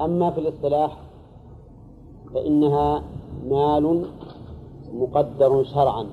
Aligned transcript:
أما 0.00 0.30
في 0.30 0.40
الاصطلاح 0.40 0.96
فإنها 2.34 3.02
مال 3.44 4.06
مقدر 4.92 5.64
شرعا. 5.64 6.06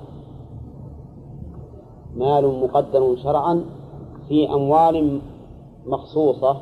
مال 2.16 2.60
مقدر 2.60 3.16
شرعا 3.16 3.64
في 4.28 4.54
أموال 4.54 5.20
مخصوصة 5.86 6.60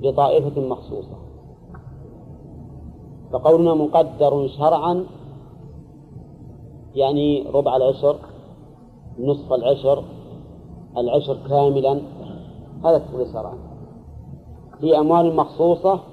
لطائفة 0.00 0.60
مخصوصة. 0.60 1.16
فقولنا 3.32 3.74
مقدر 3.74 4.48
شرعا 4.48 5.06
يعني 6.94 7.50
ربع 7.54 7.76
العشر 7.76 8.16
نصف 9.18 9.52
العشر 9.52 10.04
العشر 10.96 11.36
كاملا. 11.48 12.00
هذا 12.84 12.98
تقول 12.98 13.26
شرعا. 13.32 13.58
في 14.80 14.98
أموال 14.98 15.36
مخصوصة 15.36 16.09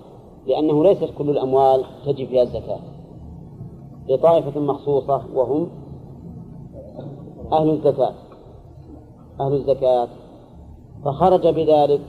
لأنه 0.48 0.84
ليست 0.84 1.10
كل 1.18 1.30
الأموال 1.30 1.84
تجب 2.06 2.28
فيها 2.28 2.44
الزكاة. 2.44 2.80
لطائفة 4.10 4.60
مخصوصة 4.60 5.22
وهم 5.34 5.70
أهل 7.52 7.70
الزكاة. 7.70 8.14
أهل 9.40 9.54
الزكاة. 9.54 10.08
فخرج 11.06 11.48
بذلك 11.48 12.02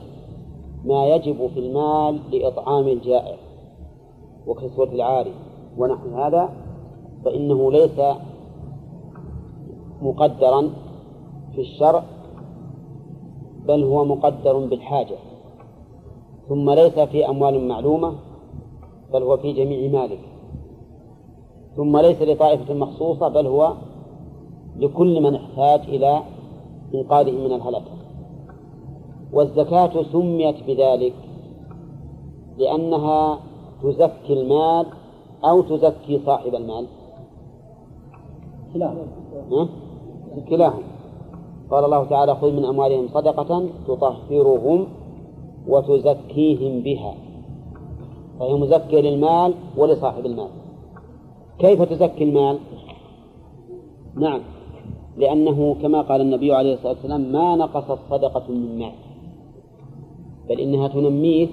ما 0.85 1.05
يجب 1.05 1.47
في 1.47 1.59
المال 1.59 2.19
لإطعام 2.31 2.87
الجائع 2.87 3.35
وكسوة 4.47 4.91
العاري 4.91 5.33
ونحو 5.77 6.09
هذا 6.09 6.49
فإنه 7.25 7.71
ليس 7.71 7.99
مقدرا 10.01 10.69
في 11.55 11.61
الشرع 11.61 12.03
بل 13.67 13.83
هو 13.83 14.05
مقدر 14.05 14.65
بالحاجة. 14.65 15.15
ثم 16.49 16.69
ليس 16.69 16.99
في 16.99 17.29
أموال 17.29 17.67
معلومة 17.67 18.28
بل 19.13 19.23
هو 19.23 19.37
في 19.37 19.53
جميع 19.53 19.91
مالك 19.91 20.19
ثم 21.75 21.97
ليس 21.97 22.21
لطائفة 22.21 22.73
مخصوصة 22.73 23.27
بل 23.27 23.47
هو 23.47 23.73
لكل 24.77 25.21
من 25.21 25.35
احتاج 25.35 25.89
إلى 25.89 26.23
إنقاذه 26.95 27.31
من 27.31 27.53
الهلكة 27.53 27.91
والزكاة 29.33 30.03
سميت 30.03 30.63
بذلك 30.67 31.13
لأنها 32.57 33.39
تزكي 33.83 34.33
المال 34.33 34.85
أو 35.43 35.61
تزكي 35.61 36.19
صاحب 36.25 36.55
المال. 36.55 36.87
كلاهما. 38.73 39.07
كلاهما. 40.49 40.83
قال 41.71 41.85
الله 41.85 42.03
تعالى 42.05 42.35
خذ 42.35 42.51
من 42.51 42.65
أموالهم 42.65 43.07
صدقة 43.07 43.65
تطهرهم 43.87 44.87
وتزكيهم 45.67 46.81
بها. 46.81 47.13
فهي 48.39 48.53
مزكية 48.53 49.01
للمال 49.01 49.53
ولصاحب 49.77 50.25
المال. 50.25 50.49
كيف 51.59 51.81
تزكي 51.81 52.23
المال؟ 52.23 52.59
نعم. 54.15 54.41
لأنه 55.17 55.75
كما 55.81 56.01
قال 56.01 56.21
النبي 56.21 56.53
عليه 56.53 56.73
الصلاة 56.73 56.93
والسلام 56.93 57.21
ما 57.21 57.55
نقصت 57.55 57.99
صدقة 58.09 58.51
من 58.51 58.79
مال. 58.79 58.91
بل 60.49 60.59
إنها 60.59 60.87
تنميه 60.87 61.47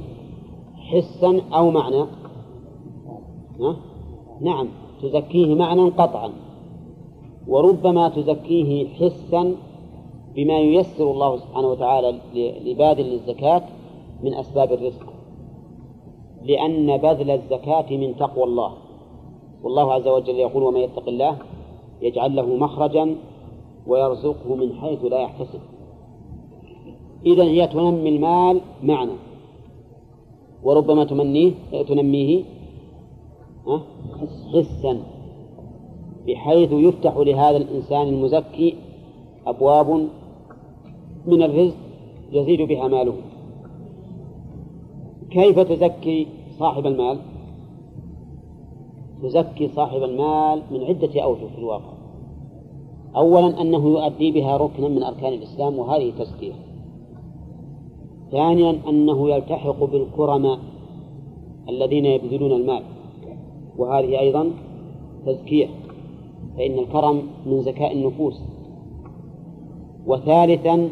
حسا 0.76 1.40
أو 1.54 1.70
معنى؟ 1.70 2.06
نعم. 4.40 4.68
تزكيه 5.02 5.54
معنى 5.54 5.88
قطعا. 5.88 6.30
وربما 7.48 8.08
تزكيه 8.08 8.86
حسا 8.88 9.54
بما 10.34 10.58
ييسر 10.58 11.10
الله 11.10 11.36
سبحانه 11.36 11.68
وتعالى 11.68 12.20
لباذل 12.64 13.12
الزكاة 13.12 13.62
من 14.22 14.34
أسباب 14.34 14.72
الرزق. 14.72 15.15
لأن 16.42 16.96
بذل 16.96 17.30
الزكاة 17.30 17.96
من 17.96 18.16
تقوى 18.16 18.44
الله. 18.44 18.72
والله 19.62 19.92
عز 19.92 20.08
وجل 20.08 20.34
يقول 20.34 20.62
ومن 20.62 20.80
يتق 20.80 21.08
الله 21.08 21.38
يجعل 22.02 22.36
له 22.36 22.56
مخرجا 22.56 23.16
ويرزقه 23.86 24.54
من 24.54 24.72
حيث 24.72 25.04
لا 25.04 25.20
يحتسب. 25.20 25.60
إذا 27.26 27.44
هي 27.44 27.66
تنمي 27.66 28.08
المال 28.08 28.60
معنى. 28.82 29.12
وربما 30.62 31.04
تمنيه 31.04 31.52
تنميه 31.88 32.44
حسا 34.54 35.02
بحيث 36.26 36.72
يفتح 36.72 37.16
لهذا 37.16 37.56
الإنسان 37.56 38.08
المزكي 38.08 38.74
أبواب 39.46 40.08
من 41.26 41.42
الرزق 41.42 41.76
يزيد 42.32 42.62
بها 42.62 42.88
ماله. 42.88 43.14
كيف 45.30 45.58
تزكي 45.58 46.26
صاحب 46.58 46.86
المال؟ 46.86 47.18
تزكي 49.22 49.68
صاحب 49.68 50.02
المال 50.02 50.62
من 50.70 50.84
عدة 50.84 51.22
أوجه 51.22 51.46
في 51.54 51.58
الواقع. 51.58 51.92
أولا 53.16 53.60
أنه 53.60 53.88
يؤدي 53.88 54.32
بها 54.32 54.56
ركنا 54.56 54.88
من 54.88 55.02
أركان 55.02 55.32
الإسلام 55.32 55.78
وهذه 55.78 56.12
تزكية. 56.18 56.52
ثانيا 58.30 58.78
أنه 58.88 59.30
يلتحق 59.30 59.84
بالكرماء 59.84 60.58
الذين 61.68 62.04
يبذلون 62.06 62.52
المال. 62.52 62.82
وهذه 63.78 64.18
أيضا 64.18 64.50
تزكية 65.26 65.66
فإن 66.56 66.78
الكرم 66.78 67.22
من 67.46 67.62
زكاء 67.62 67.92
النفوس. 67.92 68.40
وثالثا 70.06 70.90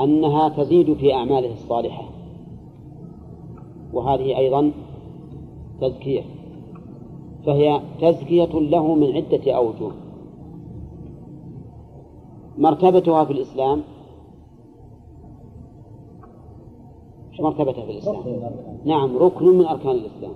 أنها 0.00 0.48
تزيد 0.48 0.94
في 0.94 1.14
أعماله 1.14 1.52
الصالحة. 1.52 2.15
وهذه 3.92 4.36
أيضا 4.38 4.72
تزكية. 5.80 6.22
فهي 7.46 7.80
تزكية 8.00 8.60
له 8.60 8.94
من 8.94 9.12
عدة 9.12 9.52
أوجه. 9.52 9.92
مرتبتها 12.58 13.24
في 13.24 13.32
الإسلام 13.32 13.82
إيش 17.32 17.40
مرتبتها 17.40 17.84
في 17.84 17.90
الإسلام؟ 17.90 18.22
نعم 18.84 19.16
ركن 19.16 19.46
من 19.46 19.64
أركان 19.64 19.90
الإسلام. 19.90 20.32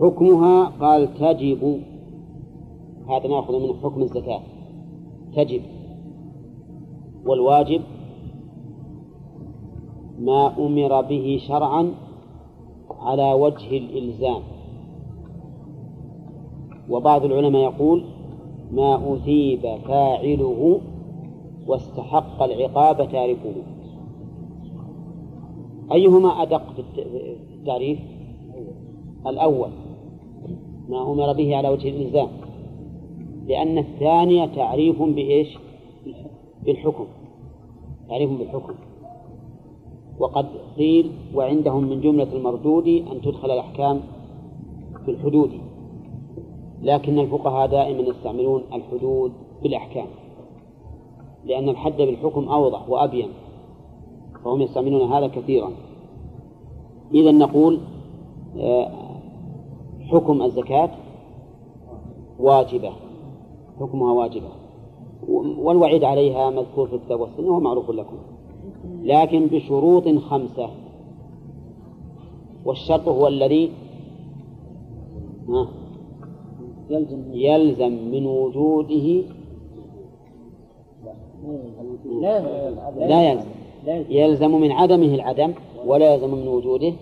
حكمها 0.00 0.64
قال 0.64 1.14
تجب 1.14 1.80
هذا 3.08 3.28
نأخذ 3.28 3.62
من 3.62 3.74
حكم 3.82 4.02
الزكاة. 4.02 4.40
تجب. 5.36 5.62
والواجب 7.26 7.82
ما 10.18 10.58
أمر 10.58 11.00
به 11.00 11.40
شرعا 11.48 11.94
على 12.98 13.32
وجه 13.32 13.76
الإلزام. 13.76 14.42
وبعض 16.90 17.24
العلماء 17.24 17.62
يقول 17.62 18.04
ما 18.72 19.14
أثيب 19.14 19.60
فاعله 19.60 20.80
واستحق 21.66 22.42
العقاب 22.42 22.96
تاركه. 22.96 23.54
أيهما 25.92 26.42
أدق 26.42 26.72
في 26.72 26.82
التعريف؟ 27.54 27.98
الأول 29.26 29.70
ما 30.88 31.12
أمر 31.12 31.32
به 31.32 31.56
على 31.56 31.68
وجه 31.68 31.88
الإلزام. 31.88 32.28
لأن 33.46 33.78
الثانية 33.78 34.46
تعريف 34.46 35.02
بإيش؟ 35.02 35.58
بالحكم. 36.64 37.06
تعريف 38.08 38.30
بالحكم. 38.30 38.74
وقد 40.18 40.46
قيل 40.76 41.10
وعندهم 41.34 41.84
من 41.84 42.00
جملة 42.00 42.32
المردود 42.32 42.88
أن 42.88 43.20
تدخل 43.22 43.50
الأحكام 43.50 44.00
في 45.04 45.10
الحدود 45.10 45.50
لكن 46.82 47.18
الفقهاء 47.18 47.66
دائما 47.66 48.00
يستعملون 48.00 48.62
الحدود 48.72 49.32
بالأحكام 49.62 50.06
لأن 51.44 51.68
الحد 51.68 51.96
بالحكم 51.96 52.48
أوضح 52.48 52.90
وأبين 52.90 53.28
فهم 54.44 54.62
يستعملون 54.62 55.12
هذا 55.12 55.26
كثيرا. 55.26 55.70
إذا 57.14 57.30
نقول 57.30 57.80
آه، 58.58 58.90
حكم 60.00 60.42
الزكاة 60.42 60.90
واجبة 62.38 62.92
حكمها 63.80 64.12
واجبة 64.12 64.48
والوعيد 65.58 66.04
عليها 66.04 66.50
مذكور 66.50 66.86
في 66.86 66.94
الكتاب 66.94 67.20
والسنة 67.20 67.50
ومعروف 67.50 67.90
لكم. 67.90 68.16
لكن 69.02 69.46
بشروط 69.46 70.08
خمسة. 70.08 70.70
والشرط 72.64 73.08
هو 73.08 73.26
الذي 73.26 73.72
يلزم 77.32 77.92
من 78.12 78.26
وجوده. 78.26 79.22
لا 82.98 83.32
يلزم. 83.32 83.48
يلزم 84.10 84.60
من 84.60 84.72
عدمه 84.72 85.14
العدم 85.14 85.52
ولا 85.86 86.14
يلزم 86.14 86.34
من 86.34 86.48
وجوده 86.48 86.92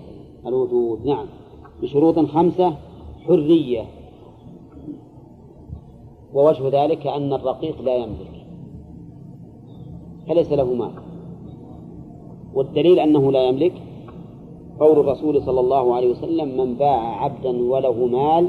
الوجود. 0.47 1.07
نعم. 1.07 1.27
بشروط 1.83 2.19
خمسة 2.19 2.77
حرية. 3.27 3.85
ووجه 6.35 6.85
ذلك 6.85 7.07
أن 7.07 7.33
الرقيق 7.33 7.81
لا 7.83 7.97
يملك. 7.97 8.47
فليس 10.29 10.53
له 10.53 10.75
مال. 10.75 11.06
والدليل 12.57 12.99
أنه 12.99 13.33
لا 13.33 13.43
يملك 13.49 13.73
قول 14.81 15.01
الرسول 15.01 15.43
صلى 15.43 15.61
الله 15.61 15.95
عليه 15.95 16.11
وسلم 16.11 16.49
من 16.59 16.75
باع 16.75 17.25
عبدا 17.25 17.53
وله 17.73 18.07
مال 18.07 18.49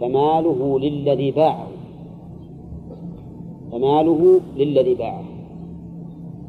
فماله 0.00 0.78
للذي 0.78 1.30
باعه. 1.30 1.68
فماله 3.72 4.40
للذي 4.56 4.94
باعه. 4.94 5.24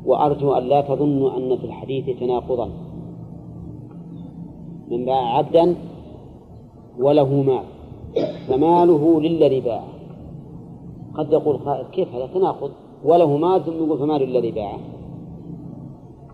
وأرجو 0.05 0.53
أن 0.53 0.63
لا 0.63 0.81
تظنوا 0.81 1.37
أن 1.37 1.57
في 1.57 1.63
الحديث 1.63 2.19
تناقضا. 2.19 2.69
من 4.91 5.05
باع 5.05 5.37
عبدا 5.37 5.75
وله 6.99 7.29
مال 7.41 7.63
فماله 8.47 9.21
للذي 9.21 9.59
باعه. 9.59 9.87
قد 11.13 11.33
يقول 11.33 11.57
قائل 11.57 11.85
كيف 11.91 12.15
هذا 12.15 12.27
تناقض؟ 12.33 12.71
وله 13.05 13.37
مال 13.37 13.65
ثم 13.65 13.85
يقول 13.85 13.97
فمال 13.99 14.23
الذي 14.23 14.51
باعه. 14.51 14.79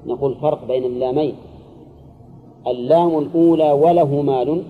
نقول 0.08 0.36
فرق 0.36 0.68
بين 0.68 0.84
اللامين. 0.84 1.34
اللام 2.68 3.18
الأولى 3.18 3.72
وله 3.72 4.22
مال 4.22 4.64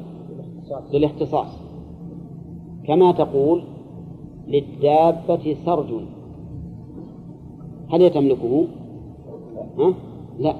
للاختصاص. 0.93 1.47
كما 2.87 3.11
تقول 3.11 3.63
للدابة 4.47 5.55
سرج. 5.65 5.91
هل 7.89 8.09
تملكه؟ 8.09 8.65
ها؟ 9.79 9.93
لا. 10.39 10.55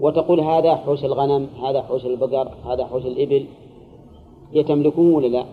وتقول 0.00 0.40
هذا 0.40 0.76
حوش 0.76 1.04
الغنم 1.04 1.46
هذا 1.62 1.82
حوش 1.82 2.06
البقر 2.06 2.48
هذا 2.66 2.86
حوش 2.86 3.06
الإبل. 3.06 3.44
يتملكه 4.52 5.00
ولا 5.00 5.26
لا؟ 5.26 5.44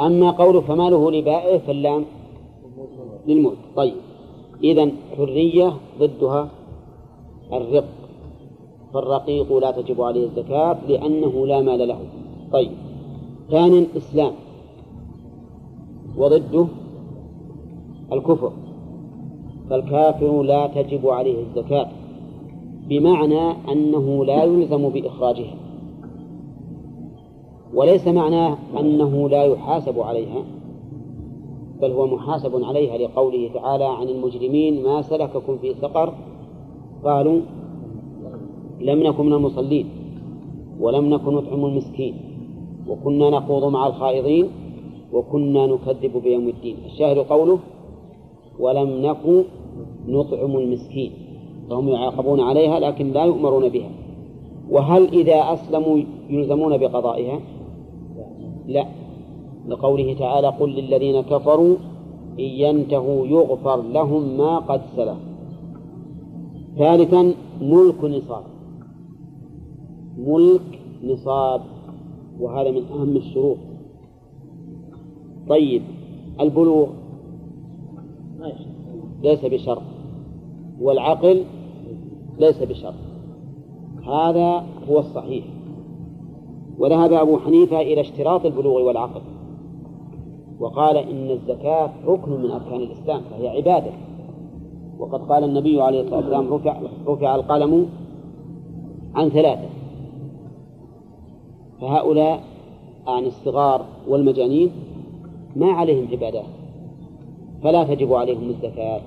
أما 0.00 0.30
قوله 0.30 0.60
فماله 0.60 1.10
لبائه 1.10 1.58
فاللام 1.58 2.04
للملك 3.26 3.58
طيب. 3.76 3.94
إذا 4.64 4.90
حرية 5.16 5.72
ضدها 5.98 6.48
الرق. 7.52 7.84
فالرقيق 8.94 9.52
لا 9.52 9.70
تجب 9.70 10.02
عليه 10.02 10.24
الزكاة 10.26 10.78
لأنه 10.88 11.46
لا 11.46 11.60
مال 11.60 11.88
له. 11.88 11.98
طيب. 12.52 12.70
ثانيا 13.50 13.86
إسلام 13.96 14.32
وضده 16.16 16.66
الكفر. 18.12 18.52
فالكافر 19.70 20.42
لا 20.42 20.66
تجب 20.66 21.08
عليه 21.08 21.42
الزكاة 21.42 21.88
بمعنى 22.88 23.50
أنه 23.72 24.24
لا 24.24 24.44
يلزم 24.44 24.88
بإخراجها 24.88 25.54
وليس 27.74 28.06
معناه 28.06 28.58
أنه 28.80 29.28
لا 29.28 29.44
يحاسب 29.44 30.00
عليها 30.00 30.44
بل 31.82 31.90
هو 31.90 32.06
محاسب 32.06 32.64
عليها 32.64 32.98
لقوله 32.98 33.50
تعالى 33.54 33.84
عن 33.84 34.08
المجرمين 34.08 34.82
ما 34.82 35.02
سلككم 35.02 35.58
في 35.58 35.74
سقر 35.74 36.14
قالوا 37.04 37.40
لم 38.80 39.02
نكن 39.02 39.26
من 39.26 39.32
المصلين 39.32 39.86
ولم 40.80 41.14
نكن 41.14 41.34
نطعم 41.34 41.64
المسكين 41.64 42.14
وكنا 42.88 43.30
نخوض 43.30 43.64
مع 43.64 43.86
الخائضين 43.86 44.48
وكنا 45.12 45.66
نكذب 45.66 46.22
بيوم 46.22 46.48
الدين. 46.48 46.76
الشاهد 46.86 47.18
قوله 47.18 47.58
ولم 48.58 49.06
نكن 49.06 49.44
نطعم 50.08 50.56
المسكين. 50.56 51.12
فهم 51.70 51.88
يعاقبون 51.88 52.40
عليها 52.40 52.80
لكن 52.80 53.12
لا 53.12 53.24
يؤمرون 53.24 53.68
بها. 53.68 53.90
وهل 54.70 55.08
إذا 55.08 55.52
أسلموا 55.52 55.98
يلزمون 56.30 56.78
بقضائها؟ 56.78 57.40
لا. 58.66 58.86
لقوله 59.68 60.14
تعالى 60.14 60.48
قل 60.48 60.70
للذين 60.70 61.20
كفروا 61.20 61.76
إن 62.38 62.44
ينتهوا 62.44 63.26
يغفر 63.26 63.82
لهم 63.82 64.38
ما 64.38 64.58
قد 64.58 64.80
سلف. 64.96 65.29
ثالثا 66.78 67.34
ملك 67.60 68.04
نصاب. 68.04 68.44
ملك 70.18 70.80
نصاب 71.04 71.60
وهذا 72.40 72.70
من 72.70 72.82
أهم 72.84 73.16
الشروط. 73.16 73.56
طيب 75.48 75.82
البلوغ 76.40 76.88
ليس 79.22 79.44
بشرط 79.44 79.82
والعقل 80.80 81.44
ليس 82.38 82.62
بشرط. 82.62 82.94
هذا 84.06 84.66
هو 84.88 84.98
الصحيح. 84.98 85.44
وذهب 86.78 87.12
أبو 87.12 87.38
حنيفة 87.38 87.80
إلى 87.80 88.00
اشتراط 88.00 88.46
البلوغ 88.46 88.82
والعقل 88.82 89.20
وقال 90.60 90.96
إن 90.96 91.30
الزكاة 91.30 91.90
ركن 92.06 92.30
من 92.30 92.50
أركان 92.50 92.80
الإسلام 92.80 93.20
فهي 93.30 93.48
عبادة. 93.48 93.92
وقد 95.00 95.20
قال 95.28 95.44
النبي 95.44 95.82
عليه 95.82 96.00
الصلاة 96.00 96.16
والسلام 96.16 96.54
رفع, 96.54 96.80
رفع 97.06 97.34
القلم 97.34 97.86
عن 99.14 99.28
ثلاثة. 99.28 99.68
فهؤلاء 101.80 102.42
عن 103.06 103.24
الصغار 103.24 103.84
والمجانين 104.08 104.70
ما 105.56 105.72
عليهم 105.72 106.08
عبادات 106.12 106.44
فلا 107.62 107.84
تجب 107.84 108.12
عليهم 108.12 108.48
الزكاة 108.48 109.00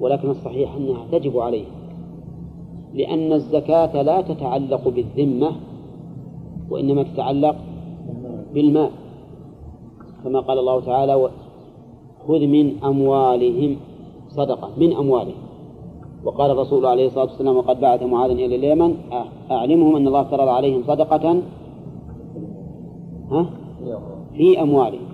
ولكن 0.00 0.30
الصحيح 0.30 0.74
أنها 0.74 1.06
تجب 1.12 1.38
عليهم 1.38 1.72
لأن 2.94 3.32
الزكاة 3.32 4.02
لا 4.02 4.20
تتعلق 4.20 4.88
بالذمة 4.88 5.52
وإنما 6.70 7.02
تتعلق 7.02 7.56
بالمال. 8.54 8.90
كما 10.24 10.40
قال 10.40 10.58
الله 10.58 10.80
تعالى 10.80 11.30
خذ 12.28 12.46
من 12.46 12.84
أموالهم 12.84 13.76
صدقة 14.36 14.70
من 14.76 14.92
أموالهم. 14.92 15.34
وقال 16.24 16.50
الرسول 16.50 16.86
عليه 16.86 17.06
الصلاة 17.06 17.24
والسلام 17.24 17.56
وقد 17.56 17.80
بعث 17.80 18.02
معاذ 18.02 18.30
إلى 18.30 18.56
اليمن. 18.56 18.96
أعلمهم 19.50 19.96
أن 19.96 20.06
الله 20.06 20.24
فرض 20.24 20.48
عليهم 20.48 20.82
صدقة 20.86 21.42
ها؟ 23.30 23.46
في 24.36 24.62
أموالهم. 24.62 25.06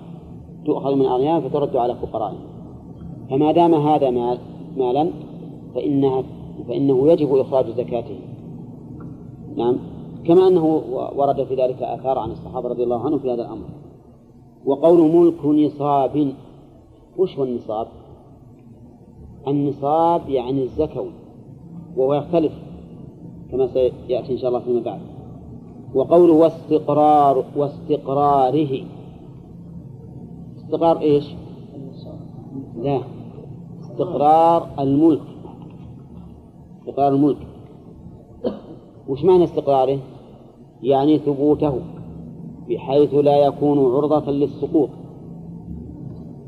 تؤخذ 0.65 0.95
من 0.95 1.05
أغنيائهم 1.05 1.49
فترد 1.49 1.75
على 1.75 1.95
فقرائهم. 1.95 2.39
فما 3.29 3.51
دام 3.51 3.73
هذا 3.73 4.09
مال 4.09 4.37
مالا 4.77 5.11
فإنها 5.75 6.23
فإنه 6.67 7.11
يجب 7.11 7.35
إخراج 7.35 7.65
زكاته. 7.69 8.19
نعم. 9.55 9.77
كما 10.25 10.47
أنه 10.47 10.81
ورد 11.15 11.43
في 11.43 11.55
ذلك 11.55 11.83
آثار 11.83 12.19
عن 12.19 12.31
الصحابة 12.31 12.69
رضي 12.69 12.83
الله 12.83 12.99
عنهم 13.05 13.19
في 13.19 13.33
هذا 13.33 13.41
الأمر. 13.41 13.65
وقول 14.65 15.15
ملك 15.15 15.45
نصاب. 15.45 16.33
وش 17.17 17.37
هو 17.37 17.43
النصاب؟ 17.43 17.87
النصاب 19.47 20.29
يعني 20.29 20.63
الزكوي 20.63 21.11
وهو 21.97 22.13
يختلف 22.13 22.53
كما 23.51 23.67
سيأتي 23.67 24.33
إن 24.33 24.37
شاء 24.37 24.49
الله 24.49 24.59
فيما 24.59 24.81
بعد. 24.81 24.99
وقوله 25.93 26.33
واستقرار 26.33 27.45
واستقراره. 27.55 28.83
استقرار 30.57 30.99
إيش؟ 30.99 31.35
لا 32.81 33.01
استقرار 33.81 34.67
الملك. 34.79 35.21
استقرار 36.79 37.13
الملك. 37.13 37.37
وش 39.07 39.23
معنى 39.23 39.43
استقراره؟ 39.43 39.99
يعني 40.83 41.17
ثبوته 41.17 41.79
بحيث 42.69 43.13
لا 43.13 43.37
يكون 43.37 43.95
عرضة 43.95 44.31
للسقوط. 44.31 44.89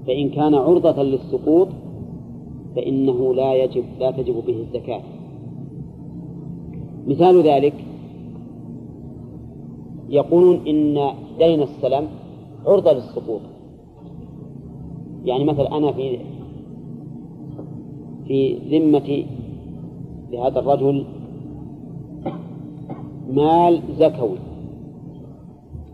فإن 0.07 0.29
كان 0.29 0.55
عرضة 0.55 1.03
للسقوط 1.03 1.67
فإنه 2.75 3.33
لا 3.33 3.53
يجب 3.53 3.83
لا 3.99 4.11
تجب 4.11 4.45
به 4.45 4.59
الزكاة. 4.59 5.01
مثال 7.07 7.41
ذلك 7.41 7.73
يقولون 10.09 10.67
إن 10.67 11.13
دين 11.39 11.61
السلم 11.61 12.07
عرضة 12.65 12.91
للسقوط. 12.93 13.41
يعني 15.25 15.43
مثلا 15.43 15.77
أنا 15.77 15.91
في 15.91 16.17
في 18.27 18.53
ذمة 18.53 19.25
لهذا 20.31 20.59
الرجل 20.59 21.05
مال 23.33 23.81
زكوي 23.99 24.37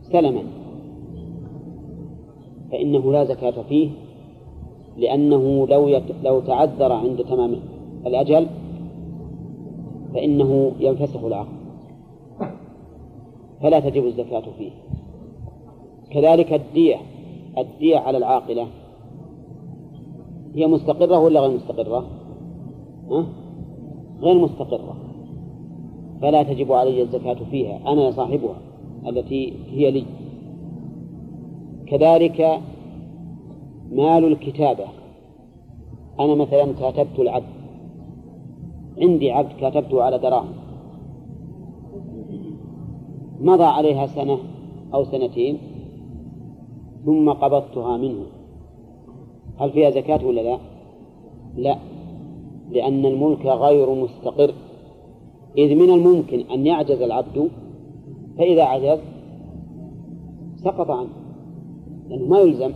سلما 0.02 0.42
فإنه 2.72 3.12
لا 3.12 3.24
زكاة 3.26 3.62
فيه. 3.70 3.90
لأنه 5.00 5.68
لو 5.68 5.88
يت... 5.88 6.04
لو 6.24 6.40
تعذر 6.40 6.92
عند 6.92 7.24
تمام 7.24 7.56
الأجل 8.06 8.48
فإنه 10.14 10.72
ينفسخ 10.80 11.24
العقد 11.24 11.60
فلا 13.62 13.80
تجب 13.80 14.06
الزكاة 14.06 14.44
فيه. 14.58 14.72
كذلك 16.12 16.54
الدية 16.54 16.96
الدية 17.58 17.98
على 17.98 18.18
العاقلة. 18.18 18.68
هي 20.56 20.68
مستقرة 20.68 21.20
ولا 21.20 21.40
غير 21.40 21.52
مستقرة؟ 21.52 22.06
ها؟ 23.12 23.26
غير 24.22 24.38
مستقرة. 24.38 24.96
فلا 26.22 26.44
تجب 26.44 26.72
علي 26.72 27.02
الزكاة 27.02 27.38
فيها. 27.52 27.92
أنا 27.92 28.12
صاحبها 28.12 28.56
التي 29.08 29.54
هي 29.72 29.92
لي. 29.92 30.04
كذلك 31.88 32.60
مال 33.92 34.26
الكتابة. 34.26 34.86
أنا 36.20 36.36
مثلا 36.36 36.74
كاتبت 36.74 37.20
العبد. 37.20 37.60
عندي 39.02 39.32
عبد 39.32 39.52
كاتبته 39.60 40.04
على 40.04 40.20
دراهم. 40.20 40.54
مضى 43.42 43.64
عليها 43.64 44.08
سنة 44.08 44.38
أو 44.94 45.04
سنتين 45.04 45.58
ثم 47.06 47.30
قبضتها 47.30 47.98
منه. 47.98 48.26
هل 49.58 49.72
فيها 49.72 49.90
زكاة 49.90 50.26
ولا 50.26 50.42
لا؟ 50.42 50.60
لا 51.56 51.78
لأن 52.72 53.06
الملك 53.06 53.46
غير 53.46 53.96
مستقر. 53.96 54.54
إذ 55.58 55.76
من 55.76 55.90
الممكن 55.90 56.40
أن 56.40 56.66
يعجز 56.66 57.02
العبد 57.02 57.50
فإذا 58.38 58.64
عجز 58.64 59.00
سقط 60.56 60.92
عنه 60.92 61.10
لأنه 62.10 62.26
ما 62.28 62.40
يلزم. 62.40 62.72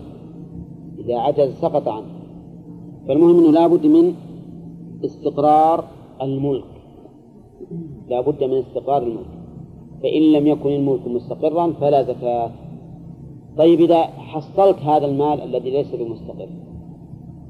إذا 1.06 1.18
عجز 1.18 1.54
سقط 1.62 1.88
عنه. 1.88 2.06
فالمهم 3.08 3.40
أنه 3.40 3.52
لا 3.52 3.68
بد 3.68 3.86
من 3.86 4.14
استقرار 5.06 5.84
الملك. 6.22 6.64
لا 8.10 8.22
بد 8.22 8.44
من 8.44 8.58
استقرار 8.58 9.04
الملك. 9.04 9.34
فإن 10.04 10.22
لم 10.22 10.48
يكن 10.48 10.70
الملك 10.70 11.08
مستقرا 11.08 11.74
فلا 11.82 12.04
زكاة. 12.04 12.52
طيب 13.58 13.82
إذا 13.82 14.04
حصلت 14.04 14.80
هذا 14.80 15.06
المال 15.06 15.42
الذي 15.42 15.70
ليس 15.70 15.96
بمستقر 15.96 16.48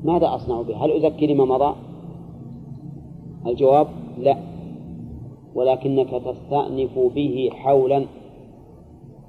ماذا 0.03 0.35
أصنع 0.35 0.61
به؟ 0.61 0.85
هل 0.85 0.91
أزكي 0.91 1.27
لما 1.27 1.45
مضى؟ 1.45 1.75
الجواب 3.47 3.87
لا. 4.19 4.37
ولكنك 5.55 6.09
تستأنف 6.09 6.99
به 6.99 7.49
حولا 7.53 8.05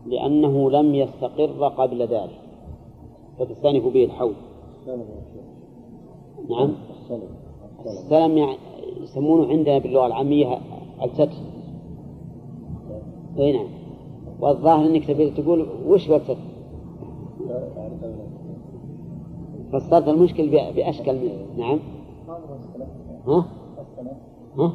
لأنه 0.07 0.71
لم 0.71 0.95
يستقر 0.95 1.69
قبل 1.69 2.02
ذلك. 2.02 2.43
فتستأنف 3.38 3.87
به 3.87 4.05
الحول. 4.05 4.35
نعم. 6.50 6.75
السلم 7.87 8.38
يعني 8.38 8.57
يسمونه 9.03 9.49
عندنا 9.49 9.79
باللغة 9.79 10.07
العامية 10.07 10.59
الستر 11.03 11.29
أي 13.38 13.53
نعم. 13.53 13.67
والظاهر 14.41 14.87
إنك 14.87 15.05
تبي 15.05 15.31
تقول 15.31 15.67
وش 15.87 16.11
هو 16.11 16.17
الستر؟ 16.17 16.37
فسرت 19.73 20.09
المشكل 20.09 20.49
بأشكال 20.49 21.31
نعم. 21.57 21.79
ها؟ 23.26 23.45
ها؟ 24.59 24.73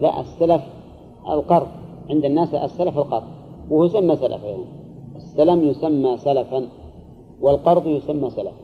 لا 0.00 0.20
السلف 0.20 0.62
القرض 1.28 1.68
عند 2.10 2.24
الناس 2.24 2.54
السلف 2.54 2.98
القرض 2.98 3.28
وهو 3.70 3.84
يسمى 3.84 4.16
سلفا. 4.16 4.46
يعني. 4.46 4.64
السلم 5.16 5.62
يسمى 5.62 6.16
سلفا. 6.16 6.68
والقرض 7.40 7.86
يسمى 7.86 8.30
سلف 8.30 8.54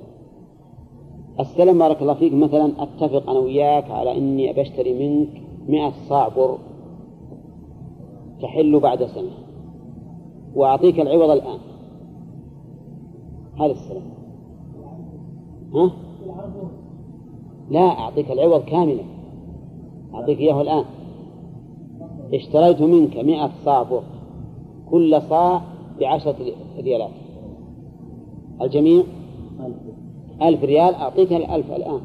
السلم 1.40 1.78
بارك 1.78 2.02
الله 2.02 2.14
فيك. 2.14 2.33
مثلا 2.33 2.73
أتفق 2.83 3.30
أنا 3.30 3.38
وياك 3.38 3.90
على 3.90 4.18
إني 4.18 4.52
بشتري 4.52 5.09
منك 5.09 5.42
مئة 5.68 5.92
صاع 6.09 6.28
بر 6.28 6.59
تحل 8.42 8.80
بعد 8.80 9.04
سنة. 9.04 9.30
وأعطيك 10.54 11.00
العوض 11.00 11.30
الآن. 11.30 11.59
هذا 13.61 13.73
السلام. 13.73 14.02
ها؟ 15.75 15.90
لا 17.71 17.80
أعطيك 17.80 18.30
العوض 18.30 18.64
كاملا 18.64 19.02
أعطيك 20.14 20.38
إياه 20.38 20.62
الآن. 20.62 20.85
اشتريت 22.35 22.83
منك 22.83 23.16
مئة 23.16 23.50
صاع 23.64 23.83
بر 23.83 24.02
كل 24.90 25.23
صاع 25.23 25.62
بعشرة 26.00 26.37
ريالات. 26.78 27.11
الجميع؟ 28.63 29.03
ألف 30.43 30.65
ريال. 30.65 30.95
أعطيك 30.95 31.33
الألف 31.33 31.73
الآن. 31.73 32.01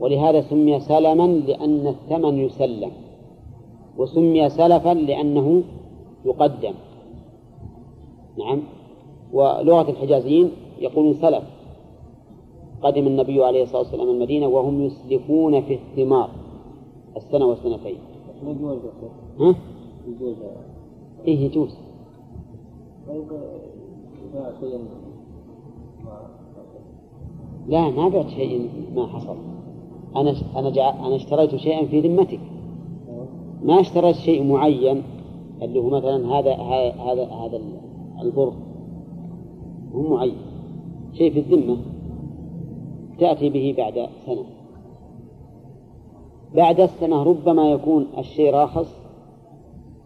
ولهذا 0.00 0.40
سمي 0.40 0.80
سلما 0.80 1.26
لأن 1.26 1.86
الثمن 1.86 2.38
يسلم. 2.38 2.90
وسمي 3.98 4.48
سلفا 4.48 4.94
لأنه 4.94 5.62
يقدم. 6.24 6.74
نعم. 8.38 8.60
ولغة 9.32 9.90
الحجازيين 9.90 10.50
يقولون 10.80 11.14
سلف. 11.14 11.44
قدم 12.82 13.06
النبي 13.06 13.44
عليه 13.44 13.62
الصلاة 13.62 13.78
والسلام 13.78 14.08
المدينة 14.08 14.46
وهم 14.48 14.80
يسلفون 14.80 15.60
في 15.60 15.74
الثمار. 15.74 16.30
السنة 17.16 17.46
والسنتين. 17.46 17.98
ها؟ 19.40 19.54
إيه 21.26 21.40
يجوز 21.40 21.78
طيب 23.08 23.26
لا 27.68 27.90
ما 27.90 28.08
بعت 28.08 28.28
شيء 28.28 28.70
ما 28.94 29.06
حصل. 29.06 29.36
أنا 30.16 30.34
أنا 30.56 31.06
أنا 31.06 31.16
اشتريت 31.16 31.56
شيئا 31.56 31.86
في 31.86 32.00
ذمتك. 32.00 32.40
ما 33.62 33.80
اشتريت 33.80 34.16
شيء 34.16 34.44
معين 34.44 35.02
اللي 35.62 35.78
هو 35.80 35.90
مثلا 35.90 36.38
هذا 36.38 36.54
هذا 36.54 37.24
هذا 37.24 37.60
البر. 38.22 38.52
هو 39.94 40.02
معين. 40.02 40.36
شيء 41.12 41.32
في 41.32 41.38
الذمة 41.38 41.76
تأتي 43.18 43.48
به 43.50 43.74
بعد 43.78 44.08
سنة. 44.26 44.44
بعد 46.54 46.80
السنة 46.80 47.22
ربما 47.22 47.70
يكون 47.70 48.06
الشيء 48.18 48.54
راخص 48.54 48.94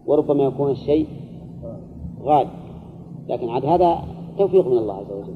وربما 0.05 0.43
يكون 0.43 0.71
الشيء 0.71 1.07
غالي. 2.23 2.49
لكن 3.29 3.49
عاد 3.49 3.65
هذا 3.65 4.12
توفيق 4.37 4.67
من 4.67 4.77
الله 4.77 4.93
عز 4.93 5.11
وجل. 5.11 5.33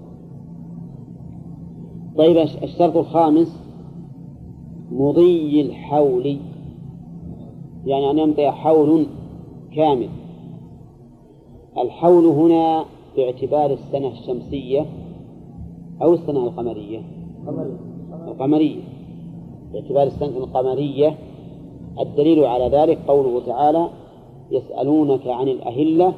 طيب 2.18 2.38
الشرط 2.38 2.98
الخامس 2.98 3.64
مضي 4.92 5.62
الحول. 5.62 6.38
يعني 7.86 8.12
أن 8.12 8.20
يمضي 8.20 8.52
حول 8.52 9.06
كامل. 9.76 10.10
الحول 11.78 12.26
هنا 12.26 12.86
باعتبار 13.18 13.74
السنة 13.74 14.08
الشمسية 14.08 14.86
أو 16.02 16.14
السنة 16.14 16.40
القمرية. 16.40 17.02
القمرية. 18.28 18.82
باعتبار 19.74 20.04
السنة 20.04 20.38
القمرية. 20.38 21.18
الدليل 22.00 22.46
على 22.46 22.70
ذلك 22.70 22.98
قوله 23.08 23.46
تعالى 23.46 23.90
يسألونك 24.52 25.28
عن 25.28 25.48
الأهلة 25.48 26.14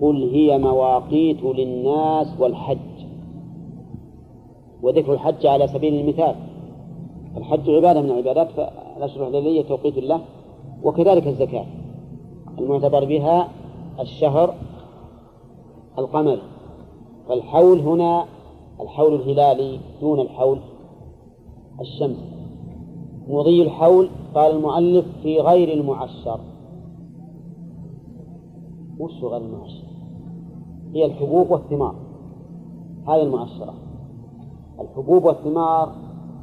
قل 0.00 0.30
هي 0.30 0.58
مواقيت 0.58 1.42
للناس 1.42 2.40
والحج. 2.40 2.78
وذكر 4.82 5.12
الحج 5.12 5.46
على 5.46 5.66
سبيل 5.66 5.94
المثال. 5.94 6.34
الحج 7.36 7.70
عبادة 7.70 8.02
من 8.02 8.10
العبادات 8.10 8.50
فالأشهر 8.50 9.28
الهلالية 9.28 9.62
توقيت 9.62 9.98
الله. 9.98 10.20
وكذلك 10.82 11.26
الزكاة. 11.26 11.66
المعتبر 12.58 13.04
بها 13.04 13.48
الشهر 14.00 14.54
القمري 15.98 16.42
فالحول 17.28 17.78
هنا 17.78 18.24
الحول 18.80 19.14
الهلالي 19.14 19.80
دون 20.00 20.20
الحول 20.20 20.58
الشمسي 21.80 22.34
مضي 23.28 23.62
الحول 23.62 24.08
قال 24.34 24.56
المؤلف 24.56 25.06
في 25.22 25.40
غير 25.40 25.72
المعشر. 25.72 26.40
وش 28.98 29.24
غير 29.24 29.36
المعشر؟ 29.36 29.83
هي 30.94 31.04
الحبوب 31.04 31.50
والثمار 31.50 31.94
هذه 33.08 33.22
المعشرة 33.22 33.74
الحبوب 34.80 35.24
والثمار 35.24 35.92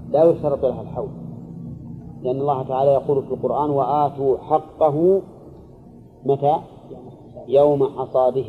لا 0.09 0.23
يشترط 0.23 0.65
لها 0.65 0.81
الحول 0.81 1.09
لأن 2.21 2.41
الله 2.41 2.63
تعالى 2.63 2.91
يقول 2.91 3.23
في 3.23 3.33
القرآن 3.33 3.69
وآتوا 3.69 4.37
حقه 4.37 5.21
متى؟ 6.25 6.55
يوم 7.47 7.83
حصاده 7.83 8.45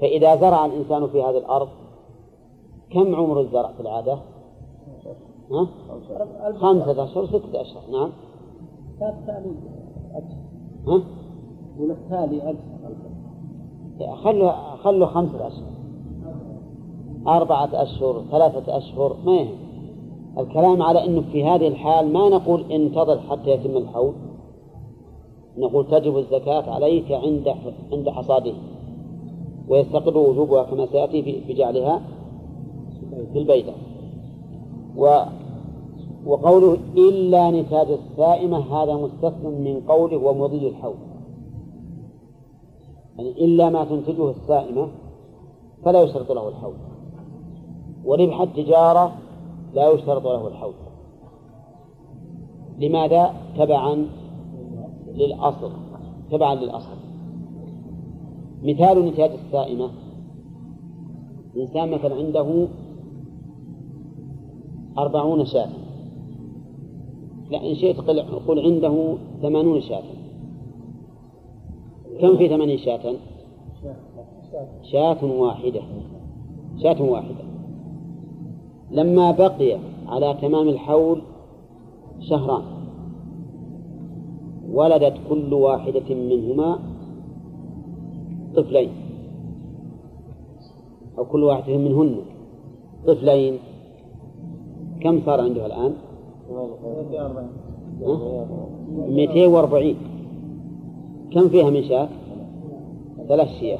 فإذا 0.00 0.36
زرع 0.36 0.66
الإنسان 0.66 1.06
في 1.06 1.22
هذه 1.22 1.38
الأرض 1.38 1.68
كم 2.90 3.14
عمر 3.14 3.40
الزرع 3.40 3.72
في 3.72 3.80
العادة؟ 3.80 4.18
ها؟ 5.52 5.68
خمسة 6.52 7.04
أشهر 7.04 7.26
ستة 7.26 7.60
أشهر 7.60 7.82
نعم 7.92 8.10
ها؟ 10.86 11.02
والتالي 11.78 12.56
خلوا 14.06 14.52
خلوا 14.82 15.06
خمسة 15.06 15.46
أشهر. 15.46 15.68
أربعة 17.26 17.70
أشهر 17.72 18.22
ثلاثة 18.30 18.76
أشهر 18.76 19.16
ما 19.24 19.36
يهم. 19.36 19.58
الكلام 20.38 20.82
على 20.82 21.04
أنه 21.04 21.22
في 21.32 21.44
هذه 21.44 21.68
الحال 21.68 22.12
ما 22.12 22.28
نقول 22.28 22.72
انتظر 22.72 23.20
حتى 23.20 23.50
يتم 23.50 23.76
الحول. 23.76 24.12
نقول 25.58 25.86
تجب 25.86 26.16
الزكاة 26.16 26.70
عليك 26.70 27.12
عند 27.12 27.54
عند 27.92 28.08
حصاده. 28.08 28.52
ويستقر 29.68 30.18
وجوبها 30.18 30.62
كما 30.62 30.86
سيأتي 30.86 31.42
بجعلها 31.48 32.00
في 33.32 33.38
البيضة 33.38 33.72
و 34.96 35.22
وقوله 36.26 36.76
إلا 36.96 37.50
نتاج 37.50 37.86
السائمة 37.90 38.58
هذا 38.58 38.94
مستثنى 38.94 39.50
من 39.50 39.80
قوله 39.88 40.16
ومضي 40.16 40.68
الحول. 40.68 40.94
يعني 43.18 43.44
إلا 43.44 43.70
ما 43.70 43.84
تنتجه 43.84 44.30
السائمة 44.30 44.88
فلا 45.84 46.02
يشترط 46.02 46.32
له 46.32 46.48
الحول 46.48 46.74
وربح 48.04 48.40
التجارة 48.40 49.12
لا 49.74 49.90
يشترط 49.90 50.24
له 50.24 50.48
الحول 50.48 50.74
لماذا؟ 52.78 53.34
تبعا 53.56 54.06
للأصل 55.14 55.70
تبعا 56.30 56.54
للأصل. 56.54 56.96
مثال 58.62 59.06
نتاج 59.06 59.30
السائمة 59.30 59.90
إنسان 61.56 61.90
مثلا 61.90 62.14
عنده 62.14 62.68
أربعون 64.98 65.44
شاة. 65.44 65.70
لا 67.50 67.70
إن 67.70 67.74
شئت 67.74 68.00
قل 68.48 68.60
عنده 68.60 69.14
ثمانون 69.42 69.80
شاة. 69.80 70.17
كم 72.20 72.36
في 72.36 72.48
ثمانين 72.48 72.78
شاة؟ 72.78 73.14
شاة 74.82 75.24
واحدة. 75.24 75.80
شاة 76.82 77.02
واحدة. 77.02 77.44
لما 78.90 79.30
بقي 79.30 79.78
على 80.06 80.34
تمام 80.42 80.68
الحول 80.68 81.22
شهران. 82.20 82.62
ولدت 84.72 85.14
كل 85.28 85.54
واحدة 85.54 86.14
منهما 86.14 86.78
طفلين. 88.56 88.90
أو 91.18 91.24
كل 91.24 91.44
واحدة 91.44 91.76
منهن 91.76 92.16
طفلين. 93.06 93.58
كم 95.00 95.20
صار 95.26 95.40
عنده 95.40 95.66
الآن؟ 95.66 95.94
240 99.08 99.96
كم 101.32 101.48
فيها 101.48 101.70
من 101.70 101.82
شاة؟ 101.88 102.08
ثلاث 103.28 103.48
شياه. 103.60 103.78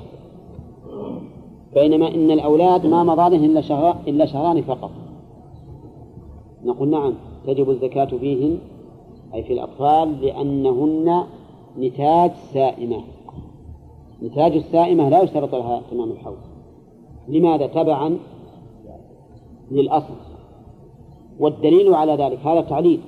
بينما 1.74 2.14
إن 2.14 2.30
الأولاد 2.30 2.86
ما 2.86 3.04
مضى 3.04 3.36
إلا 3.36 3.60
شهر 3.60 3.96
إلا 4.08 4.26
شهران 4.26 4.62
فقط. 4.62 4.90
نقول 6.64 6.88
نعم 6.88 7.14
تجب 7.46 7.70
الزكاة 7.70 8.04
فيهن 8.04 8.58
أي 9.34 9.42
في 9.42 9.52
الأطفال 9.52 10.20
لأنهن 10.20 11.24
نتاج 11.78 12.30
سائمة. 12.52 13.02
نتاج 14.22 14.56
السائمة 14.56 15.08
لا 15.08 15.22
يشترط 15.22 15.54
لها 15.54 15.82
تمام 15.90 16.10
الحول 16.10 16.36
لماذا؟ 17.28 17.66
تبعا 17.66 18.18
للأصل. 19.70 20.14
والدليل 21.38 21.94
على 21.94 22.12
ذلك 22.12 22.38
هذا 22.38 22.60
تعليل. 22.60 23.00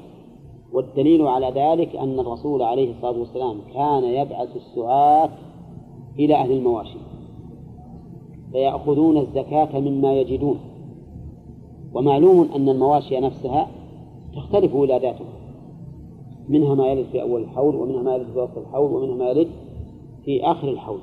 والدليل 0.72 1.26
على 1.26 1.46
ذلك 1.46 1.96
أن 1.96 2.20
الرسول 2.20 2.62
عليه 2.62 2.90
الصلاة 2.90 3.18
والسلام 3.18 3.60
كان 3.74 4.04
يبعث 4.04 4.56
السعاة 4.56 5.30
إلى 6.18 6.34
أهل 6.34 6.52
المواشي 6.52 6.98
فيأخذون 8.52 9.18
الزكاة 9.18 9.80
مما 9.80 10.12
يجدون. 10.12 10.58
ومعلوم 11.94 12.48
أن 12.56 12.68
المواشي 12.68 13.20
نفسها 13.20 13.68
تختلف 14.36 14.74
ولاداتها 14.74 15.26
منها 16.48 16.74
ما 16.74 16.86
يلد 16.86 17.06
في 17.12 17.22
أول 17.22 17.42
الحول 17.42 17.76
ومنها 17.76 18.02
ما 18.02 18.14
يلد 18.14 18.26
في 18.32 18.38
وسط 18.38 18.58
الحول 18.58 18.92
ومنها 18.92 19.14
ما 19.14 19.30
يلد 19.30 19.48
في 20.24 20.44
آخر 20.44 20.68
الحول. 20.68 21.00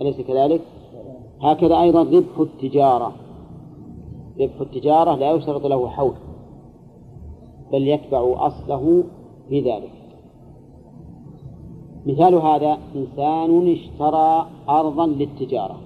أليس 0.00 0.20
كذلك؟ 0.20 0.60
هكذا 1.40 1.80
أيضا 1.80 2.02
ربح 2.02 2.38
التجارة. 2.40 3.12
ربح 4.40 4.60
التجارة 4.60 5.14
لا 5.14 5.32
يشترط 5.32 5.66
له 5.66 5.88
حول. 5.88 6.14
بل 7.72 7.88
يتبع 7.88 8.46
أصله 8.46 9.04
في 9.48 9.60
ذلك. 9.60 9.92
مثال 12.06 12.34
هذا 12.34 12.78
إنسان 12.96 13.72
اشترى 13.72 14.46
أرضا 14.68 15.06
للتجارة 15.06 15.78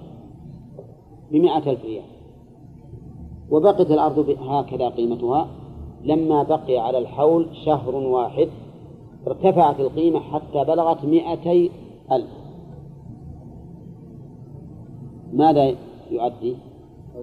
بمئة 1.31 1.71
ألف 1.71 1.85
ريال 1.85 2.03
وبقت 3.51 3.91
الأرض 3.91 4.29
هكذا 4.39 4.89
قيمتها. 4.89 5.47
لما 6.03 6.43
بقي 6.43 6.77
على 6.77 6.97
الحول 6.97 7.47
شهر 7.65 7.95
واحد 7.95 8.49
ارتفعت 9.27 9.79
القيمة 9.79 10.19
حتى 10.19 10.63
بلغت 10.63 11.05
مئتي 11.05 11.71
ألف. 12.11 12.29
ماذا 15.33 15.75
يؤدي؟ 16.11 16.55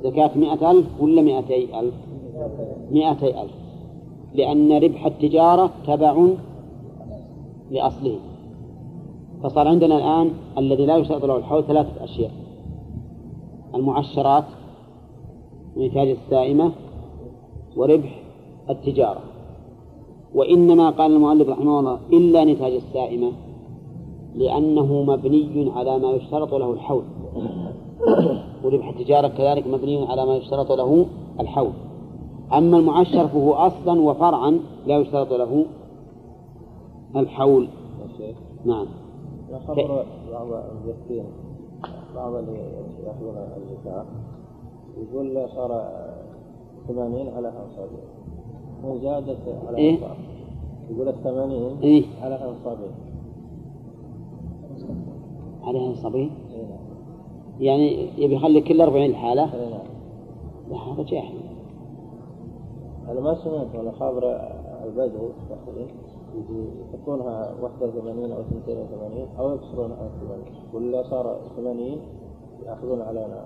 زكاة 0.04 0.30
مئة 0.38 0.70
ألف 0.70 0.86
ولا 1.00 1.22
مئتي 1.22 1.80
ألف؟ 1.80 1.94
مئتي 2.90 3.42
ألف. 3.42 3.52
لأن 4.34 4.72
ربح 4.72 5.06
التجارة 5.06 5.70
تبع 5.86 6.26
لأصله. 7.70 8.18
فصار 9.42 9.68
عندنا 9.68 9.96
الآن 9.96 10.30
الذي 10.58 10.86
لا 10.86 10.96
يشترط 10.96 11.24
له 11.24 11.36
الحول 11.36 11.64
ثلاثة 11.64 12.04
أشياء. 12.04 12.30
المعشرات 13.74 14.44
ونتاج 15.76 16.08
السائمة 16.08 16.72
وربح 17.76 18.22
التجارة. 18.70 19.20
وإنما 20.34 20.90
قال 20.90 21.12
المؤلف 21.12 21.48
رحمه 21.48 21.78
الله 21.78 21.98
إلا 22.12 22.44
نتاج 22.44 22.72
السائمة 22.72 23.32
لأنه 24.34 25.02
مبني 25.02 25.70
على 25.76 25.98
ما 25.98 26.10
يشترط 26.10 26.54
له 26.54 26.72
الحول 26.72 27.02
وربح 28.64 28.88
التجارة 28.88 29.28
كذلك 29.28 29.66
مبني 29.66 30.06
على 30.06 30.26
ما 30.26 30.36
يشترط 30.36 30.72
له 30.72 31.06
الحول 31.40 31.72
أما 32.52 32.78
المعشر 32.78 33.28
فهو 33.28 33.52
أصلا 33.52 34.00
وفرعا 34.00 34.60
لا 34.86 34.98
يشترط 34.98 35.32
له 35.32 35.66
الحول. 37.16 37.68
نعم. 38.64 38.86
خبر 39.66 40.04
بعض 40.32 40.46
المزكين 40.52 41.24
بعض 42.14 42.34
اللي 42.34 42.58
يأخذون 43.06 43.36
الزكاة 43.56 44.04
يقول 44.98 45.48
صار 45.48 45.90
ثمانين 46.88 47.28
على 47.28 47.48
أنصابين 47.48 48.04
وزادت 48.84 49.38
على 49.68 49.76
إيه؟ 49.78 49.94
أنصاب 49.94 50.16
يقول 50.90 51.08
الثمانين 51.08 51.76
إيه؟ 51.82 52.04
على 52.22 52.34
أنصابين 52.34 52.90
عليها 55.64 55.94
صبي. 55.94 56.18
إيه 56.18 56.62
نعم. 56.62 56.78
يعني 57.60 58.08
يبي 58.18 58.34
يخلي 58.34 58.60
كل 58.60 58.80
أربعين 58.80 59.14
حالة؟ 59.14 59.54
إيه 59.54 59.70
نعم. 59.70 59.80
لا 60.70 60.76
هذا 60.76 61.02
جاهل. 61.02 61.34
أنا 63.08 63.20
ما 63.20 63.34
سمعت 63.34 63.74
ولا 63.78 63.92
خبر 63.92 64.40
البدو 64.84 65.28
يحطونها 66.92 67.54
81 67.62 68.32
أو 68.32 68.40
82 68.40 69.28
أو 69.38 69.54
يكسرون 69.54 69.92
على 69.92 70.10
80 70.72 70.92
ولا 70.92 71.02
صار 71.02 71.36
80 71.56 71.96
يأخذون 72.66 73.00
علينا 73.00 73.44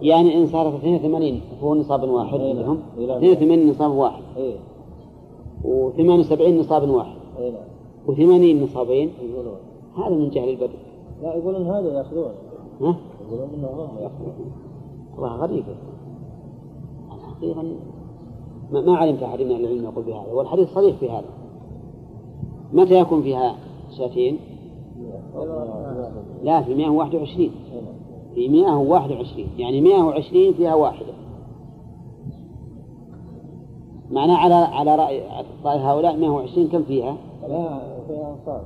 يعني 0.00 0.38
إن 0.38 0.46
صارت 0.46 0.74
82 0.74 1.40
فهو 1.60 1.74
نصاب 1.74 2.10
واحد 2.10 2.40
إيه 2.40 2.52
نعم. 2.52 2.58
عندهم 2.58 2.78
إيه 2.98 3.06
نعم. 3.06 3.24
82 3.24 3.70
نصاب 3.70 3.90
واحد. 3.90 4.22
إيه. 4.36 4.56
و78 5.64 6.60
نصاب 6.60 6.88
واحد. 6.88 7.16
إيه 7.38 7.50
نعم. 7.50 7.62
و80 8.06 8.62
نصابين؟ 8.62 9.10
يقولون. 9.22 9.56
هذا 9.96 10.14
من 10.14 10.30
جهل 10.30 10.48
البدو 10.48 10.72
لا 11.22 11.34
يقولون 11.34 11.66
هذا 11.66 11.98
يأخذون. 11.98 12.32
ها؟ 12.80 12.96
يقولون 13.26 13.48
إنهم 13.54 13.80
هم 13.80 13.98
يأخذون. 13.98 14.52
والله 15.16 15.36
غريب. 15.36 15.64
الحقيقة 17.14 17.62
ما, 18.72 18.96
علمت 18.96 19.22
أحد 19.22 19.40
من 19.40 19.50
العلم 19.50 19.84
يقول 19.84 20.04
بهذا 20.04 20.32
والحديث 20.32 20.68
صريح 20.74 20.96
في 20.96 21.10
هذا. 21.10 21.24
متى 22.72 23.00
يكون 23.00 23.22
فيها 23.22 23.56
شاتين؟ 23.98 24.38
لا 26.42 26.62
في 26.62 26.74
121 26.74 27.40
إيه 27.40 27.50
نعم. 27.80 27.94
في 28.34 28.48
121 28.48 29.48
يعني 29.58 29.80
120 29.80 30.52
فيها 30.52 30.74
واحدة. 30.74 31.12
معناه 34.10 34.36
على 34.36 34.54
على 34.54 34.96
رأي 34.96 35.22
رأي 35.64 35.78
هؤلاء 35.78 36.16
120 36.16 36.68
كم 36.68 36.82
فيها؟ 36.82 37.16
لا 37.48 37.80
فيها 38.08 38.36
أنصار. 38.40 38.62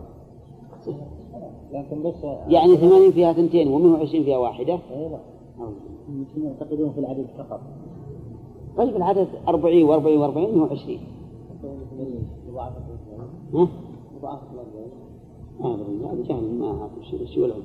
لكن 1.72 2.02
بس 2.02 2.14
يعني 2.48 2.76
80 2.76 3.10
فيها 3.10 3.32
ثنتين 3.32 3.68
و120 3.68 4.10
فيها 4.10 4.38
واحدة؟ 4.38 4.78
نعم 5.58 5.72
يمكن 6.08 6.44
يعتقدون 6.44 6.92
في 6.92 7.00
العدد 7.00 7.26
فقط. 7.38 7.60
طيب 8.76 8.96
العدد 8.96 9.28
40 9.48 9.86
و40 9.86 10.04
و40 10.04 10.38
120 10.38 10.98
مضاعفة 12.48 12.80
ها؟ 13.54 13.68
مضاعفة 14.16 14.46
ما 15.60 15.74
أدري 15.74 16.04
هذا 16.04 16.22
جهل 16.28 16.58
ما 16.58 16.66
أعرف 16.66 16.90
شو 17.10 17.24
شو 17.34 17.44
العلم 17.44 17.62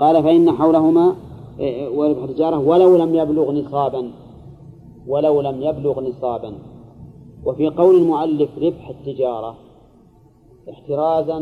قال 0.00 0.22
فإن 0.22 0.50
حولهما 0.50 1.16
إيه، 1.58 1.88
وربح 1.88 2.22
التجارة 2.22 2.58
ولو 2.58 2.96
لم 2.96 3.14
يبلغ 3.14 3.52
نصابا 3.52 4.10
ولو 5.06 5.40
لم 5.40 5.62
يبلغ 5.62 6.00
نصابا. 6.00 6.52
وفي 7.44 7.68
قول 7.68 7.94
المؤلف 7.94 8.58
ربح 8.58 8.88
التجارة 8.88 9.56
احترازا 10.70 11.38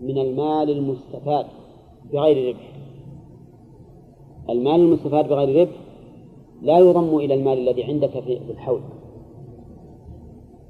من 0.00 0.18
المال 0.18 0.70
المستفاد 0.70 1.46
بغير 2.12 2.48
ربح. 2.54 2.72
المال 4.50 4.80
المستفاد 4.80 5.28
بغير 5.28 5.60
ربح 5.60 5.76
لا 6.62 6.78
يضم 6.78 7.16
إلى 7.16 7.34
المال 7.34 7.58
الذي 7.58 7.84
عندك 7.84 8.10
في 8.10 8.40
الحول. 8.50 8.80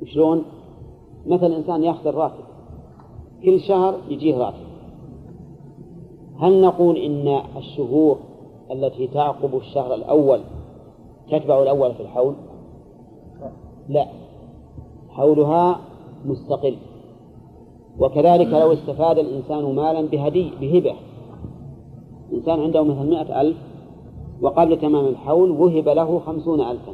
وشلون؟ 0.03 0.45
مثلا 1.27 1.57
إنسان 1.57 1.85
يأخذ 1.85 2.07
الراتب 2.07 2.45
كل 3.45 3.61
شهر 3.61 3.95
يجيه 4.09 4.37
راتب. 4.39 4.67
هل 6.39 6.61
نقول 6.61 6.97
إن 6.97 7.41
الشهور 7.57 8.19
التي 8.71 9.07
تعقب 9.07 9.57
الشهر 9.57 9.95
الأول 9.95 10.41
تتبع 11.31 11.63
الأول 11.63 11.95
في 11.95 12.03
الحول؟ 12.03 12.35
لا. 13.89 14.07
حولها 15.11 15.81
مستقل. 16.25 16.77
وكذلك 17.99 18.47
لو 18.47 18.73
استفاد 18.73 19.19
الإنسان 19.19 19.75
مالا 19.75 20.01
بهدي 20.01 20.51
بهبة. 20.61 20.95
إنسان 22.33 22.61
عنده 22.61 22.83
مثلا 22.83 23.03
مئة 23.03 23.41
ألف 23.41 23.57
وقبل 24.43 24.81
تمام 24.81 25.07
الحول 25.07 25.51
وهب 25.51 25.89
له 25.89 26.19
خمسون 26.19 26.61
ألفا. 26.61 26.93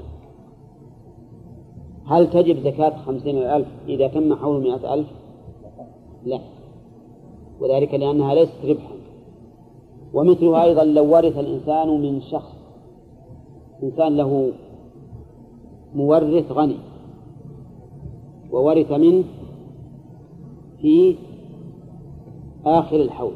هل 2.06 2.30
تجب 2.30 2.58
زكاة 2.64 2.96
خمسين 2.96 3.36
ألف 3.38 3.68
إذا 3.88 4.08
تم 4.08 4.34
حول 4.34 4.60
مئة 4.62 4.94
ألف؟ 4.94 5.06
لا. 6.24 6.40
وذلك 7.60 7.94
لأنها 7.94 8.34
ليست 8.34 8.64
ربحا. 8.64 8.94
ومثلها 10.14 10.64
أيضا 10.64 10.84
لو 10.84 11.14
ورث 11.14 11.38
الإنسان 11.38 12.02
من 12.02 12.20
شخص 12.20 12.54
إنسان 13.82 14.16
له 14.16 14.52
مورث 15.94 16.52
غني 16.52 16.76
وورث 18.52 18.92
منه 18.92 19.24
في 20.80 21.16
آخر 22.66 22.96
الحول. 22.96 23.32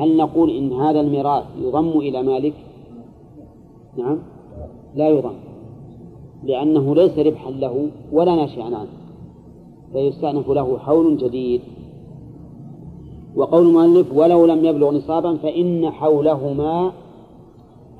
هل 0.00 0.16
نقول 0.16 0.50
إن 0.50 0.72
هذا 0.72 1.00
الميراث 1.00 1.44
يضم 1.62 1.98
إلى 1.98 2.22
مالك؟ 2.22 2.54
نعم 3.98 4.18
لا 4.94 5.08
يضم 5.08 5.34
لأنه 6.44 6.94
ليس 6.94 7.18
ربحا 7.18 7.50
له 7.50 7.88
ولا 8.12 8.34
ناشئا 8.34 8.64
عنه 8.64 8.88
فيستأنف 9.92 10.48
له 10.50 10.78
حول 10.78 11.16
جديد 11.16 11.60
وقول 13.36 13.66
المؤلف 13.66 14.12
ولو 14.14 14.46
لم 14.46 14.64
يبلغ 14.64 14.90
نصابا 14.90 15.36
فإن 15.36 15.90
حولهما 15.90 16.92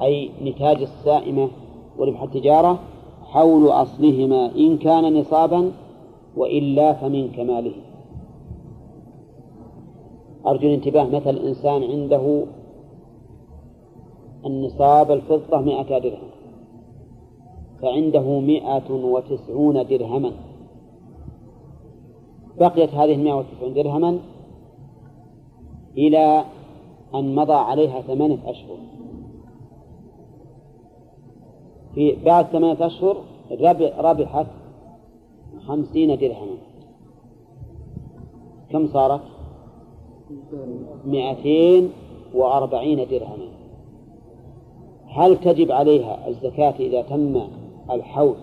أي 0.02 0.30
نتاج 0.44 0.82
السائمة 0.82 1.48
وربح 1.98 2.22
التجارة 2.22 2.78
حول 3.24 3.68
أصلهما 3.68 4.50
إن 4.56 4.76
كان 4.78 5.20
نصابا 5.20 5.72
وإلا 6.36 6.92
فمن 6.92 7.28
كماله 7.28 7.72
أرجو 10.46 10.68
الانتباه 10.68 11.04
مثل 11.04 11.36
إنسان 11.36 11.82
عنده 11.82 12.46
النصاب 14.46 15.10
الفضة 15.10 15.60
مائة 15.60 15.98
درهم 15.98 16.30
فعنده 17.82 18.40
مائة 18.40 18.90
وتسعون 18.90 19.86
درهما. 19.86 20.32
بقيت 22.58 22.94
هذه 22.94 23.14
المائة 23.14 23.34
وتسعون 23.34 23.74
درهما 23.74 24.18
إلى 25.96 26.44
أن 27.14 27.34
مضى 27.34 27.52
عليها 27.52 28.00
ثمانية 28.00 28.50
أشهر. 28.50 28.76
في 31.94 32.16
بعد 32.24 32.46
ثمانية 32.46 32.86
أشهر 32.86 33.16
ربحت 33.98 34.46
خمسين 35.66 36.18
درهما. 36.18 36.56
كم 38.70 38.86
صارت؟ 38.86 39.20
مئتين 41.04 41.90
وأربعين 42.34 43.08
درهما. 43.08 43.48
هل 45.06 45.40
تجب 45.40 45.72
عليها 45.72 46.28
الزكاة 46.28 46.74
إذا 46.80 47.02
تم 47.02 47.40
الحول 47.90 48.34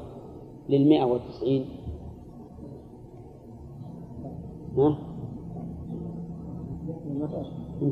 للمئة 0.69 1.04
والتسعين 1.04 1.65
ها؟ 4.78 4.97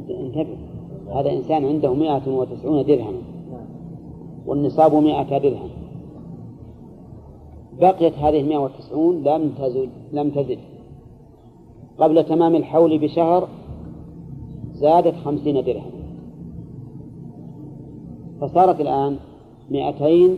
انتبه. 0.09 0.57
هذا 1.13 1.31
إنسان 1.31 1.65
عنده 1.65 1.93
مئة 1.93 2.35
وتسعون 2.35 2.85
درهما. 2.85 3.21
والنصاب 4.45 4.95
مئة 4.95 5.37
درهم. 5.37 5.69
بقيت 7.81 8.13
هذه 8.13 8.41
المئة 8.41 8.57
والتسعون 8.57 9.23
لم 9.23 9.49
تزد 9.49 9.89
لم 10.11 10.29
تزد 10.29 10.59
قبل 11.97 12.23
تمام 12.23 12.55
الحول 12.55 12.97
بشهر 12.97 13.47
زادت 14.75 15.15
خمسين 15.15 15.63
درهم. 15.63 15.91
فصارت 18.41 18.81
الآن 18.81 19.17
مئتين 19.71 20.37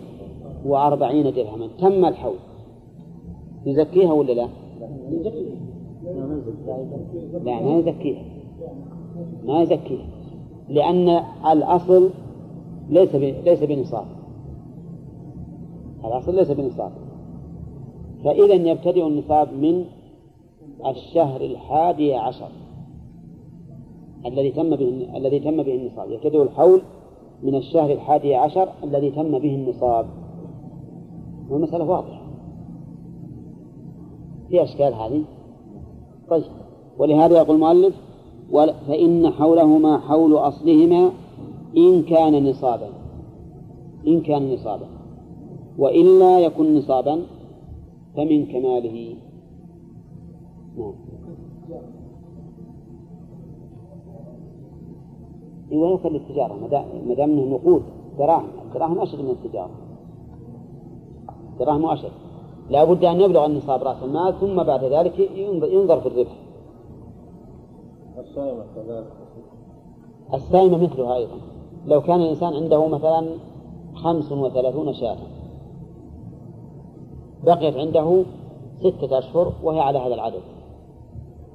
وأربعين 0.65 1.33
درهما. 1.33 1.67
تم 1.79 2.05
الحول. 2.05 2.35
يزكيها 3.65 4.13
ولا 4.13 4.33
لا؟ 4.33 4.47
لا 7.43 7.61
ما 7.61 7.77
يزكيها. 7.77 8.23
ما 9.45 9.61
يزكيها. 9.61 10.05
لأن 10.69 11.23
الأصل 11.51 12.09
ليس 12.89 13.15
ليس 13.15 13.63
بنصاب. 13.63 14.05
الأصل 16.05 16.35
ليس 16.35 16.51
بنصاب. 16.51 16.91
فإذا 18.23 18.53
يبتدئ 18.53 19.07
النصاب 19.07 19.53
من 19.53 19.85
الشهر 20.85 21.41
الحادي 21.41 22.15
عشر. 22.15 22.49
الذي 24.25 24.51
تم 24.51 24.75
به 24.75 25.07
الذي 25.15 25.39
تم 25.39 25.63
به 25.63 25.75
النصاب. 25.75 26.11
يبتدئ 26.11 26.41
الحول 26.41 26.81
من 27.43 27.55
الشهر 27.55 27.91
الحادي 27.91 28.35
عشر 28.35 28.69
الذي 28.83 29.11
تم 29.11 29.39
به 29.39 29.55
النصاب. 29.55 30.05
والمسألة 31.49 31.89
واضحة. 31.89 32.21
في 34.49 34.63
أشكال 34.63 34.93
هذه؟ 34.93 35.23
طيب. 36.29 36.43
ولهذا 36.97 37.37
يقول 37.37 37.55
المؤلف 37.55 37.95
فإن 38.87 39.29
حولهما 39.29 39.97
حول 39.97 40.33
أصلهما 40.33 41.11
إن 41.77 42.03
كان 42.03 42.49
نصابا. 42.49 42.89
إن 44.07 44.21
كان 44.21 44.53
نصابا. 44.53 44.87
وإلا 45.77 46.39
يكن 46.39 46.75
نصابا 46.75 47.21
فمن 48.15 48.45
كماله. 48.45 49.15
نعم. 50.77 51.96
يوكل 55.71 56.13
للتجارة 56.13 56.53
ما 57.07 57.13
دام 57.15 57.31
أنه 57.31 57.55
نقود 57.55 57.83
دراهم. 58.19 58.47
الدراهم 58.65 58.99
أشد 58.99 59.21
من 59.21 59.29
التجارة. 59.29 59.69
دراهم 61.59 61.85
أشد. 61.85 62.11
لا 62.69 62.83
بد 62.83 63.03
أن 63.05 63.21
يبلغ 63.21 63.45
النصاب 63.45 63.83
رأس 63.83 64.03
المال 64.03 64.39
ثم 64.39 64.63
بعد 64.63 64.83
ذلك 64.83 65.19
ينظر 65.37 66.01
في 66.01 66.07
الربح. 66.07 66.35
الصائمة 68.19 68.63
كذلك. 68.75 69.07
السائمة 70.33 70.77
مثلها 70.83 71.15
أيضا. 71.15 71.37
لو 71.85 72.01
كان 72.01 72.21
الإنسان 72.21 72.53
عنده 72.53 72.87
مثلا 72.87 73.27
خمس 73.95 74.31
وثلاثون 74.31 74.93
شاة 74.93 75.17
بقيت 77.43 77.77
عنده 77.77 78.23
ستة 78.79 79.17
أشهر 79.17 79.53
وهي 79.63 79.79
على 79.79 79.99
هذا 79.99 80.13
العدد. 80.13 80.41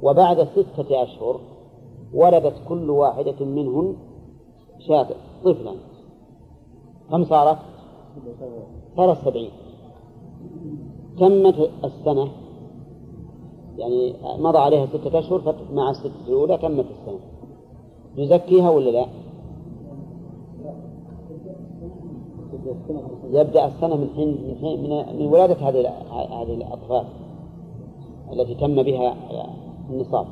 وبعد 0.03 0.45
ستة 0.45 1.03
أشهر 1.03 1.41
ولدت 2.15 2.55
كل 2.69 2.91
واحدة 2.91 3.45
منهن 3.45 3.97
شاة 4.79 5.07
طفلا 5.45 5.75
كم 7.11 7.25
صارت؟ 7.25 7.59
صارت 8.97 9.19
سبعين 9.25 9.51
تمت 11.19 11.71
السنة 11.85 12.29
يعني 13.79 14.15
مضى 14.39 14.59
عليها 14.59 14.87
ستة 14.87 15.19
أشهر 15.19 15.55
مع 15.73 15.91
الستة 15.91 16.27
الأولى 16.29 16.59
تمت 16.59 16.87
السنة 17.01 17.21
يزكيها 18.17 18.71
ولا 18.71 18.91
لا؟ 18.91 19.07
يبدأ 23.31 23.67
السنة 23.67 23.97
من 23.97 24.09
حين 24.17 24.29
من, 24.29 24.57
حين 24.61 25.19
من 25.19 25.27
ولادة 25.27 25.55
هذه 25.55 25.89
هذه 26.43 26.55
الأطفال 26.55 27.05
التي 28.33 28.55
تم 28.55 28.83
بها 28.83 29.17
النصاب 29.91 30.27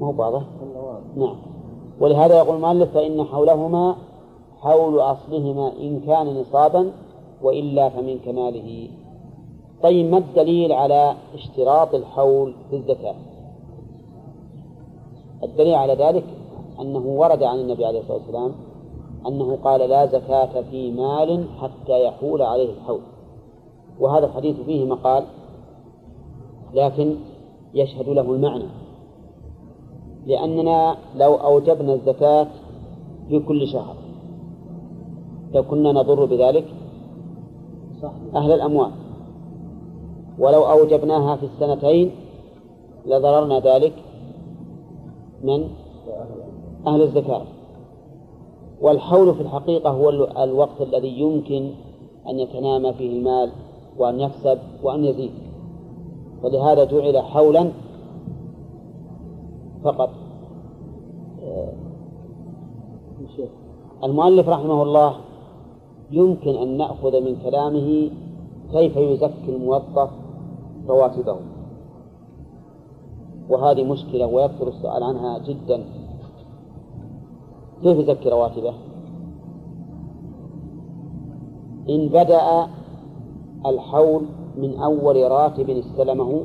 ما 0.00 0.06
هو 0.06 0.22
واضح؟ 0.22 0.42
نعم. 1.16 1.36
ولهذا 2.00 2.38
يقول 2.38 2.56
المؤلف 2.56 2.94
فإن 2.94 3.24
حولهما 3.24 3.96
حول 4.60 5.00
أصلهما 5.00 5.72
إن 5.80 6.00
كان 6.00 6.40
نصابا 6.40 6.92
وإلا 7.42 7.88
فمن 7.88 8.18
كماله. 8.18 8.88
طيب 9.82 10.10
ما 10.10 10.18
الدليل 10.18 10.72
على 10.72 11.14
اشتراط 11.34 11.94
الحول 11.94 12.54
في 12.70 12.76
الزكاة 12.76 13.14
الدليل 15.42 15.74
على 15.74 15.94
ذلك 15.94 16.24
أنه 16.80 16.98
ورد 17.06 17.42
عن 17.42 17.58
النبي 17.58 17.86
عليه 17.86 18.00
الصلاة 18.00 18.18
والسلام 18.18 18.52
أنه 19.26 19.58
قال 19.64 19.80
لا 19.80 20.06
زكاة 20.06 20.62
في 20.62 20.90
مال 20.90 21.46
حتى 21.60 22.04
يحول 22.04 22.42
عليه 22.42 22.70
الحول. 22.72 23.00
وهذا 24.00 24.26
الحديث 24.26 24.56
فيه 24.66 24.84
مقال 24.84 25.24
لكن 26.74 27.14
يشهد 27.74 28.08
له 28.08 28.22
المعنى. 28.22 28.79
لأننا 30.30 30.96
لو 31.16 31.34
أوجبنا 31.34 31.94
الزكاة 31.94 32.46
في 33.28 33.38
كل 33.38 33.68
شهر. 33.68 33.96
لكنا 35.54 35.92
نضر 35.92 36.24
بذلك 36.24 36.64
أهل 38.34 38.52
الأموال. 38.52 38.90
ولو 40.38 40.62
أوجبناها 40.62 41.36
في 41.36 41.46
السنتين 41.46 42.10
لضررنا 43.06 43.60
ذلك 43.60 43.92
من 45.44 45.68
أهل 46.86 47.02
الزكاة. 47.02 47.42
والحول 48.80 49.34
في 49.34 49.40
الحقيقة 49.40 49.90
هو 49.90 50.10
الوقت 50.44 50.80
الذي 50.80 51.20
يمكن 51.20 51.70
أن 52.28 52.38
يتنامى 52.38 52.92
فيه 52.92 53.18
المال 53.18 53.50
وأن 53.98 54.20
يكسب 54.20 54.58
وأن 54.82 55.04
يزيد. 55.04 55.30
فلهذا 56.42 56.84
جعل 56.84 57.18
حولا 57.18 57.70
فقط. 59.84 60.10
المؤلف 64.04 64.48
رحمه 64.48 64.82
الله 64.82 65.14
يمكن 66.10 66.54
أن 66.56 66.76
نأخذ 66.76 67.20
من 67.20 67.36
كلامه 67.42 68.10
كيف 68.72 68.96
يزكي 68.96 69.56
الموظف 69.56 70.10
رواتبه. 70.88 71.36
وهذه 73.48 73.84
مشكلة 73.84 74.26
ويكثر 74.26 74.68
السؤال 74.68 75.02
عنها 75.02 75.38
جدا. 75.38 75.84
كيف 77.82 77.98
يزكي 77.98 78.28
رواتبه؟ 78.28 78.74
إن 81.88 82.08
بدأ 82.08 82.66
الحول 83.66 84.22
من 84.56 84.78
أول 84.78 85.30
راتب 85.30 85.70
استلمه 85.70 86.44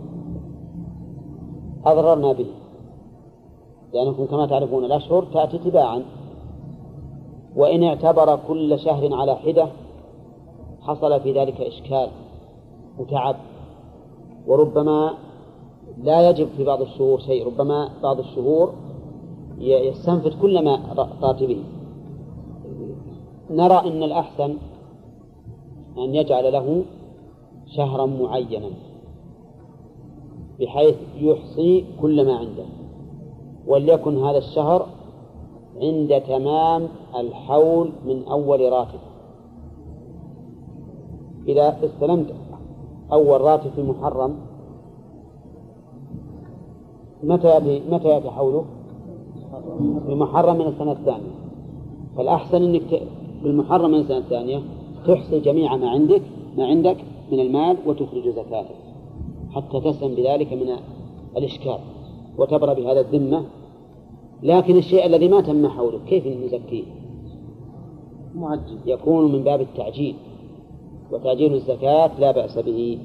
أضررنا 1.85 2.33
به. 2.33 2.64
لأنكم 3.95 4.25
كما 4.25 4.45
تعرفون 4.45 4.85
الأشهر 4.85 5.25
تأتي 5.33 5.57
تباعا 5.57 6.03
وإن 7.55 7.83
اعتبر 7.83 8.39
كل 8.47 8.79
شهر 8.79 9.13
على 9.13 9.35
حدة 9.35 9.67
حصل 10.81 11.21
في 11.21 11.33
ذلك 11.33 11.61
إشكال 11.61 12.09
وتعب. 12.99 13.35
وربما 14.47 15.13
لا 16.03 16.29
يجب 16.29 16.47
في 16.57 16.63
بعض 16.63 16.81
الشهور 16.81 17.19
شيء 17.19 17.45
ربما 17.45 17.89
بعض 18.03 18.19
الشهور 18.19 18.73
يستنفذ 19.59 20.41
كل 20.41 20.63
ما 20.65 20.79
راتبه 21.21 21.63
نرى 23.49 23.77
أن 23.77 24.03
الأحسن 24.03 24.57
أن 25.97 26.15
يجعل 26.15 26.53
له 26.53 26.83
شهرا 27.75 28.05
معينا 28.05 28.69
بحيث 30.59 30.95
يحصي 31.17 31.85
كل 32.01 32.25
ما 32.25 32.35
عنده. 32.35 32.65
وليكن 33.67 34.23
هذا 34.23 34.37
الشهر 34.37 34.85
عند 35.81 36.21
تمام 36.21 36.87
الحول 37.15 37.89
من 38.05 38.23
أول 38.23 38.71
راتب. 38.71 38.99
إذا 41.47 41.77
استلمت 41.85 42.33
أول 43.11 43.41
راتب 43.41 43.71
في 43.75 43.83
محرم 43.83 44.35
متى 47.23 47.81
متى 47.89 48.07
يأتي 48.07 48.29
حوله؟ 48.29 48.65
محرم 50.07 50.55
من 50.55 50.67
السنة 50.67 50.91
الثانية. 50.91 51.35
فالأحسن 52.17 52.63
أنك 52.63 52.87
في 53.41 53.45
المحرم 53.45 53.91
من 53.91 53.99
السنة 53.99 54.17
الثانية 54.17 54.61
تحصي 55.07 55.39
جميع 55.39 55.75
ما 55.75 55.89
عندك 55.89 56.21
ما 56.57 56.65
عندك 56.65 56.97
من 57.31 57.39
المال 57.39 57.77
وتخرج 57.85 58.29
زكاته 58.29 58.75
حتى 59.51 59.79
تسلم 59.79 60.15
بذلك 60.15 60.53
من 60.53 60.69
الإشكال. 61.37 61.79
وتبرأ 62.37 62.73
بهذا 62.73 62.99
الذمة 62.99 63.45
لكن 64.43 64.77
الشيء 64.77 65.05
الذي 65.05 65.27
ما 65.27 65.41
تم 65.41 65.67
حوله 65.67 65.99
كيف 66.07 66.27
نزكيه؟ 66.27 66.83
معجل 68.35 68.77
يكون 68.85 69.31
من 69.31 69.43
باب 69.43 69.61
التعجيل 69.61 70.15
وتعجيل 71.11 71.53
الزكاة 71.53 72.19
لا 72.19 72.31
بأس 72.31 72.57
به. 72.57 72.99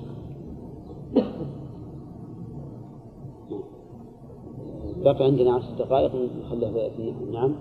بقي 5.05 5.25
عندنا 5.25 5.55
عشر 5.55 5.73
دقائق 5.79 6.13
نخليها 6.15 6.91
نعم. 7.33 7.55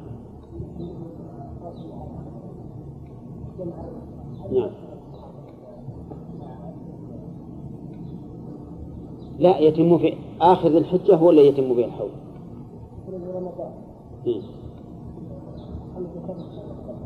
نعم. 4.51 4.88
لا 9.39 9.59
يتم 9.59 9.97
في 9.97 10.13
آخر 10.41 10.69
ذي 10.69 10.77
الحجة 10.77 11.15
هو 11.15 11.29
اللي 11.29 11.47
يتم 11.47 11.73
به 11.73 11.85
الحول. 11.85 12.09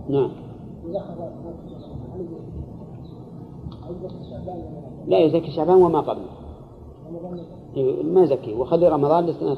نعم 0.09 0.31
لا 5.07 5.19
يزكي 5.19 5.51
شعبان 5.51 5.81
وما 5.81 5.99
قبله 5.99 6.25
ما 8.03 8.23
يزكي 8.23 8.53
وخلي 8.53 8.87
رمضان 8.87 9.25
للسنة 9.25 9.57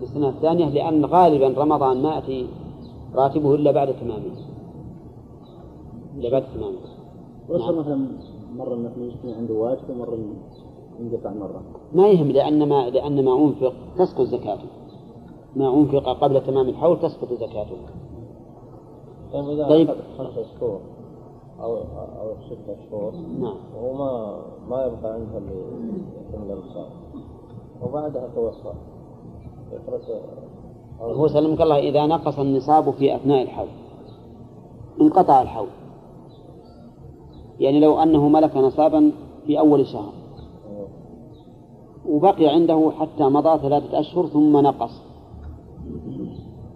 للسنة 0.00 0.28
الثانية 0.28 0.68
لأن 0.68 1.04
غالبا 1.04 1.62
رمضان 1.62 2.02
ما 2.02 2.14
يأتي 2.14 2.46
راتبه 3.14 3.54
إلا 3.54 3.70
بعد 3.70 3.94
تمامه 4.00 4.22
إلا 6.16 6.30
بعد 6.30 6.44
تمامه 6.54 6.78
نعم. 7.48 7.78
مثلا 7.78 8.08
مرة 8.56 8.74
مثلا 8.74 9.36
عنده 9.36 9.54
واجب 9.54 9.90
ومرة 9.90 10.18
ينقطع 11.00 11.30
مرة. 11.30 11.62
ما 11.92 12.08
يهم 12.08 12.30
لأن 12.30 12.68
ما 12.68 12.90
لأن 12.90 13.24
ما 13.24 13.38
أنفق 13.38 13.72
تسقط 13.98 14.26
زكاته. 14.26 14.68
ما 15.56 15.74
أنفق 15.74 16.08
قبل 16.08 16.40
تمام 16.46 16.68
الحول 16.68 17.00
تسقط 17.00 17.32
زكاته. 17.32 17.76
طيب 19.32 19.48
إذا 19.48 19.68
طيب. 19.68 19.90
خمسة 20.18 20.44
شهور 20.60 20.80
أو 21.60 21.76
أو 21.76 22.34
ستة 22.46 22.76
شهور 22.90 23.12
نعم. 23.40 23.56
وهو 23.76 23.94
ما 23.94 24.40
ما 24.68 24.86
يبقى 24.86 25.12
عنده 25.12 25.38
اللي 25.38 25.62
يكمل 26.28 26.52
النصاب 26.52 26.88
وبعدها 27.82 28.28
توفى 28.34 28.72
هو 31.00 31.28
سلمك 31.28 31.60
الله 31.60 31.78
إذا 31.78 32.06
نقص 32.06 32.38
النصاب 32.38 32.90
في 32.90 33.16
أثناء 33.16 33.42
الحول 33.42 33.68
انقطع 35.00 35.42
الحول. 35.42 35.68
يعني 37.60 37.80
لو 37.80 38.02
أنه 38.02 38.28
ملك 38.28 38.56
نصابا 38.56 39.12
في 39.46 39.58
أول 39.58 39.86
شهر. 39.86 40.12
وبقي 42.08 42.48
عنده 42.48 42.92
حتى 42.98 43.24
مضى 43.24 43.58
ثلاثة 43.58 44.00
أشهر 44.00 44.26
ثم 44.26 44.56
نقص. 44.56 45.02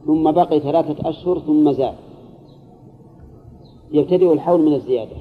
ثم 0.06 0.32
بقي 0.32 0.60
ثلاثة 0.60 1.08
أشهر 1.08 1.38
ثم 1.38 1.72
زاد. 1.72 1.94
يبتدئ 3.92 4.32
الحول 4.32 4.62
من 4.62 4.74
الزيادة. 4.74 5.16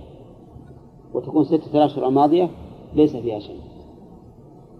وتكون 1.13 1.43
ستة 1.43 1.78
الأشهر 1.78 2.08
الماضية 2.08 2.50
ليس 2.93 3.15
فيها 3.15 3.39
شيء. 3.39 3.60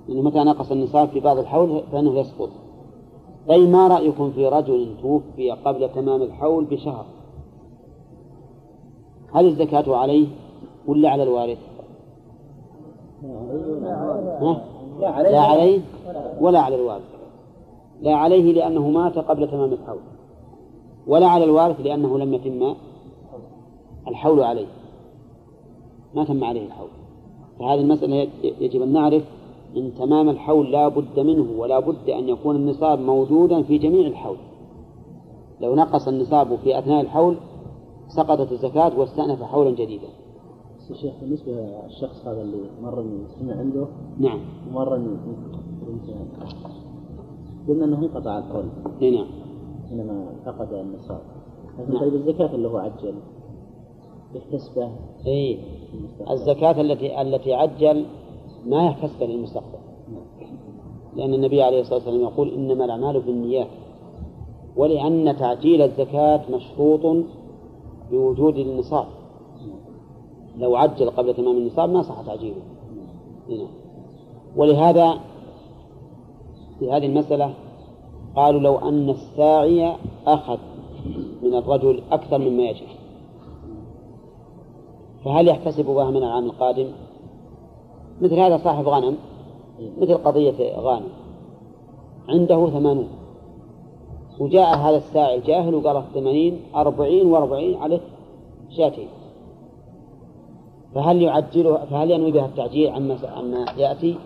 لأنه 0.08 0.22
متى 0.22 0.40
نقص 0.40 0.72
النصاب 0.72 1.08
في 1.08 1.20
بعض 1.20 1.38
الحول 1.38 1.82
فإنه 1.92 2.20
يسقط. 2.20 2.50
طيب 3.48 3.70
ما 3.70 3.88
رأيكم 3.88 4.32
في 4.32 4.48
رجل 4.48 4.96
توفي 5.02 5.52
قبل 5.52 5.90
تمام 5.90 6.22
الحول 6.22 6.66
بشهر؟ 6.66 7.06
هل 9.34 9.46
الزكاة 9.46 9.96
عليه 9.96 10.28
ولا 10.88 11.10
على 11.10 11.24
الوارث؟ 11.24 11.58
ها؟ 14.42 14.77
لا 15.00 15.40
عليه 15.40 15.82
ولا 16.42 16.60
على 16.60 16.76
الوارث. 16.76 17.04
لا 18.02 18.16
عليه 18.16 18.54
لأنه 18.54 18.90
مات 18.90 19.18
قبل 19.18 19.48
تمام 19.52 19.74
الحول. 19.74 20.00
ولا 21.08 21.28
على 21.28 21.44
الوارث 21.44 21.82
لأنه 21.82 22.18
لم 22.18 22.34
يتم 22.34 22.76
الحول 24.08 24.44
عليه. 24.44 24.68
ما 26.16 26.26
تم 26.26 26.44
عليه 26.44 26.66
الحول. 26.66 26.90
فهذه 27.60 27.80
المسألة 27.80 28.28
يجب 28.44 28.82
أن 28.82 28.94
نعرف 28.94 29.24
إن 29.78 29.92
تمام 30.00 30.30
الحول 30.30 30.72
لا 30.72 30.88
بد 30.88 31.20
منه 31.20 31.46
ولا 31.58 31.80
بد 31.80 32.10
أن 32.10 32.30
يكون 32.30 32.56
النصاب 32.56 33.00
موجودا 33.00 33.62
في 33.62 33.78
جميع 33.78 34.08
الحول. 34.08 34.38
لو 35.62 35.76
نقص 35.76 36.08
النصاب 36.08 36.56
في 36.64 36.80
أثناء 36.80 37.02
الحول 37.02 37.38
سقطت 38.08 38.52
الزكاة 38.52 39.00
واستأنف 39.00 39.44
حولا 39.44 39.72
جديدا. 39.72 40.08
بس 40.88 40.91
يا 40.91 41.02
شيخ 41.02 41.13
بالنسبة 41.21 41.52
للشخص 41.52 42.28
هذا 42.28 42.41
اللي 42.41 42.58
مرة 42.82 43.06
يستمع 43.26 43.56
عنده 43.56 43.88
نعم. 44.19 44.39
ومرة 44.69 44.95
قلنا 47.67 47.86
إنه 47.86 47.97
انقطع 47.97 48.38
الحول 48.38 48.65
إي 49.02 49.12
نعم. 49.12 49.28
إنما 49.91 50.30
فقد 50.45 50.73
النصاب 50.73 51.21
لكن 51.80 51.93
نعم. 51.93 52.02
طيب 52.02 52.13
الزكاة 52.13 52.56
اللي 52.56 52.67
هو 52.67 52.78
عجل؟ 52.78 53.13
يحتسبه 54.36 54.91
إي. 55.28 55.60
الزكاة 56.32 56.82
التي 56.82 57.21
التي 57.21 57.54
عجل 57.54 58.06
ما 58.65 58.86
يحتسبها 58.86 59.28
للمستقبل. 59.28 59.80
لأن 61.15 61.34
النبي 61.34 61.62
عليه 61.62 61.82
الصلاة 61.82 61.95
والسلام 61.95 62.21
يقول 62.21 62.54
إنما 62.54 62.86
الأعمال 62.86 63.21
بالنيات. 63.21 63.67
ولأن 64.76 65.38
تعجيل 65.38 65.82
الزكاة 65.82 66.41
مشروط 66.52 67.26
بوجود 68.12 68.58
النصاب 68.58 69.16
لو 70.58 70.76
عجل 70.76 71.10
قبل 71.10 71.34
تمام 71.34 71.58
النصاب 71.58 71.89
ما 71.89 72.02
صح 72.02 72.22
تعجيله. 72.22 72.62
هنا. 73.50 73.67
ولهذا 74.56 75.20
في 76.80 76.91
هذه 76.91 77.06
المسألة 77.06 77.54
قالوا 78.36 78.62
لو 78.62 78.78
أن 78.78 79.10
الساعي 79.10 79.96
أخذ 80.28 80.58
من 81.43 81.56
الرجل 81.56 82.02
أكثر 82.12 82.38
مما 82.38 82.63
يجب. 82.63 82.88
فهل 85.26 85.48
يحتسبها 85.48 86.12
من 86.12 86.17
العام 86.17 86.46
القادم؟ 86.46 86.88
مثل 88.22 88.39
هذا 88.39 88.58
صاحب 88.58 88.88
غنم 88.88 89.17
مثل 90.02 90.17
قضية 90.17 90.76
غانم. 90.78 91.10
عنده 92.30 92.70
ثمانون. 92.70 93.08
وجاء 94.39 94.78
هذا 94.78 94.98
الساعي 94.98 95.36
الجاهل 95.36 95.76
وقال 95.76 96.04
ثمانين 96.13 96.62
أربعين 96.76 97.28
وأربعين 97.28 97.78
عليه 97.78 98.00
شاتين. 98.70 99.08
فهل 100.95 101.21
يعجله 101.21 101.86
فهل 101.86 102.12
ينوي 102.12 102.32
بها 102.32 102.45
التعجيل 102.45 102.89
عما 102.89 103.17
عما 103.23 103.65
يأتي؟ 103.78 104.17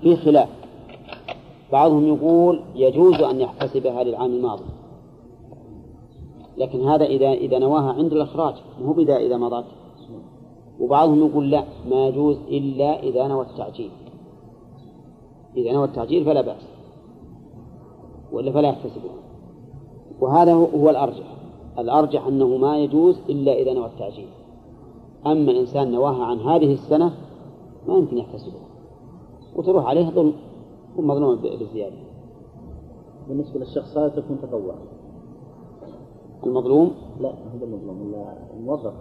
في 0.00 0.16
خلاف. 0.16 0.48
بعضهم 1.72 2.06
يقول 2.06 2.60
يجوز 2.74 3.20
أن 3.20 3.40
يحتسبها 3.40 4.04
للعام 4.04 4.30
الماضي. 4.30 4.64
لكن 6.56 6.88
هذا 6.88 7.04
إذا 7.04 7.32
إذا 7.32 7.58
نواها 7.58 7.92
عند 7.92 8.12
الإخراج 8.12 8.54
مو 8.80 8.92
بدا 8.92 9.16
إذا 9.16 9.36
مضت. 9.36 9.64
وبعضهم 10.80 11.26
يقول 11.26 11.50
لا 11.50 11.64
ما 11.90 12.06
يجوز 12.06 12.36
إلا 12.48 13.02
إذا 13.02 13.26
نوى 13.26 13.46
التعجيل. 13.46 13.90
إذا 15.56 15.72
نوى 15.72 15.84
التعجيل 15.84 16.24
فلا 16.24 16.40
بأس. 16.40 16.62
ولا 18.32 18.52
فلا 18.52 18.68
يحتسبها. 18.68 19.16
وهذا 20.20 20.54
هو 20.54 20.90
الأرجح. 20.90 21.36
الأرجح 21.78 22.26
أنه 22.26 22.56
ما 22.56 22.78
يجوز 22.78 23.18
إلا 23.28 23.52
إذا 23.52 23.72
نوى 23.72 23.86
التعجيل. 23.86 24.28
أما 25.32 25.60
إنسان 25.60 25.90
نواها 25.92 26.24
عن 26.24 26.38
هذه 26.38 26.72
السنة 26.72 27.12
ما 27.88 27.94
يمكن 27.94 28.18
يحتسبها. 28.18 28.66
وتروح 29.56 29.86
عليه 29.86 30.10
ظلم 30.10 30.32
ومظلوم 30.96 31.36
بالزيادة 31.36 31.96
بالنسبة 33.28 33.60
للشخص 33.60 33.96
هذا 33.96 34.08
تكون 34.08 34.38
تطوع 34.42 34.74
المظلوم؟ 36.46 36.90
لا 37.20 37.28
هذا 37.28 37.64
المظلوم 37.64 38.14
الموظف 38.56 38.92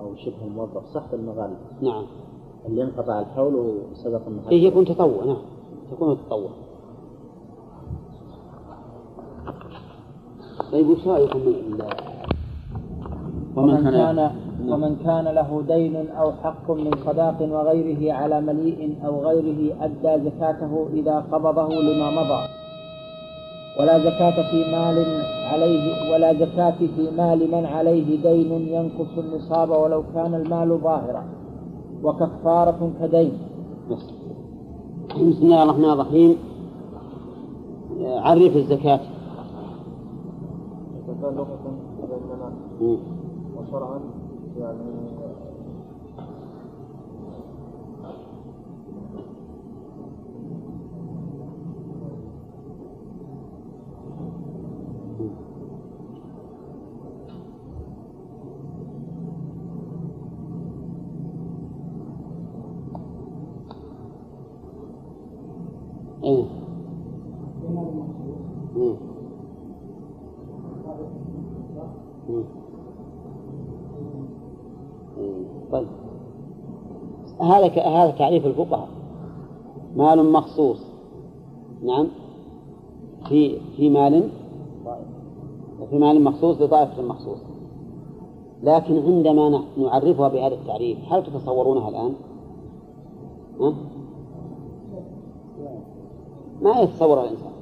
أو 0.00 0.16
شبه 0.16 0.46
الموظف 0.46 0.86
صح 0.94 1.04
المغالب. 1.12 1.56
نعم. 1.82 2.04
اللي 2.68 2.82
انقطع 2.82 3.20
الحول 3.20 3.54
وسبق 3.54 4.26
النهار 4.26 4.50
إيه 4.52 4.64
يكون 4.64 4.84
تطوع 4.84 5.24
نعم. 5.24 5.42
تكون 5.90 6.16
تطوع. 6.26 6.50
طيب 10.72 10.88
وش 10.88 11.06
رأيكم 11.06 11.40
ومن 13.56 13.90
كان 13.90 14.30
ومن 14.68 14.96
كان 15.04 15.24
له 15.24 15.62
دين 15.68 16.10
أو 16.10 16.32
حق 16.32 16.70
من 16.70 16.90
صداق 17.06 17.38
وغيره 17.40 18.12
على 18.12 18.40
مليء 18.40 18.96
أو 19.06 19.20
غيره 19.20 19.74
أدى 19.80 20.24
زكاته 20.24 20.86
إذا 20.92 21.24
قبضه 21.32 21.68
لما 21.68 22.10
مضى. 22.10 22.42
ولا 23.80 23.98
زكاة 23.98 24.50
في 24.50 24.60
مال 24.72 24.96
عليه 25.52 26.12
ولا 26.12 26.34
زكاة 26.34 26.78
في 26.96 27.10
مال 27.16 27.50
من 27.50 27.66
عليه 27.66 28.22
دين 28.22 28.52
ينقص 28.52 29.18
النصاب 29.18 29.70
ولو 29.70 30.02
كان 30.14 30.34
المال 30.34 30.78
ظاهرا. 30.78 31.24
وكفارة 32.04 32.90
كدين. 33.00 33.32
بسم 35.16 35.42
الله 35.42 35.62
الرحمن 35.62 35.90
الرحيم. 35.92 36.36
عرف 38.00 38.56
الزكاة. 38.56 39.00
لغة 41.22 41.58
وشرعا. 43.56 44.00
يعني 44.56 45.01
هذا 77.42 77.66
هذا 77.82 78.10
تعريف 78.10 78.46
الفقهاء. 78.46 78.88
مال 79.96 80.32
مخصوص. 80.32 80.78
نعم. 81.84 82.06
في 83.28 83.56
في 83.76 83.90
مال 83.90 84.28
في 85.90 85.98
مال 85.98 86.24
مخصوص 86.24 86.60
لطائفة 86.60 87.02
مخصوص. 87.02 87.38
لكن 88.62 89.02
عندما 89.06 89.62
نعرفها 89.78 90.28
بهذا 90.28 90.54
التعريف 90.54 90.98
هل 91.12 91.22
تتصورونها 91.24 91.88
الآن؟ 91.88 92.12
ها؟ 93.60 93.74
ما 96.62 96.80
يتصور 96.80 97.20
الإنسان. 97.20 97.52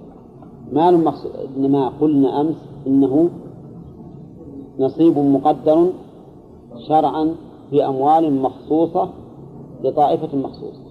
مال 0.73 1.05
مخصوص. 1.05 1.33
إنما 1.57 1.89
قلنا 2.01 2.41
أمس 2.41 2.57
إنه 2.87 3.31
نصيب 4.79 5.19
مقدر 5.19 5.87
شرعا 6.89 7.35
في 7.71 7.87
أموال 7.87 8.43
مخصوصة 8.43 9.09
لطائفة 9.83 10.37
مخصوصة 10.39 10.91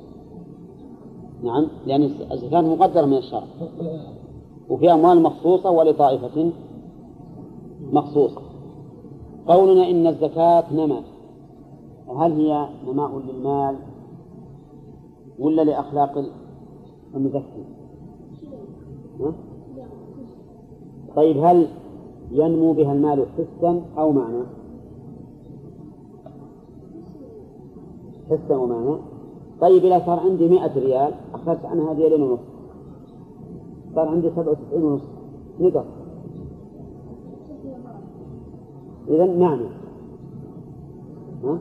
نعم 1.44 1.68
لأن 1.88 2.04
الزكاة 2.32 2.62
مقدرة 2.62 3.06
من 3.06 3.18
الشرع. 3.18 3.44
وفي 4.70 4.94
أموال 4.94 5.24
مخصوصة 5.24 5.72
ولطائفة 5.72 6.52
مخصوصة. 7.92 8.42
قولنا 9.48 9.90
إن 9.90 10.08
الزكاة 10.08 10.74
نمى 10.74 11.02
هل 12.18 12.32
هي 12.32 12.70
نماء 12.88 13.20
للمال 13.20 13.76
ولا 15.40 15.62
لأخلاق 15.62 16.26
المزكي؟ 17.16 17.64
طيب 21.16 21.38
هل 21.38 21.68
ينمو 22.32 22.74
بها 22.74 22.94
المال 22.94 23.26
حسا 23.38 23.82
أو 23.98 24.12
معنى؟ 24.12 24.44
حسا 28.30 28.56
ومعنى. 28.56 28.98
طيب 29.62 29.86
إذا 29.86 30.06
صار 30.06 30.20
عندي 30.20 30.50
مئة 30.50 30.80
ريال 30.80 31.14
أخذت 31.34 31.66
عنها 31.66 31.94
ريالين 31.94 32.22
ونصف 32.22 32.44
صار 33.96 34.08
عندي 34.08 34.30
سبعة 34.30 34.50
وتسعين 34.50 34.84
ونصف 34.84 35.10
نقص. 35.60 35.86
إذا 39.08 39.26
معنى. 39.26 39.70
ها؟ 41.44 41.60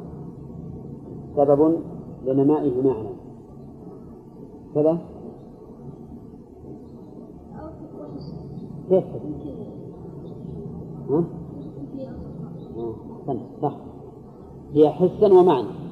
سبب 1.36 1.76
لنمائه 2.26 2.82
معنى. 2.82 3.08
كذا؟ 4.74 4.98
كيف؟ 8.88 9.04
ها؟ 11.10 11.24
صح. 13.62 13.76
هي 14.74 14.90
حسا 14.90 15.32
ومعنى. 15.32 15.87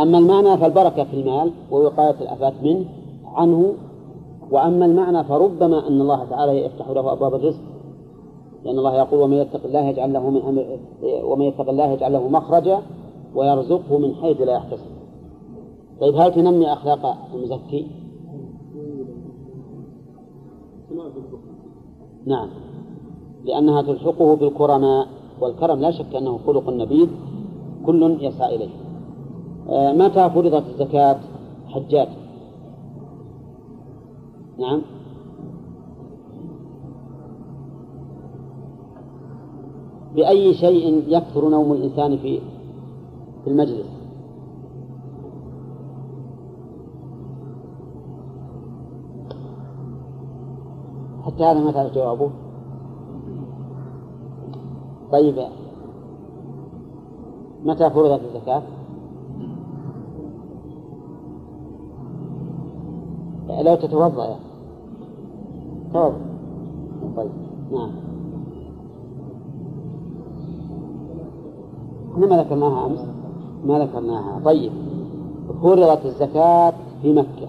أما 0.00 0.18
المعنى 0.18 0.58
فالبركة 0.58 1.04
في 1.04 1.20
المال 1.20 1.50
ووقاية 1.70 2.14
الآفات 2.20 2.54
منه 2.62 2.84
عنه 3.26 3.74
وأما 4.50 4.86
المعنى 4.86 5.24
فربما 5.24 5.88
أن 5.88 6.00
الله 6.00 6.24
تعالى 6.24 6.64
يفتح 6.64 6.88
له 6.88 7.12
أبواب 7.12 7.34
الرزق 7.34 7.60
لأن 8.64 8.78
الله 8.78 8.94
يقول 8.94 9.20
ومن 9.20 9.36
يتق 9.36 9.60
الله 9.64 9.80
يجعل 9.80 10.12
له 10.12 10.30
من 10.30 10.42
أمر 10.42 10.78
ومن 11.24 11.44
يتق 11.44 11.68
الله 11.68 11.92
يجعل 11.92 12.12
له 12.12 12.28
مخرجا 12.28 12.82
ويرزقه 13.34 13.98
من 13.98 14.14
حيث 14.14 14.40
لا 14.40 14.52
يحتسب 14.52 14.92
طيب 16.00 16.16
هل 16.16 16.34
تنمي 16.34 16.72
أخلاق 16.72 17.16
المزكي؟ 17.34 17.86
نعم 22.26 22.48
لأنها 23.44 23.82
تلحقه 23.82 24.36
بالكرماء 24.36 25.08
والكرم 25.40 25.80
لا 25.80 25.90
شك 25.90 26.14
أنه 26.14 26.38
خلق 26.46 26.70
نبيل 26.70 27.08
كل 27.86 28.18
يسعى 28.20 28.56
إليه 28.56 28.81
متى 29.68 30.30
فرضت 30.30 30.64
الزكاة 30.66 31.20
حجات 31.68 32.08
نعم. 34.58 34.82
بأي 40.14 40.54
شيء 40.54 41.04
يكثر 41.08 41.48
نوم 41.48 41.72
الإنسان 41.72 42.18
في 42.18 42.40
في 43.44 43.50
المجلس؟ 43.50 43.86
حتى 51.26 51.44
هذا 51.44 51.60
ما 51.60 51.72
تعرف 51.72 51.94
جوابه؟ 51.94 52.30
طيب. 55.12 55.46
متى 57.64 57.90
فرضت 57.90 58.20
الزكاة؟ 58.24 58.62
لو 63.60 63.74
تتوضأ 63.74 64.24
يا 64.26 64.36
توضأ 65.92 66.32
طيب. 67.16 67.30
نعم. 67.72 67.90
إحنا 72.12 72.26
ما 72.26 72.42
ذكرناها 72.42 72.86
أمس. 72.86 73.00
ما 73.64 73.78
ذكرناها. 73.78 74.40
طيب. 74.44 74.72
فرضت 75.62 76.06
الزكاة 76.06 76.72
في 77.02 77.12
مكة. 77.12 77.48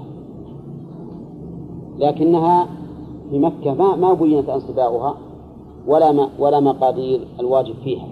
لكنها 1.97 2.67
في 3.29 3.39
مكة 3.39 3.73
ما 3.73 3.95
ما 3.95 4.13
بينت 4.13 4.49
أنصباؤها 4.49 5.15
ولا 5.87 6.11
ما 6.11 6.29
ولا 6.39 6.59
مقادير 6.59 7.27
الواجب 7.39 7.75
فيها 7.83 8.07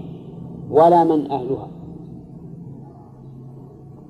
ولا 0.71 1.03
من 1.03 1.31
أهلها. 1.31 1.67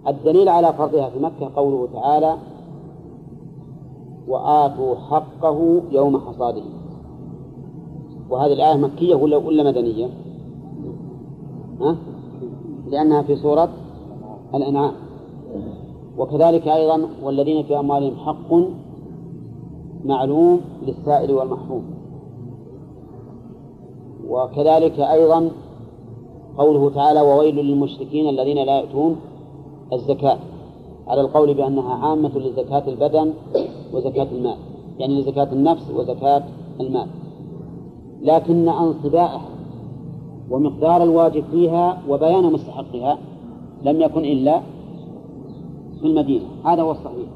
الدليل 0.07 0.49
على 0.49 0.73
فرضها 0.73 1.09
في 1.09 1.19
مكة 1.19 1.55
قوله 1.55 1.87
تعالى 1.93 2.37
وآتوا 4.31 4.95
حقه 4.95 5.81
يوم 5.91 6.17
حصاده 6.19 6.63
وهذه 8.29 8.53
الآية 8.53 8.77
مكية 8.77 9.15
ولا 9.15 9.37
ولا 9.37 9.63
مدنية؟ 9.63 10.09
ها؟ 11.81 11.95
لأنها 12.87 13.21
في 13.21 13.35
سورة 13.35 13.69
الأنعام 14.55 14.93
وكذلك 16.17 16.67
أيضا 16.67 17.09
والذين 17.23 17.63
في 17.63 17.79
أموالهم 17.79 18.15
حق 18.15 18.53
معلوم 20.05 20.61
للسائل 20.87 21.31
والمحروم 21.31 21.83
وكذلك 24.29 24.99
أيضا 24.99 25.51
قوله 26.57 26.89
تعالى 26.89 27.21
وويل 27.21 27.55
للمشركين 27.55 28.29
الذين 28.29 28.65
لا 28.65 28.79
يؤتون 28.79 29.15
الزكاة 29.93 30.37
على 31.07 31.21
القول 31.21 31.53
بأنها 31.53 31.93
عامة 31.95 32.39
لزكاة 32.39 32.83
البدن 32.87 33.33
وزكاة 33.93 34.27
المال. 34.31 34.57
يعني 34.99 35.21
لزكاة 35.21 35.53
النفس 35.53 35.91
وزكاة 35.91 36.43
المال. 36.79 37.07
لكن 38.21 38.69
انصبائها 38.69 39.49
ومقدار 40.49 41.03
الواجب 41.03 41.43
فيها 41.51 42.01
وبيان 42.09 42.53
مستحقها 42.53 43.17
لم 43.83 44.01
يكن 44.01 44.19
إلا 44.19 44.61
في 45.99 46.07
المدينة. 46.07 46.45
هذا 46.65 46.81
هو 46.81 46.91
الصحيح. 46.91 47.29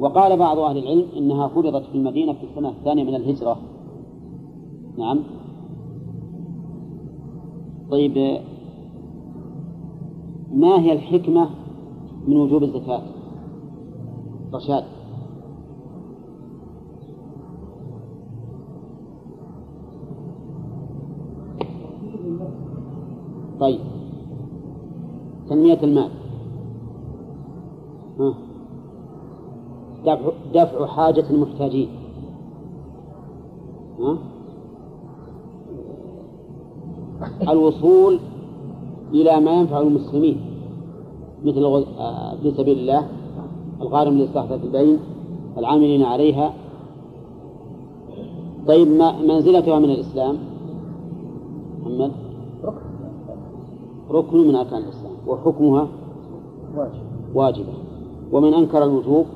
وقال 0.00 0.38
بعض 0.38 0.58
أهل 0.58 0.78
العلم 0.78 1.06
إنها 1.16 1.48
فرضت 1.48 1.84
في 1.84 1.94
المدينة 1.94 2.32
في 2.32 2.46
السنة 2.50 2.68
الثانية 2.68 3.04
من 3.04 3.14
الهجرة. 3.14 3.56
نعم. 4.98 5.18
طيب 7.90 8.40
ما 10.52 10.80
هي 10.80 10.92
الحكمة 10.92 11.50
من 12.26 12.36
وجوب 12.36 12.62
الزكاة؟ 12.62 13.02
رشاد. 14.54 14.84
طيب. 23.60 23.80
تنمية 25.48 25.78
المال. 25.82 26.10
دفع, 30.06 30.30
دفع 30.54 30.86
حاجة 30.86 31.24
المحتاجين؟ 31.30 31.88
الوصول 37.48 38.18
إلى 39.12 39.40
ما 39.40 39.52
ينفع 39.52 39.80
المسلمين 39.80 40.40
مثل 41.44 41.84
في 42.42 42.50
سبيل 42.56 42.78
الله 42.78 43.08
الغارم 43.80 44.18
لإصلاح 44.18 44.50
البين 44.50 44.98
العاملين 45.58 46.02
عليها. 46.02 46.54
طيب 48.68 48.88
منزلتها 49.28 49.78
من 49.78 49.90
الإسلام. 49.90 50.36
محمد؟ 51.80 52.25
ركن 54.10 54.48
من 54.48 54.54
أركان 54.54 54.82
الإسلام 54.82 55.12
وحكمها 55.26 55.88
واجبة. 57.34 57.72
ومن 58.32 58.54
أنكر 58.54 58.84
الوجوب 58.84 59.26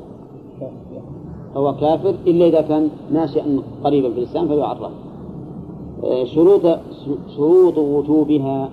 فهو 1.55 1.77
كافر 1.77 2.15
إلا 2.27 2.47
إذا 2.47 2.61
كان 2.61 2.89
ناشئا 3.13 3.63
قريبا 3.85 4.11
في 4.11 4.19
الإسلام 4.19 4.49
فيعرف 4.49 4.93
شروط 6.25 6.63
شروط 7.37 7.79
وجوبها 7.79 8.71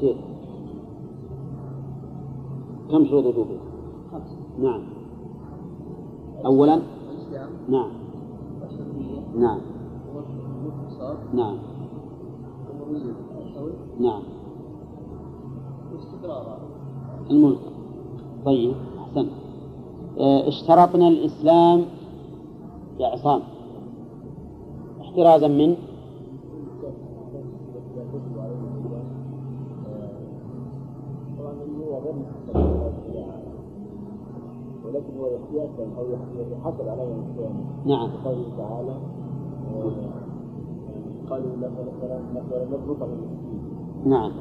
سير 0.00 0.16
كم 2.90 3.04
شروط 3.06 3.24
وجوبها؟ 3.24 3.58
نعم. 4.62 4.82
أولا؟ 6.46 6.80
نعم. 7.68 7.88
نعم. 9.38 9.58
نعم. 11.34 11.56
نعم. 14.00 14.22
الملك. 17.30 17.58
طيب 18.44 18.74
أحسن. 19.00 19.26
اشترطنا 20.18 21.08
الإسلام 21.08 21.84
يا 23.00 23.06
عصام 23.06 23.42
احترازا 25.00 25.48
من؟ 25.48 25.76
ولكن 34.84 35.18
هو 35.18 35.26
يحتاج 35.26 35.88
أو 35.98 36.04
يحصل 36.12 36.88
عليه 36.88 37.14
نعم. 37.86 38.10
قوله 38.24 38.56
تعالى 38.58 38.96
قالوا 41.30 41.50
نطلق 42.34 43.08
نعم. 44.04 44.32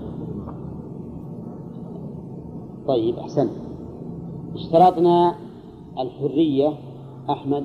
طيب 2.88 3.20
أحسنت 3.20 3.52
اشترطنا 4.56 5.36
الحرية 6.00 6.74
أحمد 7.30 7.64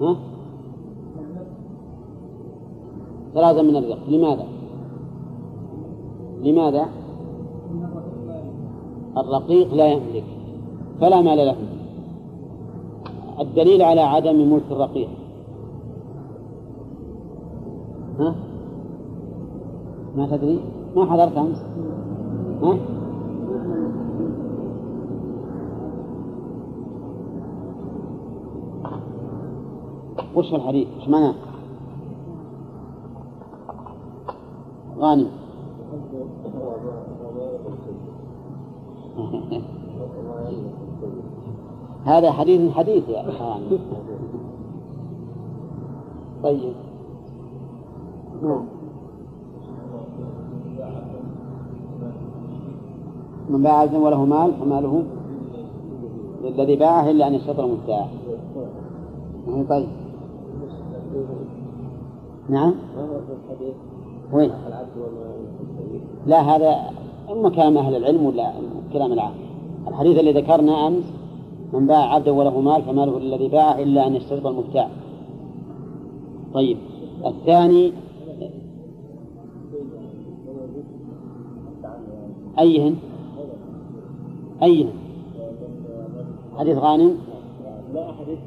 ها؟ 0.00 0.16
ثلاثة 3.34 3.62
من 3.62 3.76
الرق 3.76 4.08
لماذا؟ 4.08 4.46
لماذا؟ 6.42 6.88
الرقيق 9.16 9.74
لا 9.74 9.86
يملك 9.92 10.24
فلا 11.00 11.20
مال 11.20 11.38
له 11.38 11.56
الدليل 13.40 13.82
على 13.82 14.00
عدم 14.00 14.52
ملك 14.52 14.64
الرقيق 14.70 15.08
ها؟ 18.18 18.34
ما 20.16 20.36
تدري؟ 20.36 20.79
ما 20.96 21.12
حضرت 21.12 21.36
أمس؟ 21.36 21.64
ها؟ 22.62 22.78
وش 30.34 30.54
الحديث؟ 30.54 30.88
وش 30.98 31.08
معناه؟ 31.08 31.34
غانم 34.98 35.30
هذا 42.04 42.32
حديث 42.32 42.72
حديث 42.72 43.08
يا 43.08 43.22
غانم 43.22 43.78
طيب 46.42 46.74
نعم 48.42 48.79
من 53.50 53.62
باع 53.62 53.72
عبدا 53.72 53.98
وله 53.98 54.24
مال 54.24 54.52
فماله 54.60 55.02
للذي 56.44 56.76
باعه 56.76 57.10
إلا 57.10 57.26
أن 57.26 57.34
يشترط 57.34 57.60
المبتاع 57.60 58.08
طيب؟ 59.68 59.88
نعم. 62.48 62.74
وين؟ 64.32 64.50
لا 66.26 66.40
هذا 66.40 66.90
إما 67.32 67.50
كلام 67.50 67.78
أهل 67.78 67.96
العلم 67.96 68.26
ولا 68.26 68.52
كلام 68.92 69.12
العام. 69.12 69.34
الحديث 69.88 70.18
اللي 70.18 70.32
ذكرنا 70.32 70.86
أمس 70.86 71.04
من 71.72 71.86
باع 71.86 72.14
عبدا 72.14 72.30
وله 72.30 72.60
مال 72.60 72.82
فماله 72.82 73.18
للذي 73.18 73.48
باعه 73.48 73.78
إلا 73.78 74.06
أن 74.06 74.14
يشترط 74.14 74.46
المبتاع 74.46 74.88
طيب 76.54 76.76
الثاني 77.26 77.92
أيهن؟ 82.58 82.96
أيهن 84.62 84.92
حديث 86.58 86.78
غانم؟ 86.78 87.18
لا 87.94 88.12
حديث 88.12 88.38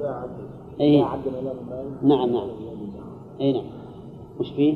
لا 0.00 0.14
عبد 0.14 0.46
أي 0.80 1.00
نعم 2.02 2.30
نعم. 2.30 2.48
أي 3.40 3.52
نعم. 3.52 3.64
وش 4.40 4.50
فيه؟ 4.50 4.74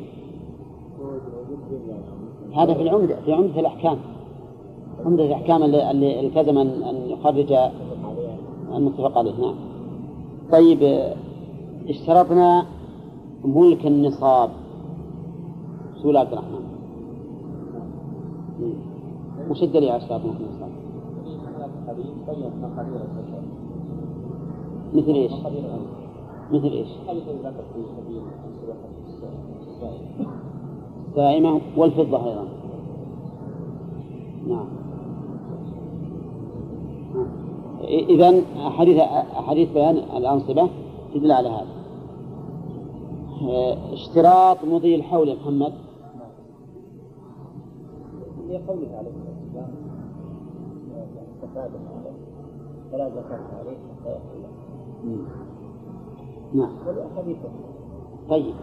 هذا 2.57 2.75
في 2.75 2.83
العمدة 2.83 3.17
في 3.25 3.33
عمدة 3.33 3.61
الأحكام. 3.61 3.99
عمدة 5.07 5.25
الأحكام 5.25 5.63
اللي, 5.63 5.91
اللي 5.91 6.21
التزم 6.21 6.59
أن 6.59 6.83
أن 6.83 7.11
يخرج 7.11 7.53
المتفق 8.75 9.19
عليه. 9.19 9.41
نعم. 9.41 9.55
طيب 10.53 11.13
اشترطنا 11.89 12.67
ملك 13.45 13.87
النصاب. 13.87 14.51
سؤال 16.03 16.17
عبد 16.17 16.33
الرحمن. 16.33 16.61
وش 19.51 19.63
الدليل 19.63 19.89
على 19.89 20.03
اشتراط 20.03 20.21
ملك 20.21 20.37
النصاب؟ 20.41 20.71
مثل 24.95 25.15
إيش؟ 25.15 25.33
مثل 26.53 26.73
إيش؟ 26.73 26.89
السائمة 31.09 31.61
والفضة 31.77 32.29
أيضا 32.29 32.49
نعم 34.49 34.67
إذا 37.89 38.43
أحاديث 38.67 38.99
أحاديث 39.39 39.73
بيان 39.73 39.97
الأنصبة 39.97 40.69
تدل 41.15 41.33
على 41.33 41.49
هذا 41.49 41.67
اشتراط 43.93 44.65
مضي 44.65 44.95
الحول 44.95 45.29
يا 45.29 45.35
محمد 45.35 45.73
هي 48.51 48.59
قوله 48.59 48.97
عليه 48.99 49.30
فلا 52.93 53.09
زكاة 53.09 53.41
عليه 53.59 53.77
حتى 53.77 54.11
يحل 54.11 54.45
نعم 56.55 56.71
والأحاديث 56.87 57.37
طيب. 58.29 58.55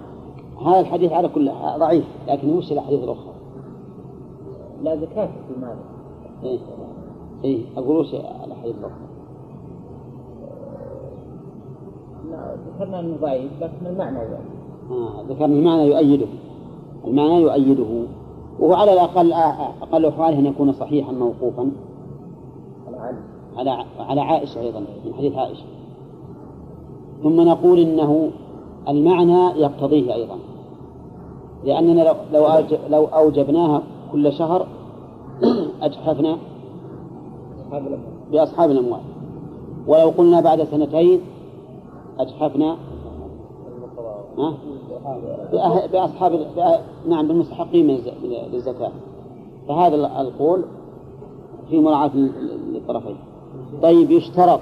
هذا 0.65 0.79
الحديث 0.79 1.11
على 1.11 1.27
كل 1.27 1.51
ضعيف 1.79 2.05
لكن 2.27 2.57
وش 2.57 2.71
الأحاديث 2.71 3.03
الأخرى؟ 3.03 3.33
لا 4.83 4.95
زكاة 4.95 5.25
في 5.25 5.53
المال. 5.55 5.77
إيه. 6.43 6.59
إيه. 7.43 7.65
أقول 7.77 7.97
وش 7.97 8.13
الأحاديث 8.13 8.75
الأخرى؟ 8.75 9.07
لا، 12.31 12.55
ذكرنا 12.67 12.99
انه 12.99 13.17
ضعيف 13.21 13.51
لكن 13.61 13.85
المعنى 13.85 14.17
ضعيف 14.17 14.57
آه 14.91 15.21
ذكرنا 15.29 15.55
المعنى 15.55 15.87
يؤيده. 15.87 16.27
المعنى 17.05 17.41
يؤيده. 17.41 18.07
وهو 18.59 18.73
على 18.73 18.93
الأقل 18.93 19.33
أقل 19.81 20.05
أحواله 20.05 20.39
أن 20.39 20.45
يكون 20.45 20.71
صحيحا 20.73 21.11
موقوفا. 21.11 21.71
على 23.57 23.85
على 23.99 24.21
عائشة 24.21 24.61
أيضا 24.61 24.79
من 24.79 25.13
حديث 25.17 25.35
عائشة. 25.35 25.63
ثم 27.23 27.41
نقول 27.41 27.79
إنه 27.79 28.29
المعنى 28.87 29.59
يقتضيه 29.61 30.13
أيضا. 30.13 30.35
لأننا 31.65 32.01
لو 32.01 32.13
لو 32.33 32.47
أوج- 32.47 32.89
لو 32.91 33.05
أوجبناها 33.05 33.81
كل 34.11 34.33
شهر 34.33 34.67
أجحفنا 35.81 36.37
بأصحاب 38.31 38.71
الأموال. 38.71 39.01
ولو 39.87 40.09
قلنا 40.09 40.41
بعد 40.41 40.63
سنتين 40.63 41.21
أجحفنا. 42.19 42.77
بأصحاب 45.91 46.47
نعم 47.07 47.27
بالمستحقين 47.27 47.99
للزكاة. 48.51 48.91
فهذا 49.67 49.95
ال- 49.95 50.05
القول 50.05 50.63
في 51.69 51.79
مراعاة 51.79 52.15
لل- 52.15 52.73
للطرفين. 52.73 53.15
طيب 53.81 54.11
يشترط. 54.11 54.59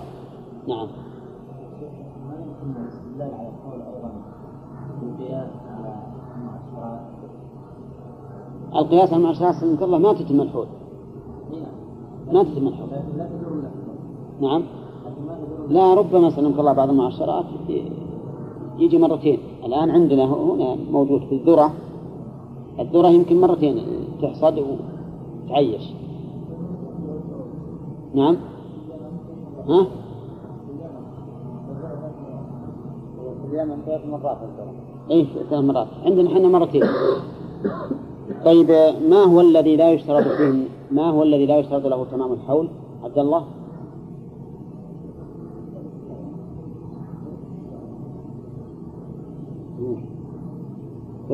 نعم. 0.68 0.88
القياس 8.76 9.10
على 9.14 9.18
المعاشرات 9.18 9.56
سلمك 9.56 9.82
الله 9.84 9.98
ما 9.98 10.14
تتم 10.14 10.42
الحول 10.42 10.68
ما 12.34 12.44
تتم 12.44 12.68
الحول 12.68 12.88
نعم. 14.42 14.62
لا 15.70 15.94
ربما 15.94 16.30
سلمك 16.30 16.60
الله 16.60 16.74
بعض 16.74 16.90
المعاشرات 16.90 17.46
يجي 18.78 18.98
مرتين. 18.98 19.40
الآن 19.66 19.90
عندنا 19.90 20.26
هنا 20.26 20.76
موجود 20.92 21.22
في 21.22 21.36
الذرة. 21.36 21.74
الذرة 22.80 23.08
يمكن 23.08 23.42
مرتين 23.42 23.82
تحصد 24.22 24.60
وتعيش. 25.48 25.84
نعم. 28.14 28.38
ها؟ 29.70 29.86
في 33.42 33.54
اليمن 33.54 33.78
ثلاث 33.86 34.02
مرات. 34.12 34.38
اي 35.12 35.28
ثلاث 35.50 35.64
مرات 35.64 35.88
عندنا 36.06 36.34
إحنا 36.34 36.48
مرتين. 36.48 36.84
طيب 38.46 38.72
ما 39.10 39.24
هو 39.24 39.42
الذي 39.42 39.76
لا 39.76 39.92
يشترط 39.92 40.28
فيه 40.28 40.64
ما 40.92 41.10
هو 41.10 41.24
الذي 41.24 41.46
لا 41.46 41.58
يشترط 41.58 41.86
له 41.86 42.06
تمام 42.12 42.34
الحول؟ 42.34 42.68
عبد 43.04 43.20
الله؟ 43.20 43.44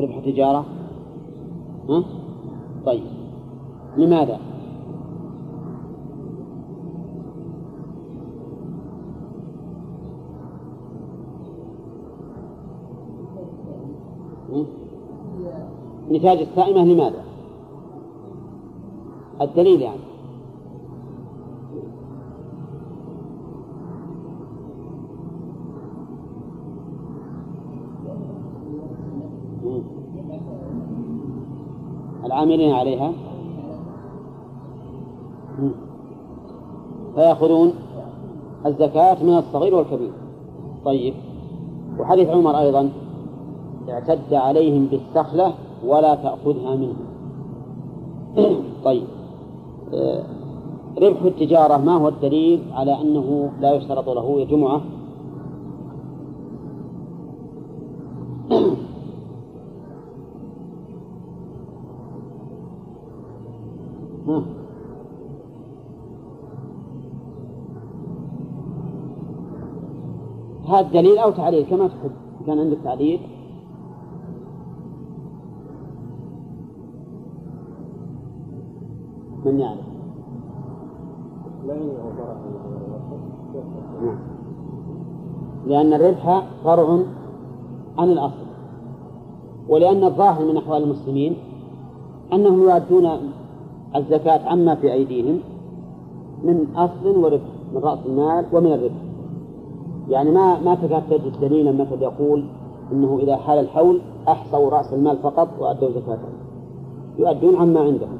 ربح 0.02 0.18
تجارة 0.18 0.66
ها؟ 1.88 2.04
طيب 2.86 3.04
لماذا؟ 3.96 4.40
نتاج 16.10 16.38
السائمة 16.38 16.84
لماذا؟ 16.84 17.24
الدليل 19.40 19.82
يعني 19.82 20.11
العاملين 32.32 32.72
عليها. 32.72 33.12
فيأخذون 37.14 37.72
الزكاة 38.66 39.22
من 39.22 39.38
الصغير 39.38 39.74
والكبير. 39.74 40.12
طيب. 40.84 41.14
وحديث 41.98 42.28
عمر 42.28 42.58
أيضا 42.58 42.90
اعتد 43.88 44.34
عليهم 44.34 44.86
بالسخلة 44.86 45.52
ولا 45.86 46.14
تأخذها 46.14 46.76
منهم. 46.76 47.06
طيب. 48.84 49.04
آه، 49.94 50.22
ربح 51.02 51.22
التجارة 51.22 51.76
ما 51.76 51.96
هو 51.96 52.08
الدليل 52.08 52.62
على 52.72 53.00
أنه 53.00 53.50
لا 53.60 53.74
يشترط 53.74 54.08
له 54.08 54.40
يا 54.40 54.44
جمعة 54.44 54.80
هذا 70.82 70.92
دليل 70.92 71.18
أو 71.18 71.30
تعليل؟ 71.30 71.66
كما 71.66 71.88
تحب. 71.88 72.10
كان 72.46 72.58
عندك 72.58 72.78
تعليل. 72.84 73.20
من 79.44 79.60
يعرف؟ 79.60 79.78
نعم. 84.02 84.18
لأن 85.66 85.92
الربح 85.92 86.42
فرع 86.64 86.98
عن 87.98 88.08
الأصل. 88.08 88.46
ولأن 89.68 90.04
الظاهر 90.04 90.44
من 90.44 90.56
أحوال 90.56 90.82
المسلمين 90.82 91.36
أنهم 92.32 92.62
يؤدون 92.62 93.08
الزكاة 93.96 94.48
عما 94.48 94.74
في 94.74 94.92
أيديهم 94.92 95.40
من 96.44 96.66
أصل 96.76 97.16
وربح 97.16 97.42
من 97.74 97.80
رأس 97.80 97.98
المال 98.06 98.44
ومن 98.52 98.72
الربح. 98.72 99.11
يعني 100.12 100.30
ما 100.30 100.60
ما 100.60 100.74
تكاد 100.74 101.02
تجد 101.10 101.40
دليلا 101.40 101.72
مثل 101.72 102.02
يقول 102.02 102.44
إنه 102.92 103.18
إذا 103.22 103.36
حال 103.36 103.58
الحول 103.58 104.00
أحصوا 104.28 104.70
رأس 104.70 104.92
المال 104.92 105.18
فقط 105.18 105.48
وأدوا 105.60 105.90
زكاته 105.90 106.28
يؤدون 107.18 107.56
عما 107.56 107.80
عندهم. 107.80 108.18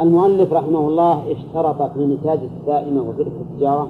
المؤلف 0.00 0.52
رحمه 0.52 0.88
الله 0.88 1.32
اشترط 1.32 1.82
في 1.92 2.06
نتاج 2.06 2.38
السائمة 2.38 3.02
وفي 3.02 3.22
التجارة 3.22 3.88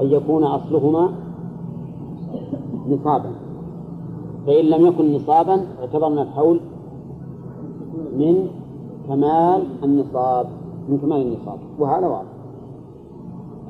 أن 0.00 0.06
يكون 0.06 0.44
أصلهما 0.44 1.10
نصابا. 2.88 3.30
فإن 4.46 4.64
لم 4.64 4.86
يكن 4.86 5.14
نصابا 5.14 5.66
اعتبرنا 5.80 6.22
الحول 6.22 6.60
من 8.16 8.48
كمال 9.08 9.62
النصاب 9.84 10.46
من 10.88 10.98
كمال 10.98 11.22
النصاب. 11.22 11.58
وهذا 11.78 12.06
واضح. 12.06 12.29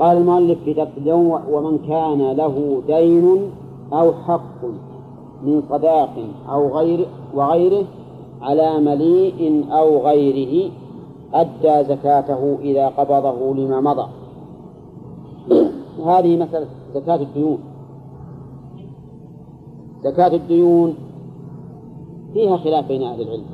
قال 0.00 0.16
المؤلف 0.16 0.68
درس 0.68 0.88
اليوم 0.96 1.40
ومن 1.50 1.78
كان 1.78 2.32
له 2.32 2.82
دين 2.86 3.50
أو 3.92 4.12
حق 4.12 4.64
من 5.42 5.62
صداق 5.70 6.10
أو 6.48 6.78
غير 6.78 7.06
وغيره 7.34 7.84
على 8.42 8.80
مليء 8.80 9.64
أو 9.72 10.06
غيره 10.06 10.70
أدى 11.34 11.84
زكاته 11.88 12.58
إذا 12.60 12.88
قبضه 12.88 13.54
لما 13.54 13.80
مضى. 13.80 14.06
هذه 16.06 16.36
مسألة 16.36 16.66
زكاة 16.94 17.16
الديون. 17.16 17.58
زكاة 20.04 20.34
الديون 20.34 20.94
فيها 22.32 22.56
خلاف 22.56 22.88
بين 22.88 23.02
أهل 23.02 23.22
العلم. 23.22 23.44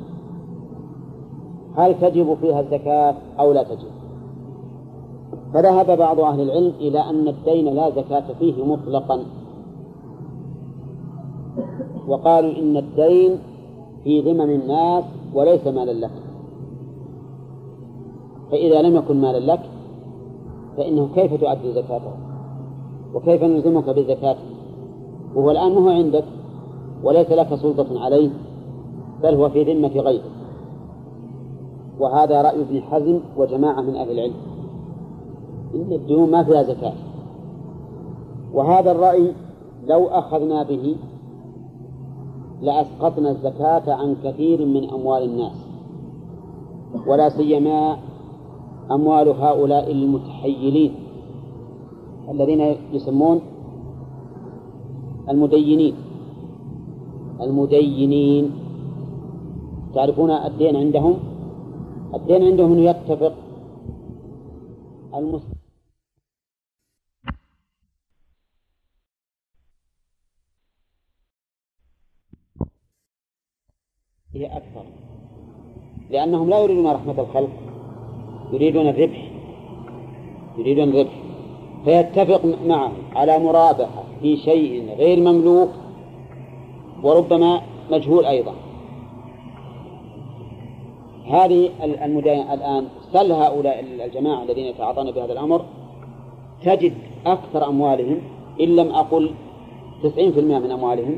هل 1.75 1.99
تجب 1.99 2.37
فيها 2.41 2.59
الزكاة 2.59 3.15
أو 3.39 3.51
لا 3.51 3.63
تجب؟ 3.63 3.96
فذهب 5.53 5.97
بعض 5.97 6.19
أهل 6.19 6.41
العلم 6.41 6.73
إلى 6.79 6.99
أن 6.99 7.27
الدين 7.27 7.75
لا 7.75 7.89
زكاة 7.89 8.23
فيه 8.39 8.65
مطلقا. 8.65 9.19
وقالوا 12.07 12.51
إن 12.59 12.77
الدين 12.77 13.37
في 14.03 14.21
ذمم 14.21 14.49
الناس 14.49 15.03
وليس 15.33 15.67
مالا 15.67 15.91
لهم 15.91 16.21
فإذا 18.51 18.81
لم 18.81 18.95
يكن 18.95 19.21
مالا 19.21 19.51
لك 19.53 19.59
فإنه 20.77 21.09
كيف 21.15 21.33
تؤدي 21.33 21.73
زكاته؟ 21.73 22.11
وكيف 23.13 23.43
نلزمك 23.43 23.89
بزكاته 23.89 24.39
وهو 25.35 25.51
الآن 25.51 25.71
ما 25.71 25.79
هو 25.79 25.89
عندك 25.89 26.23
وليس 27.03 27.31
لك 27.31 27.55
سلطة 27.55 28.03
عليه 28.03 28.29
بل 29.23 29.35
هو 29.35 29.49
في 29.49 29.63
ذمة 29.63 29.87
غيرك. 29.87 30.23
وهذا 31.99 32.41
رأي 32.41 32.61
ابن 32.61 32.81
حزم 32.81 33.19
وجماعة 33.37 33.81
من 33.81 33.95
أهل 33.95 34.11
العلم. 34.11 34.33
إن 35.75 35.91
الديون 35.91 36.31
ما 36.31 36.43
فيها 36.43 36.63
زكاة. 36.63 36.93
وهذا 38.53 38.91
الرأي 38.91 39.33
لو 39.87 40.07
أخذنا 40.07 40.63
به 40.63 40.95
لأسقطنا 42.61 43.29
الزكاة 43.31 43.93
عن 43.93 44.15
كثير 44.23 44.65
من 44.65 44.89
أموال 44.89 45.23
الناس. 45.23 45.67
ولا 47.07 47.29
سيما 47.29 47.97
أموال 48.91 49.27
هؤلاء 49.27 49.91
المتحيلين 49.91 50.91
الذين 52.31 52.75
يسمون 52.93 53.41
المدينين. 55.29 55.93
المدينين. 57.41 58.51
تعرفون 59.93 60.31
الدين 60.31 60.75
عندهم؟ 60.75 61.13
الدين 62.15 62.43
عندهم 62.43 62.79
يتفق 62.79 63.33
المسلم 65.15 65.56
هي 74.37 74.45
أكثر 74.45 74.83
لأنهم 76.09 76.49
لا 76.49 76.59
يريدون 76.59 76.87
رحمة 76.87 77.19
الخلق 77.19 77.49
يريدون 78.53 78.87
الربح 78.87 79.31
يريدون 80.57 80.89
الربح. 80.89 81.11
فيتفق 81.85 82.41
معه 82.65 82.91
على 83.15 83.39
مرابحة 83.39 84.03
في 84.21 84.37
شيء 84.37 84.95
غير 84.97 85.19
مملوك 85.19 85.69
وربما 87.03 87.61
مجهول 87.91 88.25
أيضا. 88.25 88.53
هذه 91.27 91.69
المداين 91.83 92.41
الآن 92.51 92.87
سل 93.13 93.31
هؤلاء 93.31 93.79
الجماعة 93.79 94.43
الذين 94.43 94.65
يتعاطون 94.65 95.11
بهذا 95.11 95.33
الأمر 95.33 95.65
تجد 96.63 96.93
أكثر 97.25 97.67
أموالهم 97.69 98.17
إن 98.61 98.75
لم 98.75 98.89
أقل 98.91 99.31
تسعين 100.03 100.31
في 100.31 100.39
المئة 100.39 100.59
من 100.59 100.71
أموالهم 100.71 101.15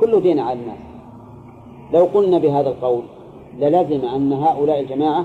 كله 0.00 0.20
دين 0.20 0.38
على 0.38 0.60
الناس. 0.60 0.93
لو 1.92 2.04
قلنا 2.04 2.38
بهذا 2.38 2.68
القول 2.68 3.02
للزم 3.58 4.04
أن 4.04 4.32
هؤلاء 4.32 4.80
الجماعة 4.80 5.24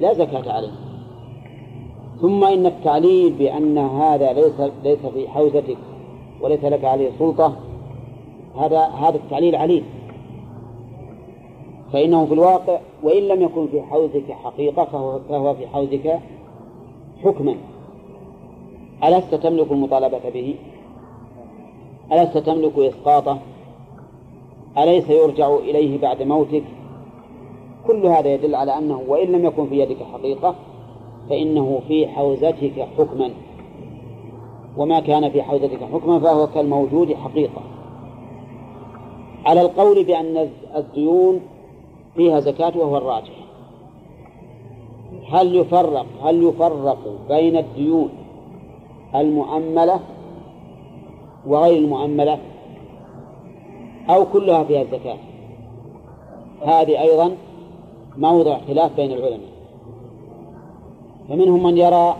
لا 0.00 0.14
زكاة 0.14 0.52
عليهم. 0.52 0.74
ثم 2.20 2.44
إن 2.44 2.66
التعليل 2.66 3.32
بأن 3.32 3.78
هذا 3.78 4.32
ليس 4.32 4.70
ليس 4.84 5.06
في 5.14 5.28
حوزتك 5.28 5.78
وليس 6.40 6.64
لك 6.64 6.84
عليه 6.84 7.10
سلطة 7.18 7.56
هذا 8.56 8.80
هذا 8.80 9.16
التعليل 9.16 9.56
عليل. 9.56 9.84
فإنه 11.92 12.26
في 12.26 12.34
الواقع 12.34 12.80
وإن 13.02 13.22
لم 13.22 13.42
يكن 13.42 13.66
في 13.66 13.82
حوزك 13.82 14.32
حقيقة 14.32 14.84
فهو, 14.84 15.18
فهو 15.28 15.54
في 15.54 15.66
حوزك 15.66 16.20
حكما. 17.24 17.56
ألست 19.04 19.34
تملك 19.34 19.72
المطالبة 19.72 20.30
به؟ 20.34 20.54
ألست 22.12 22.38
تملك 22.38 22.78
إسقاطه؟ 22.78 23.38
أليس 24.78 25.10
يرجع 25.10 25.54
إليه 25.54 26.00
بعد 26.00 26.22
موتك؟ 26.22 26.62
كل 27.86 28.06
هذا 28.06 28.34
يدل 28.34 28.54
على 28.54 28.78
أنه 28.78 29.02
وإن 29.08 29.32
لم 29.32 29.44
يكن 29.44 29.66
في 29.66 29.78
يدك 29.78 30.02
حقيقة 30.12 30.54
فإنه 31.30 31.80
في 31.88 32.08
حوزتك 32.08 32.88
حكما. 32.98 33.30
وما 34.76 35.00
كان 35.00 35.30
في 35.30 35.42
حوزتك 35.42 35.84
حكما 35.92 36.18
فهو 36.18 36.46
كالموجود 36.46 37.14
حقيقة. 37.14 37.62
على 39.46 39.60
القول 39.60 40.04
بأن 40.04 40.50
الديون 40.76 41.40
فيها 42.16 42.40
زكاة 42.40 42.78
وهو 42.78 42.96
الراجح. 42.96 43.40
هل 45.30 45.56
يفرق 45.56 46.06
هل 46.22 46.42
يفرق 46.42 46.98
بين 47.28 47.56
الديون 47.56 48.08
المؤملة 49.14 50.00
وغير 51.46 51.78
المؤملة؟ 51.78 52.38
أو 54.08 54.24
كلها 54.24 54.64
فيها 54.64 54.82
الزكاة. 54.82 55.16
هذه 56.62 57.00
أيضا 57.02 57.36
موضع 58.18 58.58
خلاف 58.68 58.96
بين 58.96 59.12
العلماء. 59.12 59.50
فمنهم 61.28 61.62
من 61.62 61.78
يرى 61.78 62.16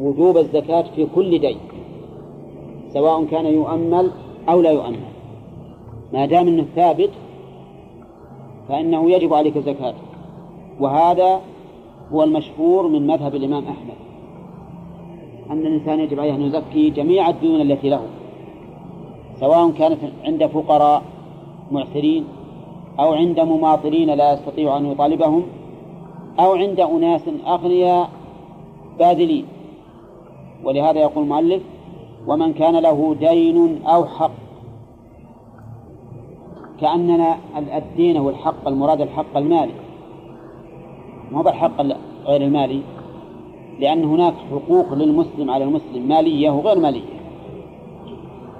وجوب 0.00 0.36
الزكاة 0.36 0.84
في 0.96 1.06
كل 1.14 1.38
دين 1.38 1.58
سواء 2.92 3.24
كان 3.24 3.46
يؤمل 3.46 4.10
أو 4.48 4.60
لا 4.60 4.70
يؤمل. 4.70 5.00
ما 6.12 6.26
دام 6.26 6.48
أنه 6.48 6.66
ثابت 6.76 7.10
فإنه 8.68 9.10
يجب 9.10 9.34
عليك 9.34 9.56
الزكاة. 9.56 9.94
وهذا 10.80 11.40
هو 12.12 12.22
المشهور 12.22 12.88
من 12.88 13.06
مذهب 13.06 13.34
الإمام 13.34 13.64
أحمد. 13.64 13.96
أن 15.50 15.66
الإنسان 15.66 16.00
يجب 16.00 16.20
عليه 16.20 16.34
أن 16.34 16.42
يزكي 16.42 16.90
جميع 16.90 17.28
الديون 17.28 17.60
التي 17.60 17.88
له. 17.88 18.06
سواء 19.40 19.70
كانت 19.70 19.98
عند 20.24 20.46
فقراء 20.46 21.02
معسرين 21.72 22.24
أو 23.00 23.12
عند 23.12 23.40
مماطلين 23.40 24.10
لا 24.10 24.32
يستطيع 24.32 24.76
أن 24.76 24.86
يطالبهم 24.92 25.42
أو 26.40 26.52
عند 26.52 26.80
أناس 26.80 27.22
أغنياء 27.46 28.08
باذلين. 28.98 29.46
ولهذا 30.64 31.00
يقول 31.00 31.24
المؤلف 31.24 31.62
ومن 32.26 32.52
كان 32.52 32.76
له 32.76 33.14
دين 33.20 33.86
أو 33.86 34.04
حق 34.04 34.30
كأننا 36.80 37.36
الدين 37.56 38.16
هو 38.16 38.30
الحق 38.30 38.68
المراد 38.68 39.00
الحق 39.00 39.36
المالي 39.36 39.72
ما 41.32 41.38
هو 41.40 41.48
الحق 41.48 41.82
غير 42.26 42.42
المالي 42.42 42.80
لأن 43.80 44.04
هناك 44.04 44.34
حقوق 44.50 44.94
للمسلم 44.94 45.50
على 45.50 45.64
المسلم 45.64 46.08
مالية 46.08 46.50
وغير 46.50 46.78
مالية. 46.78 47.15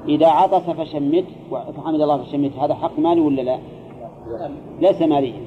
إذا 0.08 0.26
عطس 0.26 0.70
فشمت 0.70 1.24
فحمد 1.50 2.00
الله 2.00 2.22
فشمت 2.22 2.52
هذا 2.58 2.74
حق 2.74 2.98
مالي 2.98 3.20
ولا 3.20 3.42
لا؟ 3.42 3.58
ليس 4.80 5.02
ماليا. 5.02 5.40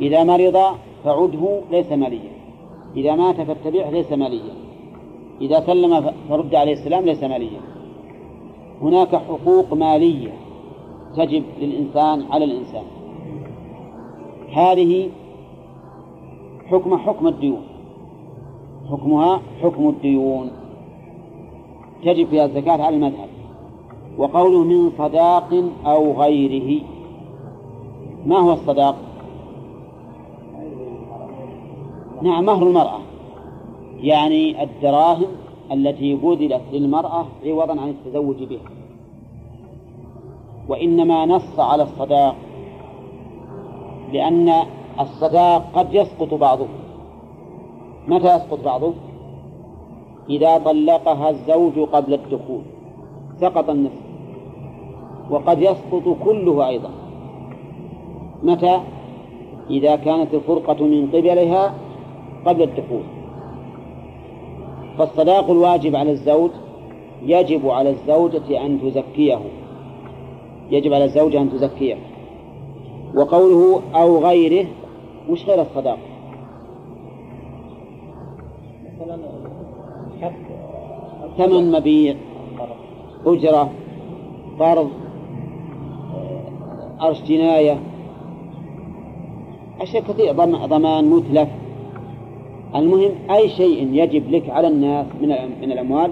إذا 0.00 0.24
مرض 0.24 0.58
فعده 1.04 1.60
ليس 1.70 1.92
ماليا. 1.92 2.32
إذا 2.96 3.14
مات 3.14 3.40
فاتبعه 3.40 3.90
ليس 3.90 4.12
ماليا. 4.12 4.54
إذا 5.40 5.60
سلم 5.60 6.12
فرد 6.28 6.54
عليه 6.54 6.72
السلام 6.72 7.04
ليس 7.04 7.22
ماليا. 7.22 7.60
هناك 8.82 9.16
حقوق 9.16 9.74
مالية 9.74 10.32
تجب 11.16 11.42
للإنسان 11.60 12.26
على 12.30 12.44
الإنسان. 12.44 12.84
هذه 14.52 15.10
حكم 16.66 16.96
حكم 16.96 17.26
الديون. 17.26 17.62
حكمها 18.90 19.42
حكم 19.62 19.88
الديون. 19.88 20.50
تجب 22.04 22.26
فيها 22.26 22.44
الزكاة 22.44 22.82
على 22.82 22.96
المذهب. 22.96 23.35
وقوله 24.18 24.64
من 24.64 24.90
صداق 24.98 25.64
أو 25.86 26.22
غيره. 26.22 26.82
ما 28.26 28.38
هو 28.38 28.52
الصداق؟ 28.52 28.96
نعم 32.22 32.44
مهر 32.44 32.66
المرأة. 32.66 32.98
يعني 34.00 34.62
الدراهم 34.62 35.26
التي 35.72 36.14
بذلت 36.14 36.62
للمرأة 36.72 37.26
عوضا 37.44 37.80
عن 37.80 37.88
التزوج 37.88 38.42
بها. 38.42 38.70
وإنما 40.68 41.26
نص 41.26 41.60
على 41.60 41.82
الصداق 41.82 42.36
لأن 44.12 44.52
الصداق 45.00 45.72
قد 45.74 45.94
يسقط 45.94 46.34
بعضه. 46.34 46.66
متى 48.08 48.36
يسقط 48.36 48.64
بعضه؟ 48.64 48.92
إذا 50.30 50.58
طلقها 50.58 51.30
الزوج 51.30 51.78
قبل 51.78 52.14
الدخول. 52.14 52.62
سقط 53.40 53.70
النصف. 53.70 54.05
وقد 55.30 55.62
يسقط 55.62 56.16
كله 56.24 56.68
أيضا. 56.68 56.90
متى؟ 58.42 58.80
إذا 59.70 59.96
كانت 59.96 60.34
الفرقة 60.34 60.84
من 60.84 61.06
قبلها 61.06 61.74
قبل 62.46 62.62
الدخول. 62.62 63.02
فالصداق 64.98 65.50
الواجب 65.50 65.96
على 65.96 66.10
الزوج 66.10 66.50
يجب 67.22 67.68
على 67.68 67.90
الزوجة 67.90 68.66
أن 68.66 68.80
تزكيه. 68.80 69.40
يجب 70.70 70.92
على 70.92 71.04
الزوجة 71.04 71.40
أن 71.40 71.50
تزكيه. 71.50 71.96
وقوله 73.14 73.80
أو 73.94 74.18
غيره 74.18 74.66
وش 75.30 75.44
غير 75.44 75.60
الصداق. 75.62 75.98
ثمن 81.38 81.72
مبيع 81.72 82.14
أجرة 83.26 83.70
قرض 84.60 84.90
أرش 87.02 87.22
جناية 87.22 87.78
أشياء 89.80 90.02
كثيرة 90.02 90.32
ضمان 90.66 91.10
متلف. 91.10 91.48
المهم 92.74 93.10
أي 93.30 93.48
شيء 93.48 93.88
يجب 93.92 94.30
لك 94.30 94.50
على 94.50 94.68
الناس 94.68 95.06
من 95.20 95.28
من 95.60 95.72
الأموال 95.72 96.10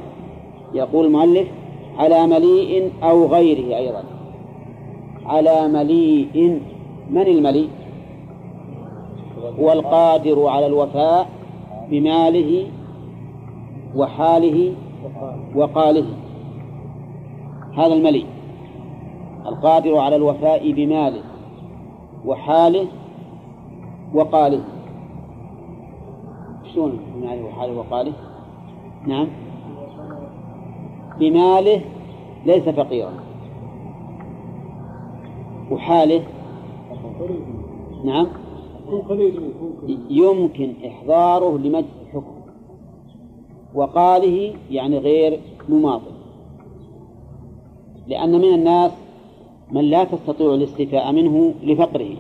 يقول 0.75 1.07
المؤلف 1.07 1.49
على 1.99 2.27
مليء 2.27 2.91
أو 3.03 3.27
غيره 3.27 3.77
أيضا. 3.77 4.05
على 5.27 5.69
مليء 5.69 6.61
من 7.11 7.23
المليء؟ 7.23 7.69
هو 9.61 9.73
القادر 9.73 10.47
على 10.47 10.67
الوفاء 10.67 11.29
بماله 11.91 12.67
وحاله 13.97 14.75
وقاله. 15.55 16.07
هذا 17.77 17.95
المليء. 17.95 18.27
القادر 19.47 19.99
على 19.99 20.17
الوفاء 20.17 20.73
بماله 20.73 21.23
وحاله 22.27 22.87
وقاله. 24.15 24.61
شلون 26.75 26.99
بماله 27.15 27.45
وحاله 27.45 27.79
وقاله؟ 27.79 28.13
نعم. 29.07 29.27
بماله 31.19 31.81
ليس 32.47 32.69
فقيرا. 32.69 33.13
وحاله؟ 35.71 36.23
نعم. 38.05 38.27
يمكن 40.11 40.73
إحضاره 40.87 41.59
لمجلس 41.59 41.89
الحكم 42.07 42.35
وقاله 43.75 44.55
يعني 44.71 44.99
غير 44.99 45.41
مماطل. 45.69 46.15
لأن 48.07 48.39
من 48.39 48.55
الناس 48.55 49.04
من 49.73 49.85
لا 49.85 50.05
تستطيع 50.05 50.55
الاستيفاء 50.55 51.13
منه 51.13 51.55
لفقره. 51.63 52.17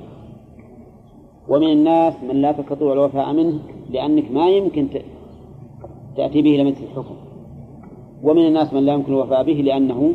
ومن 1.48 1.72
الناس 1.72 2.14
من 2.28 2.42
لا 2.42 2.52
تستطيع 2.52 2.92
الوفاء 2.92 3.32
منه 3.32 3.58
لأنك 3.90 4.30
ما 4.30 4.48
يمكن 4.48 4.88
تأتي 6.16 6.42
به 6.42 6.50
إلى 6.54 6.64
مجلس 6.64 6.82
الحكم. 6.82 7.14
ومن 8.22 8.46
الناس 8.46 8.72
من 8.74 8.80
لا 8.80 8.92
يمكن 8.92 9.12
الوفاء 9.12 9.44
به 9.44 9.52
لأنه 9.52 10.14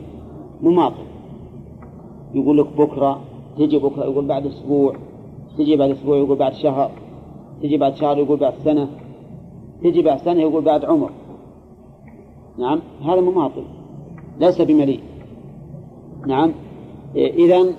مماطل 0.62 1.04
يقول 2.34 2.58
لك 2.58 2.68
بكرة 2.78 3.22
تجي 3.58 3.80
بكرة 3.80 4.04
يقول 4.04 4.26
بعد 4.26 4.46
أسبوع 4.46 4.96
تجي 5.58 5.76
بعد 5.76 5.90
أسبوع 5.90 6.18
يقول 6.18 6.38
بعد 6.38 6.54
شهر 6.54 6.92
تجي 7.62 7.78
بعد 7.78 7.96
شهر 7.96 8.18
يقول 8.18 8.38
بعد 8.40 8.54
سنة 8.64 8.88
تجي 9.84 10.02
بعد 10.02 10.18
سنة 10.18 10.42
يقول 10.42 10.64
بعد 10.64 10.86
عمر. 10.86 11.12
نعم 12.58 12.80
هذا 13.02 13.22
مماطل 13.22 13.64
ليس 14.40 14.62
بمليء. 14.62 15.00
نعم. 16.28 16.52
إذا 17.16 17.74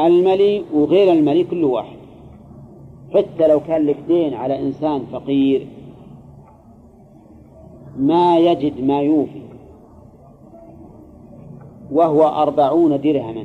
الملي 0.00 0.64
وغير 0.74 1.12
الملي 1.12 1.44
كل 1.44 1.64
واحد 1.64 1.98
حتى 3.14 3.48
لو 3.48 3.60
كان 3.60 3.86
لك 3.86 3.96
دين 4.08 4.34
على 4.34 4.60
إنسان 4.60 5.06
فقير 5.12 5.66
ما 7.98 8.38
يجد 8.38 8.80
ما 8.80 9.00
يوفي 9.00 9.42
وهو 11.92 12.28
أربعون 12.28 13.00
درهما 13.00 13.44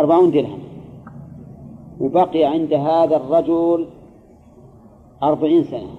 أربعون 0.00 0.30
درهم 0.30 0.58
وبقي 2.00 2.44
عند 2.44 2.72
هذا 2.72 3.16
الرجل 3.16 3.86
أربعين 5.22 5.64
سنة 5.64 5.90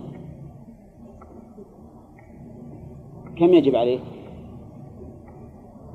كم 3.35 3.53
يجب 3.53 3.75
عليه؟ 3.75 3.99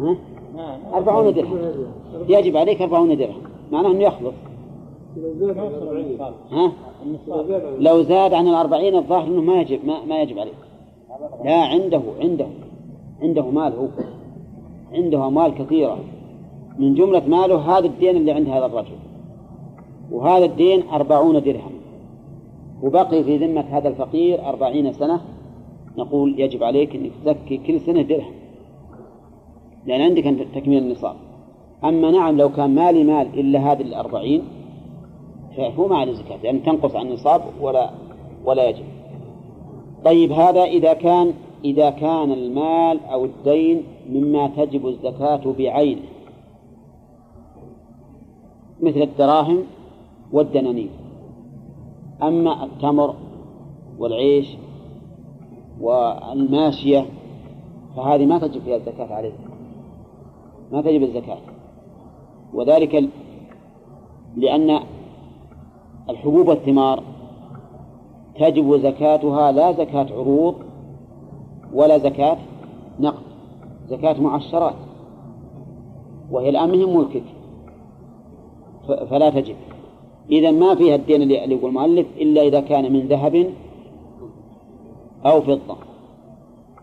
ها؟ 0.00 0.16
أربعون 0.94 1.34
درهم. 1.34 1.58
يجب 2.28 2.56
عليك 2.56 2.82
أربعون 2.82 3.16
درهم. 3.16 3.42
معناه 3.72 3.90
أنه 3.90 4.02
يخلص. 4.02 4.34
ها؟ 6.50 6.72
لو 7.78 8.02
زاد 8.02 8.34
عن 8.34 8.48
الأربعين 8.48 8.96
الظاهر 8.96 9.26
أنه 9.26 9.42
ما 9.42 9.60
يجب 9.60 9.84
ما, 9.84 10.04
ما 10.04 10.22
يجب 10.22 10.38
عليه 10.38 10.52
لا 11.44 11.64
عنده 11.64 12.00
عنده 12.20 12.46
عنده 13.22 13.50
مال 13.50 13.72
هو. 13.72 13.88
عنده 14.92 15.26
أموال 15.26 15.54
كثيرة. 15.54 15.98
من 16.78 16.94
جملة 16.94 17.22
ماله 17.28 17.78
هذا 17.78 17.86
الدين 17.86 18.16
اللي 18.16 18.32
عند 18.32 18.48
هذا 18.48 18.66
الرجل. 18.66 18.96
وهذا 20.10 20.44
الدين 20.44 20.88
أربعون 20.88 21.42
درهم. 21.42 21.72
وبقي 22.82 23.24
في 23.24 23.36
ذمة 23.36 23.64
هذا 23.70 23.88
الفقير 23.88 24.48
أربعين 24.48 24.92
سنة. 24.92 25.20
نقول 25.98 26.40
يجب 26.40 26.62
عليك 26.62 26.96
أنك 26.96 27.10
تزكي 27.24 27.56
كل 27.56 27.80
سنة 27.80 28.02
درهم. 28.02 28.32
لأن 29.86 30.00
عندك 30.00 30.26
أن 30.26 30.52
تكميل 30.54 30.82
النصاب. 30.82 31.16
أما 31.84 32.10
نعم 32.10 32.36
لو 32.36 32.48
كان 32.48 32.74
مالي 32.74 33.04
مال 33.04 33.40
إلا 33.40 33.72
هذه 33.72 33.82
الأربعين 33.82 34.42
فهو 35.56 35.88
ما 35.88 35.96
عليه 35.96 36.12
زكاة 36.12 36.36
لأن 36.42 36.62
تنقص 36.62 36.96
عن 36.96 37.06
النصاب 37.06 37.42
ولا 37.60 37.90
ولا 38.44 38.68
يجب. 38.68 38.84
طيب 40.04 40.32
هذا 40.32 40.64
إذا 40.64 40.92
كان 40.92 41.32
إذا 41.64 41.90
كان 41.90 42.32
المال 42.32 43.00
أو 43.04 43.24
الدين 43.24 43.82
مما 44.10 44.48
تجب 44.48 44.86
الزكاة 44.86 45.52
بعينه. 45.58 46.02
مثل 48.80 49.02
الدراهم 49.02 49.62
والدنانير. 50.32 50.90
أما 52.22 52.64
التمر 52.64 53.14
والعيش 53.98 54.56
والماشية 55.80 57.06
فهذه 57.96 58.26
ما 58.26 58.38
تجب 58.38 58.62
فيها 58.62 58.76
الزكاة 58.76 59.14
عليه 59.14 59.32
ما 60.72 60.82
تجب 60.82 61.02
الزكاة. 61.02 61.38
وذلك 62.54 63.08
لأن 64.36 64.80
الحبوب 66.10 66.48
والثمار 66.48 67.02
تجب 68.38 68.76
زكاتها 68.76 69.52
لا 69.52 69.72
زكاة 69.72 70.06
عروض 70.12 70.54
ولا 71.72 71.98
زكاة 71.98 72.36
نقد 73.00 73.22
زكاة 73.88 74.20
معشرات. 74.20 74.74
وهي 76.30 76.48
الآن 76.48 76.68
مهم 76.68 76.96
ملكك. 76.96 77.24
فلا 79.10 79.30
تجب. 79.30 79.56
إذا 80.30 80.50
ما 80.50 80.74
فيها 80.74 80.94
الدين 80.94 81.22
اللي 81.22 81.34
يقول 81.34 81.70
المؤلف 81.70 82.06
إلا 82.16 82.42
إذا 82.42 82.60
كان 82.60 82.92
من 82.92 83.08
ذهب 83.08 83.50
أو 85.26 85.40
فضة. 85.40 85.85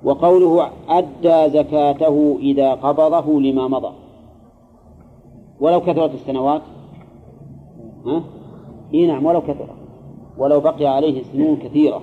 وقوله 0.04 0.70
أدى 0.90 1.50
زكاته 1.50 2.38
إذا 2.40 2.74
قبضه 2.74 3.42
لما 3.42 3.68
مضى. 3.68 3.94
ولو 5.60 5.82
كثرت 5.82 6.14
السنوات 6.14 6.62
ها؟ 8.06 8.24
إيه 8.94 9.08
نعم 9.08 9.26
ولو 9.26 9.42
كثر 9.42 9.68
ولو 10.38 10.60
بقي 10.60 10.86
عليه 10.86 11.24
سنون 11.24 11.56
كثيرة 11.56 12.02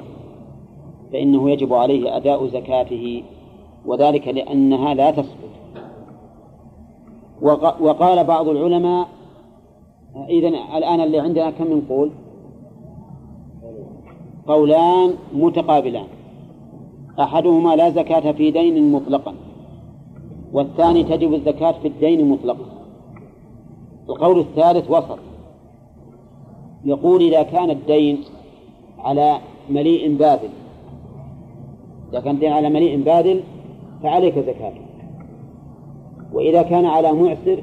فإنه 1.13 1.51
يجب 1.51 1.73
عليه 1.73 2.17
أداء 2.17 2.47
زكاته 2.47 3.23
وذلك 3.87 4.29
لأنها 4.29 4.95
لا 4.95 5.11
تسقط 5.11 5.51
وقال 7.81 8.25
بعض 8.25 8.49
العلماء 8.49 9.09
إذا 10.29 10.49
الآن 10.49 11.01
اللي 11.01 11.19
عندنا 11.19 11.51
كم 11.51 11.67
من 11.67 11.81
قول 11.89 12.11
قولان 14.47 15.15
متقابلان. 15.33 16.07
أحدهما 17.21 17.77
لا 17.77 17.91
زكاة 17.91 18.33
في 18.33 18.51
دين 18.51 18.93
مطلقا 18.93 19.35
والثاني 20.53 21.05
تجب 21.05 21.35
الزكاة 21.35 21.73
في 21.73 21.89
الدين 21.89 22.29
مطلقا. 22.29 22.65
القول 24.09 24.39
الثالث 24.39 24.91
وسط 24.91 25.19
يقول 26.85 27.23
إذا 27.23 27.43
كان 27.43 27.71
الدين 27.71 28.25
على 28.99 29.39
مليء 29.71 30.17
باذل 30.17 30.51
إذا 32.13 32.21
كان 32.21 32.35
الدين 32.35 32.53
على 32.53 32.69
مليء 32.69 33.03
باذل 33.03 33.41
فعليك 34.03 34.39
زكاته 34.39 34.81
وإذا 36.33 36.63
كان 36.63 36.87
على 36.87 37.13
معسر 37.13 37.63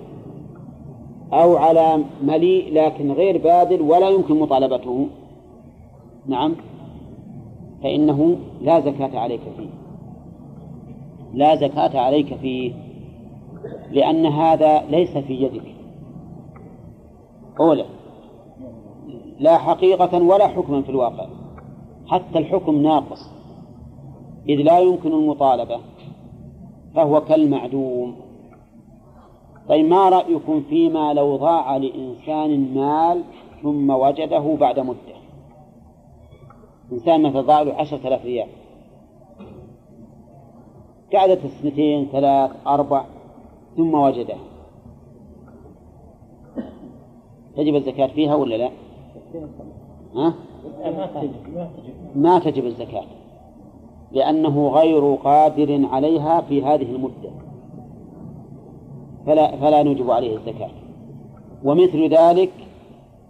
أو 1.33 1.57
على 1.57 2.03
مليء 2.23 2.73
لكن 2.73 3.11
غير 3.11 3.37
باذل 3.37 3.81
ولا 3.81 4.09
يمكن 4.09 4.39
مطالبته. 4.39 5.07
نعم. 6.27 6.55
فإنه 7.83 8.37
لا 8.61 8.79
زكاة 8.79 9.19
عليك 9.19 9.41
فيه. 9.57 9.69
لا 11.33 11.55
زكاة 11.55 11.99
عليك 11.99 12.35
فيه 12.35 12.73
لأن 13.91 14.25
هذا 14.25 14.85
ليس 14.89 15.17
في 15.17 15.33
يدك. 15.33 15.75
أولا 17.59 17.85
لا 19.39 19.57
حقيقة 19.57 20.23
ولا 20.23 20.47
حكما 20.47 20.81
في 20.81 20.89
الواقع. 20.89 21.27
حتى 22.07 22.39
الحكم 22.39 22.81
ناقص. 22.81 23.29
إذ 24.49 24.55
لا 24.55 24.79
يمكن 24.79 25.11
المطالبة 25.11 25.79
فهو 26.95 27.21
كالمعدوم. 27.21 28.15
طيب 29.69 29.85
ما 29.85 30.09
رأيكم 30.09 30.63
فيما 30.69 31.13
لو 31.13 31.35
ضاع 31.35 31.77
لإنسان 31.77 32.73
مال 32.73 33.23
ثم 33.63 33.89
وجده 33.89 34.55
بعد 34.59 34.79
مدة؟ 34.79 35.16
إنسان 36.91 37.21
مثلا 37.21 37.41
ضاع 37.41 37.61
له 37.61 37.73
عشرة 37.73 38.07
آلاف 38.07 38.25
ريال. 38.25 38.47
قعدت 41.13 41.39
سنتين 41.61 42.07
ثلاث 42.11 42.51
أربع 42.67 43.05
ثم 43.77 43.93
وجده 43.93 44.35
تجب 47.57 47.75
الزكاة 47.75 48.07
فيها 48.07 48.35
ولا 48.35 48.55
لا؟ 48.55 48.69
ها؟ 50.15 50.33
ما 52.15 52.39
تجب 52.39 52.65
الزكاة 52.65 53.03
لأنه 54.11 54.67
غير 54.67 55.15
قادر 55.15 55.85
عليها 55.91 56.41
في 56.41 56.63
هذه 56.63 56.91
المدة. 56.95 57.31
فلا 59.25 59.55
فلا 59.57 59.83
نجب 59.83 60.11
عليه 60.11 60.37
الزكاة. 60.37 60.69
ومثل 61.63 62.09
ذلك 62.09 62.51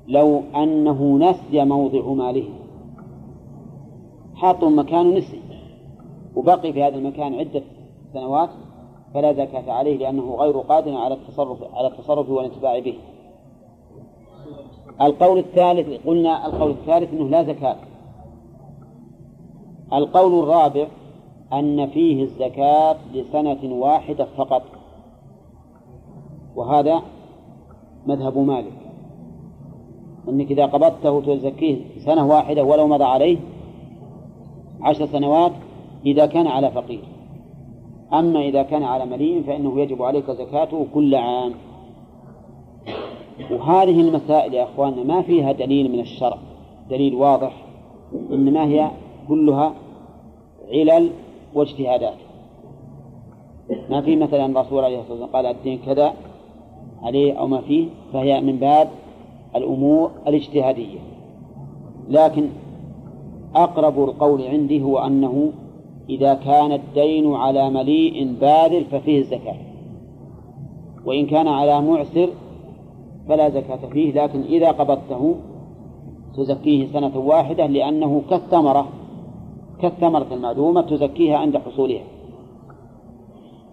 لو 0.08 0.41
أنه 0.55 1.18
نسي 1.18 1.66
موضع 1.66 2.01
ماله. 2.14 2.49
حاط 4.38 4.63
مكان 4.63 5.13
نسي 5.13 5.39
وبقي 6.35 6.73
في 6.73 6.83
هذا 6.83 6.95
المكان 6.95 7.33
عدة 7.33 7.63
سنوات 8.13 8.49
فلا 9.13 9.33
زكاة 9.33 9.71
عليه 9.71 9.97
لأنه 9.97 10.35
غير 10.35 10.57
قادر 10.57 10.95
على 10.95 11.13
التصرف 11.13 11.57
على 11.73 11.88
التصرف 11.88 12.29
والانتفاع 12.29 12.79
به. 12.79 12.97
القول 15.01 15.39
الثالث 15.39 16.07
قلنا 16.07 16.45
القول 16.45 16.71
الثالث 16.71 17.13
أنه 17.13 17.29
لا 17.29 17.43
زكاة. 17.43 17.77
القول 19.93 20.43
الرابع 20.43 20.88
أن 21.53 21.88
فيه 21.88 22.23
الزكاة 22.23 22.97
لسنة 23.13 23.73
واحدة 23.73 24.27
فقط 24.38 24.63
وهذا 26.55 27.01
مذهب 28.07 28.38
مالك 28.38 28.73
أنك 30.29 30.51
إذا 30.51 30.65
قبضته 30.65 31.21
تزكيه 31.21 31.77
سنة 32.05 32.27
واحدة 32.27 32.63
ولو 32.63 32.88
مضى 32.88 33.03
عليه 33.03 33.38
عشر 34.82 35.05
سنوات 35.05 35.51
إذا 36.05 36.25
كان 36.25 36.47
على 36.47 36.71
فقير. 36.71 37.03
أما 38.13 38.39
إذا 38.39 38.63
كان 38.63 38.84
على 38.84 39.05
مليء 39.05 39.43
فإنه 39.43 39.80
يجب 39.80 40.03
عليك 40.03 40.32
زكاته 40.32 40.88
كل 40.93 41.15
عام. 41.15 41.53
وهذه 43.51 44.01
المسائل 44.01 44.53
يا 44.53 44.63
أخواننا 44.63 45.03
ما 45.03 45.21
فيها 45.21 45.51
دليل 45.51 45.91
من 45.91 45.99
الشرع. 45.99 46.38
دليل 46.89 47.15
واضح 47.15 47.53
إنما 48.32 48.65
هي 48.65 48.91
كلها 49.28 49.73
علل 50.71 51.09
واجتهادات. 51.53 52.17
ما 53.89 54.01
في 54.01 54.15
مثلا 54.15 54.45
الرسول 54.45 54.84
عليه 54.84 54.99
الصلاة 54.99 55.11
والسلام 55.11 55.36
قال 55.36 55.45
الدين 55.45 55.80
كذا 55.86 56.13
عليه 57.01 57.34
أو 57.34 57.47
ما 57.47 57.61
فيه 57.61 57.88
فهي 58.13 58.41
من 58.41 58.57
باب 58.57 58.89
الأمور 59.55 60.11
الاجتهادية. 60.28 60.99
لكن 62.09 62.49
أقرب 63.56 64.04
القول 64.04 64.41
عندي 64.41 64.82
هو 64.82 64.98
أنه 64.98 65.52
إذا 66.10 66.34
كان 66.34 66.72
الدين 66.72 67.34
على 67.34 67.70
مليء 67.70 68.34
باذل 68.41 68.86
ففيه 68.86 69.20
الزكاة. 69.20 69.58
وإن 71.06 71.26
كان 71.26 71.48
على 71.48 71.82
معسر 71.82 72.30
فلا 73.30 73.50
زكاة 73.50 73.89
فيه 73.93 74.24
لكن 74.24 74.41
إذا 74.41 74.72
قبضته 74.72 75.36
تزكيه 76.38 76.88
سنة 76.93 77.18
واحدة 77.18 77.66
لأنه 77.66 78.22
كالثمرة 78.30 78.88
كالثمرة 79.82 80.28
المعدومة 80.32 80.82
تزكيها 80.82 81.38
عند 81.38 81.58
حصولها. 81.58 82.04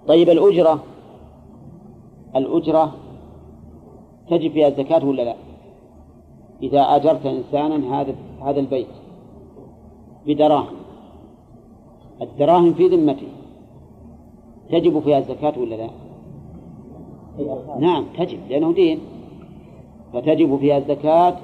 طيب 0.08 0.30
الأجرة؟ 0.30 0.82
الأجرة 2.36 2.92
تجب 4.30 4.50
فيها 4.50 4.68
الزكاة 4.68 5.06
ولا 5.06 5.22
لا؟ 5.22 5.34
إذا 6.62 6.80
أجرت 6.80 7.26
إنسانا 7.26 8.00
هذا 8.00 8.14
هذا 8.42 8.60
البيت. 8.60 9.03
بدراهم. 10.26 10.76
الدراهم 12.22 12.74
في 12.74 12.88
ذمته 12.88 13.26
تجب 14.70 15.00
فيها 15.00 15.18
الزكاة 15.18 15.58
ولا 15.58 15.74
لا؟ 15.74 15.90
نعم 17.80 18.04
تجب 18.18 18.38
لأنه 18.50 18.72
دين. 18.72 18.98
فتجب 20.12 20.56
فيها 20.56 20.78
الزكاة 20.78 21.36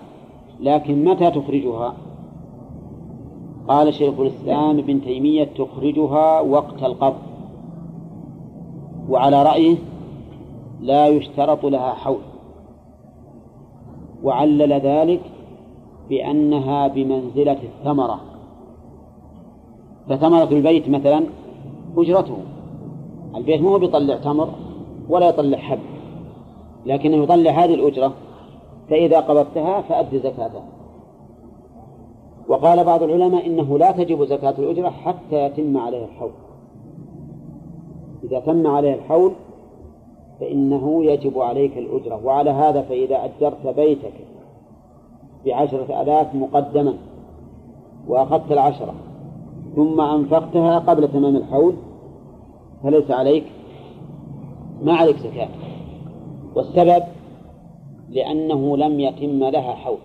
لكن 0.61 1.05
متى 1.05 1.31
تخرجها؟ 1.31 1.95
قال 3.68 3.95
شيخ 3.95 4.20
الإسلام 4.20 4.78
ابن 4.78 5.01
تيمية 5.03 5.45
تخرجها 5.45 6.41
وقت 6.41 6.83
القبض 6.83 7.22
وعلى 9.09 9.43
رأيه 9.43 9.76
لا 10.81 11.09
يشترط 11.09 11.66
لها 11.66 11.95
حول. 11.95 12.20
وعلل 14.22 14.72
ذلك 14.72 15.20
بأنها 16.09 16.89
بمنزلة 16.89 17.59
الثمرة. 17.62 18.20
فثمرة 20.11 20.48
البيت 20.52 20.88
مثلا 20.88 21.24
أجرته. 21.96 22.36
البيت 23.36 23.61
مو 23.61 23.78
بيطلع 23.78 24.16
تمر 24.16 24.48
ولا 25.08 25.28
يطلع 25.28 25.58
حب 25.58 25.78
لكنه 26.86 27.16
يطلع 27.16 27.50
هذه 27.50 27.74
الأجرة 27.74 28.12
فإذا 28.90 29.20
قبضتها 29.20 29.80
فأد 29.80 30.16
زكاتها. 30.16 30.64
وقال 32.48 32.84
بعض 32.84 33.02
العلماء 33.02 33.46
إنه 33.46 33.78
لا 33.78 33.90
تجب 33.92 34.24
زكاة 34.24 34.54
الأجرة 34.58 34.88
حتى 34.88 35.44
يتم 35.44 35.76
عليه 35.76 36.04
الحول. 36.04 36.30
إذا 38.24 38.40
تم 38.40 38.66
عليه 38.66 38.94
الحول 38.94 39.32
فإنه 40.40 41.04
يجب 41.04 41.38
عليك 41.38 41.78
الأجرة. 41.78 42.20
وعلى 42.24 42.50
هذا 42.50 42.82
فإذا 42.82 43.24
أجرت 43.24 43.66
بيتك 43.76 44.12
بعشرة 45.46 46.02
آلاف 46.02 46.34
مقدما 46.34 46.94
وأخذت 48.08 48.52
العشرة 48.52 48.94
ثم 49.76 50.00
أنفقتها 50.00 50.78
قبل 50.78 51.08
تمام 51.08 51.36
الحول 51.36 51.74
فليس 52.82 53.10
عليك 53.10 53.44
ما 54.82 54.92
عليك 54.92 55.16
زكاة. 55.16 55.48
والسبب 56.56 57.02
لأنه 58.10 58.76
لم 58.76 59.00
يتم 59.00 59.44
لها 59.44 59.72
حول 59.72 59.98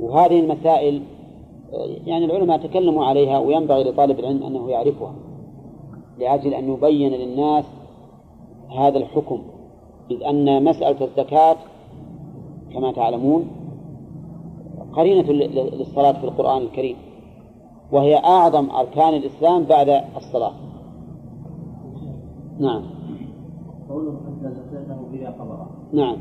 وهذه 0.00 0.40
المسائل 0.40 1.02
يعني 2.06 2.24
العلماء 2.24 2.58
تكلموا 2.58 3.04
عليها 3.04 3.38
وينبغي 3.38 3.84
لطالب 3.84 4.18
العلم 4.18 4.42
أنه 4.42 4.70
يعرفها 4.70 5.14
لأجل 6.18 6.54
أن 6.54 6.72
يبين 6.72 7.12
للناس 7.12 7.64
هذا 8.78 8.98
الحكم. 8.98 9.42
إذ 10.10 10.22
أن 10.22 10.64
مسألة 10.64 11.04
الزكاة 11.04 11.56
كما 12.72 12.92
تعلمون 12.92 13.46
قرينة 14.92 15.32
للصلاة 15.32 16.12
في 16.12 16.24
القرآن 16.24 16.62
الكريم. 16.62 16.96
وهي 17.94 18.16
أعظم 18.16 18.70
أركان 18.70 19.14
الإسلام 19.14 19.64
بعد 19.64 19.88
الصلاة. 20.16 20.52
نعم. 22.58 22.82
قوله 23.88 24.12
حتى 24.12 24.54
زكاته 24.54 24.96
إذا 25.14 25.34
نعم. 25.92 26.16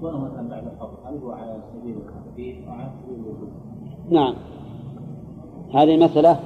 كونه 0.00 0.18
مثلا 0.18 0.48
بعد 0.48 0.66
القبض 0.66 0.96
هل 1.04 1.18
هو 1.24 1.30
على 1.30 1.56
سبيل 1.72 1.96
التخفيف 1.96 2.68
أو 2.68 2.72
على 2.72 2.90
سبيل 3.02 3.18
الوجوب؟ 3.18 3.48
نعم. 4.10 4.34
هذه 5.74 5.94
المسألة 5.94 6.40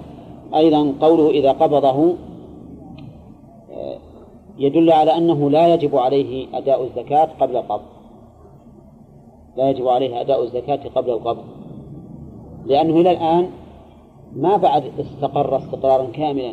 أيضا 0.54 0.94
قوله 1.00 1.30
إذا 1.30 1.52
قبضه 1.52 2.14
آه، 3.72 3.98
يدل 4.58 4.92
على 4.92 5.16
أنه 5.16 5.50
لا 5.50 5.74
يجب 5.74 5.96
عليه 5.96 6.58
أداء 6.58 6.84
الزكاة 6.84 7.28
قبل 7.40 7.56
القبض. 7.56 7.84
لا 9.56 9.70
يجب 9.70 9.88
عليه 9.88 10.20
أداء 10.20 10.42
الزكاة 10.42 10.80
قبل 10.94 11.10
القبض. 11.10 11.44
لأنه 12.66 13.00
إلى 13.00 13.10
الآن 13.10 13.50
ما 14.36 14.56
بعد 14.56 14.92
استقر 15.00 15.56
استقرارا 15.56 16.06
كاملا 16.12 16.52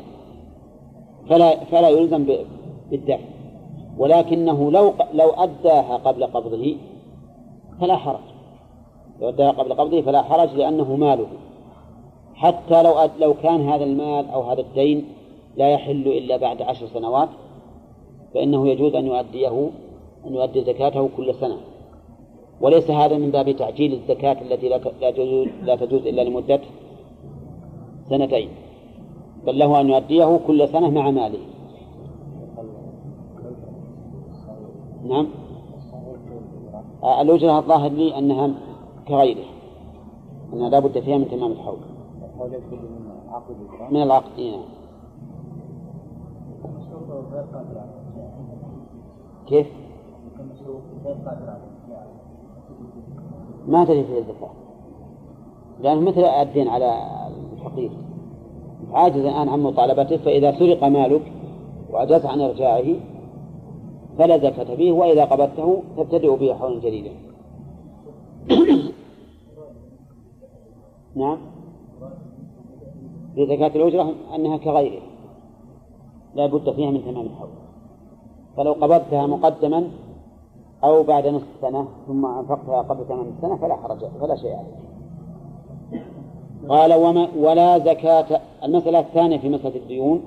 فلا 1.30 1.64
فلا 1.64 1.90
يلزم 1.90 2.26
بالدفع. 2.90 3.20
ولكنه 3.98 4.72
لو 4.72 4.94
لو 5.14 5.30
أداها 5.30 5.98
قبل 5.98 6.24
قبضه 6.24 6.76
فلا 7.82 7.96
حرج. 7.96 8.20
لو 9.22 9.30
أداها 9.30 9.52
قبل 9.52 9.74
قبضه 9.74 10.02
فلا 10.02 10.22
حرج 10.22 10.56
لأنه 10.56 10.96
ماله. 10.96 11.28
حتى 12.36 12.84
لو 12.84 13.10
لو 13.20 13.34
كان 13.34 13.70
هذا 13.70 13.84
المال 13.84 14.30
أو 14.30 14.42
هذا 14.42 14.62
الدين 14.62 15.06
لا 15.58 15.70
يحل 15.70 16.08
إلا 16.08 16.38
بعد 16.38 16.62
عشر 16.62 16.88
سنوات 16.88 17.30
فإنه 18.34 18.68
يجوز 18.68 18.96
أن 18.96 19.06
يؤديه 19.06 19.70
أن 20.28 20.36
يؤدي 20.36 20.64
زكاته 20.64 21.10
كل 21.18 21.36
سنة. 21.36 21.58
وليس 22.62 22.92
هذا 22.92 23.18
من 23.18 23.32
باب 23.32 23.52
تعجيل 23.52 23.94
الزكاة 23.94 24.42
التي 24.42 24.70
لا 24.70 25.12
تجوز 25.12 25.48
لا 25.64 25.76
تجوز 25.76 26.08
إلا 26.08 26.22
لمدة 26.22 26.60
سنتين 28.12 28.49
بل 29.45 29.59
له 29.59 29.82
أن 29.82 29.89
يؤديه 29.89 30.39
كل 30.47 30.68
سنة 30.68 30.89
مع 30.89 31.12
ماله. 31.12 31.39
نعم. 35.03 35.28
الأجرة 37.22 37.59
الظاهر 37.59 37.91
لي 37.91 38.18
أنها 38.18 38.49
كغيره 39.07 39.45
أنها 40.53 40.70
لا 40.70 40.80
بد 40.80 40.99
فيها 40.99 41.18
من 41.18 41.28
تمام 41.30 41.51
الحول. 41.51 41.78
من 43.91 44.03
العقد 44.03 44.39
نعم 44.39 44.62
كيف؟ 49.47 49.68
ما 53.68 53.86
تجري 53.86 54.03
فيه 54.03 54.18
الزكاة 54.20 54.61
لأنه 55.84 56.02
مثل 56.02 56.24
الدين 56.24 56.68
على 56.68 56.98
الفقير. 57.54 57.92
عاجز 58.94 59.26
الآن 59.26 59.50
عن 59.50 59.60
مطالبته 59.60 60.18
فإذا 60.18 60.60
سرق 60.60 60.84
مالك 60.84 61.32
وعجزت 61.92 62.26
عن 62.26 62.42
إرجاعه 62.42 62.96
فلا 64.18 64.38
زكاة 64.38 64.76
فيه 64.76 64.92
وإذا 64.92 65.26
قبضته 65.26 65.84
تبتدئ 65.98 66.36
به 66.36 66.54
حولا 66.54 66.80
جديدا. 66.80 67.12
نعم. 71.16 71.38
في 73.36 73.48
زكاة 73.48 73.68
الأجرة 73.76 74.14
أنها 74.36 74.58
كغيرها 74.58 75.04
لا 76.36 76.46
بد 76.46 76.72
فيها 76.72 76.92
من 76.92 77.02
تمام 77.06 77.26
الحول. 77.26 77.50
فلو 78.58 78.74
قبضتها 78.74 79.28
مقدما 79.28 79.92
أو 80.84 81.04
بعد 81.04 81.28
نصف 81.28 81.48
سنة 81.62 81.88
ثم 82.08 82.26
أنفقتها 82.26 82.82
قبل 82.82 83.08
تمام 83.08 83.34
السنة 83.38 83.56
فلا 83.58 83.76
حرج 83.76 84.06
فلا 84.22 84.36
شيء 84.36 84.54
عليك 84.54 84.91
قال 86.70 86.93
وما 86.93 87.28
ولا 87.38 87.78
زكاة 87.80 88.41
المسألة 88.64 88.99
الثانية 88.99 89.38
في 89.38 89.49
مسألة 89.49 89.76
الديون. 89.76 90.24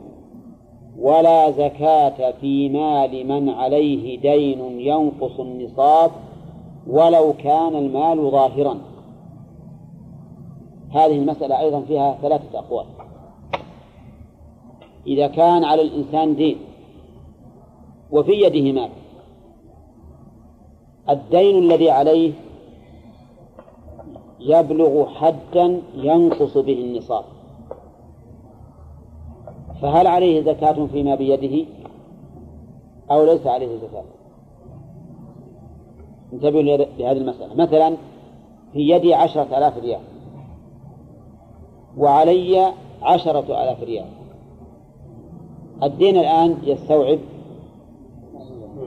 ولا 0.99 1.51
زكاة 1.51 2.31
في 2.41 2.69
مال 2.69 3.27
من 3.27 3.49
عليه 3.49 4.21
دين 4.21 4.81
ينقص 4.81 5.41
النصاب 5.41 6.11
ولو 6.87 7.33
كان 7.33 7.77
المال 7.77 8.31
ظاهرا. 8.31 8.79
هذه 10.91 11.17
المسألة 11.17 11.61
أيضا 11.61 11.81
فيها 11.81 12.19
ثلاثة 12.23 12.59
أقوال. 12.59 12.87
إذا 15.07 15.27
كان 15.27 15.65
على 15.65 15.83
الإنسان 15.83 16.37
دين 16.37 16.57
وفي 18.13 18.33
يده 18.33 18.73
مال 18.73 18.91
الدين 21.11 21.59
الذي 21.59 21.91
عليه 21.91 22.33
يبلغ 24.45 25.07
حدا 25.07 25.81
ينقص 25.97 26.59
به 26.59 26.73
النصاب. 26.73 27.25
فهل 29.83 30.07
عليه 30.07 30.43
زكاة 30.43 30.87
فيما 30.87 31.15
بيده؟ 31.15 31.67
أو 33.11 33.25
ليس 33.25 33.47
عليه 33.47 33.77
زكاة؟ 33.77 34.05
انتبهوا 36.33 36.63
لهذه 36.63 37.17
المسألة. 37.17 37.55
مثلا 37.55 37.97
في 38.73 38.91
يدي 38.91 39.15
عشرة 39.15 39.59
آلاف 39.59 39.79
ريال 39.79 40.01
وعلي 41.99 42.73
عشرة 43.03 43.63
آلاف 43.63 43.83
ريال. 43.83 44.07
الدين 45.83 46.17
الآن 46.17 46.59
يستوعب 46.63 47.19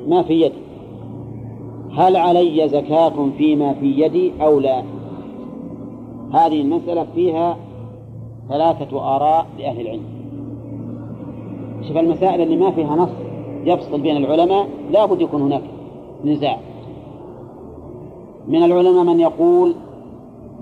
ما 0.07 0.23
في 0.23 0.41
يدي. 0.41 0.61
هل 1.91 2.15
علي 2.15 2.69
زكاة 2.69 3.29
فيما 3.37 3.73
في 3.73 3.85
يدي 3.85 4.33
أو 4.41 4.59
لا؟ 4.59 4.96
هذه 6.33 6.61
المسألة 6.61 7.07
فيها 7.15 7.57
ثلاثة 8.49 9.15
آراء 9.15 9.45
لأهل 9.59 9.81
العلم. 9.81 10.03
شوف 11.87 11.97
المسائل 11.97 12.41
اللي 12.41 12.57
ما 12.57 12.71
فيها 12.71 12.95
نص 12.95 13.09
يفصل 13.65 14.01
بين 14.01 14.17
العلماء 14.17 14.67
لا 14.91 15.05
بد 15.05 15.21
يكون 15.21 15.41
هناك 15.41 15.63
نزاع. 16.25 16.57
من 18.47 18.63
العلماء 18.63 19.03
من 19.03 19.19
يقول 19.19 19.75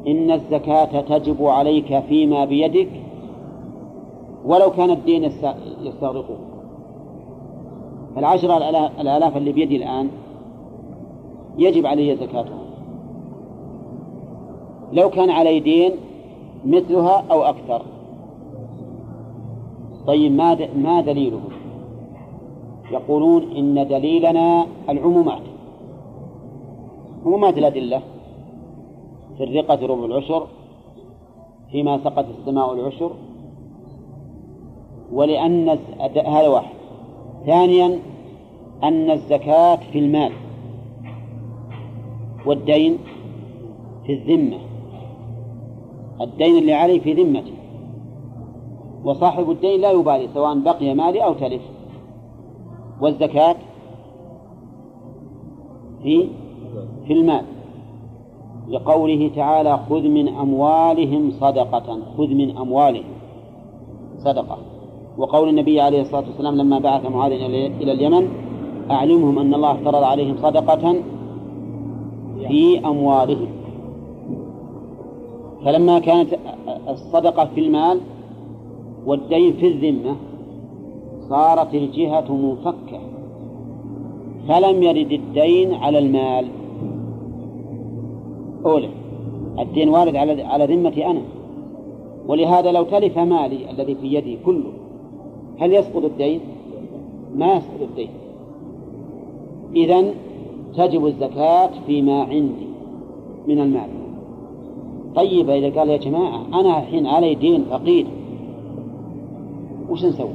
إن 0.08 0.32
الزكاة 0.32 1.02
تجب 1.02 1.46
عليك 1.46 2.00
فيما 2.00 2.46
بيدك 2.46 2.90
ولو 4.46 4.72
كان 4.72 4.90
الدين 4.90 5.32
يستغرقه. 5.84 6.38
العشرة 8.18 8.58
الآلاف 9.02 9.38
اللي 9.38 9.52
بيدي 9.52 9.76
الآن 9.76 10.10
يجب 11.58 11.86
علي 11.86 12.16
زكاتها 12.16 12.65
لو 14.94 15.10
كان 15.10 15.30
علي 15.30 15.60
دين 15.60 15.92
مثلها 16.66 17.24
أو 17.32 17.44
أكثر. 17.44 17.82
طيب 20.08 20.32
ما 20.32 20.58
ما 20.76 21.02
دليله؟ 21.02 21.42
يقولون 22.92 23.44
إن 23.56 23.88
دليلنا 23.88 24.66
العمومات. 24.90 25.42
عمومات 27.26 27.58
الأدلة 27.58 28.02
في 29.38 29.44
الرقة 29.44 29.86
ربع 29.88 30.06
العشر 30.06 30.48
فيما 31.72 31.98
سقط 32.04 32.26
السماء 32.40 32.74
العشر 32.74 33.12
ولأن 35.14 35.70
هذا 36.26 36.48
واحد. 36.48 36.76
ثانيا 37.46 38.00
أن 38.84 39.12
الزكاة 39.12 39.76
في 39.76 40.00
المال 40.00 40.32
والدين 42.46 42.98
في 44.06 44.14
الذمة. 44.14 44.65
الدين 46.22 46.58
اللي 46.58 46.74
عليه 46.74 47.00
في 47.00 47.14
ذمته. 47.14 47.54
وصاحب 49.04 49.52
الدين 49.52 49.82
لا 49.82 49.92
يبالي 49.92 50.28
سواء 50.34 50.60
بقي 50.60 50.94
مالي 50.94 51.24
أو 51.24 51.34
تلف. 51.34 51.62
والزكاة 53.02 53.56
في 56.04 56.28
في 57.08 57.14
المال. 57.14 57.46
لقوله 58.70 59.32
تعالى 59.36 59.80
خذ 59.90 60.02
من 60.08 60.28
أموالهم 60.28 61.32
صدقة. 61.32 62.00
خذ 62.18 62.28
من 62.28 62.58
أموالهم 62.58 63.04
صدقة. 64.18 64.58
وقول 65.18 65.50
النبي 65.50 65.82
عليه 65.82 66.02
الصلاة 66.02 66.24
والسلام 66.28 66.56
لما 66.56 66.80
بعث 66.80 67.06
معاذ 67.06 67.32
إلى 67.32 67.92
اليمن 67.92 68.30
أعلمهم 68.92 69.40
أن 69.40 69.54
الله 69.54 69.72
افترض 69.72 70.04
عليهم 70.04 70.38
صدقة 70.38 70.96
في 72.48 72.80
أموالهم. 72.86 73.48
فلما 75.66 76.00
كانت 76.00 76.40
الصدقة 76.90 77.46
في 77.46 77.60
المال 77.60 78.00
والدين 79.06 79.54
في 79.54 79.68
الذمة 79.68 80.16
صارت 81.30 81.74
الجهة 81.74 82.36
منفكة 82.36 83.00
فلم 84.48 84.84
يرد 84.84 85.12
الدين 85.12 85.74
على 85.74 86.00
المال. 86.00 86.48
أولى 88.66 88.90
الدين 89.60 89.90
وارد 89.90 90.16
على 90.16 90.44
على 90.44 90.76
ذمتي 90.76 91.06
أنا 91.06 91.22
ولهذا 92.28 92.72
لو 92.72 92.84
تلف 92.84 93.20
مالي 93.20 93.72
الذي 93.72 93.96
في 93.96 94.14
يدي 94.14 94.38
كله 94.46 94.72
هل 95.60 95.74
يسقط 95.74 96.04
الدين؟ 96.04 96.40
ما 97.36 97.54
يسقط 97.54 97.82
الدين. 97.82 98.10
إذا 99.76 100.06
تجب 100.78 101.06
الزكاة 101.06 101.70
فيما 101.88 102.24
عندي 102.24 102.68
من 103.48 103.60
المال. 103.60 104.05
طيب 105.16 105.50
إذا 105.50 105.80
قال 105.80 105.90
يا 105.90 105.98
جماعة 105.98 106.46
أنا 106.54 106.80
الحين 106.80 107.08
علي 107.08 107.36
دين 107.36 107.66
فقير. 107.70 108.08
وش 109.90 110.06
نسوي؟ 110.06 110.30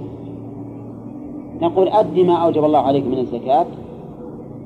نقول 1.63 1.89
أد 1.89 2.19
ما 2.19 2.35
أوجب 2.35 2.65
الله 2.65 2.79
عليك 2.79 3.07
من 3.07 3.19
الزكاة 3.19 3.67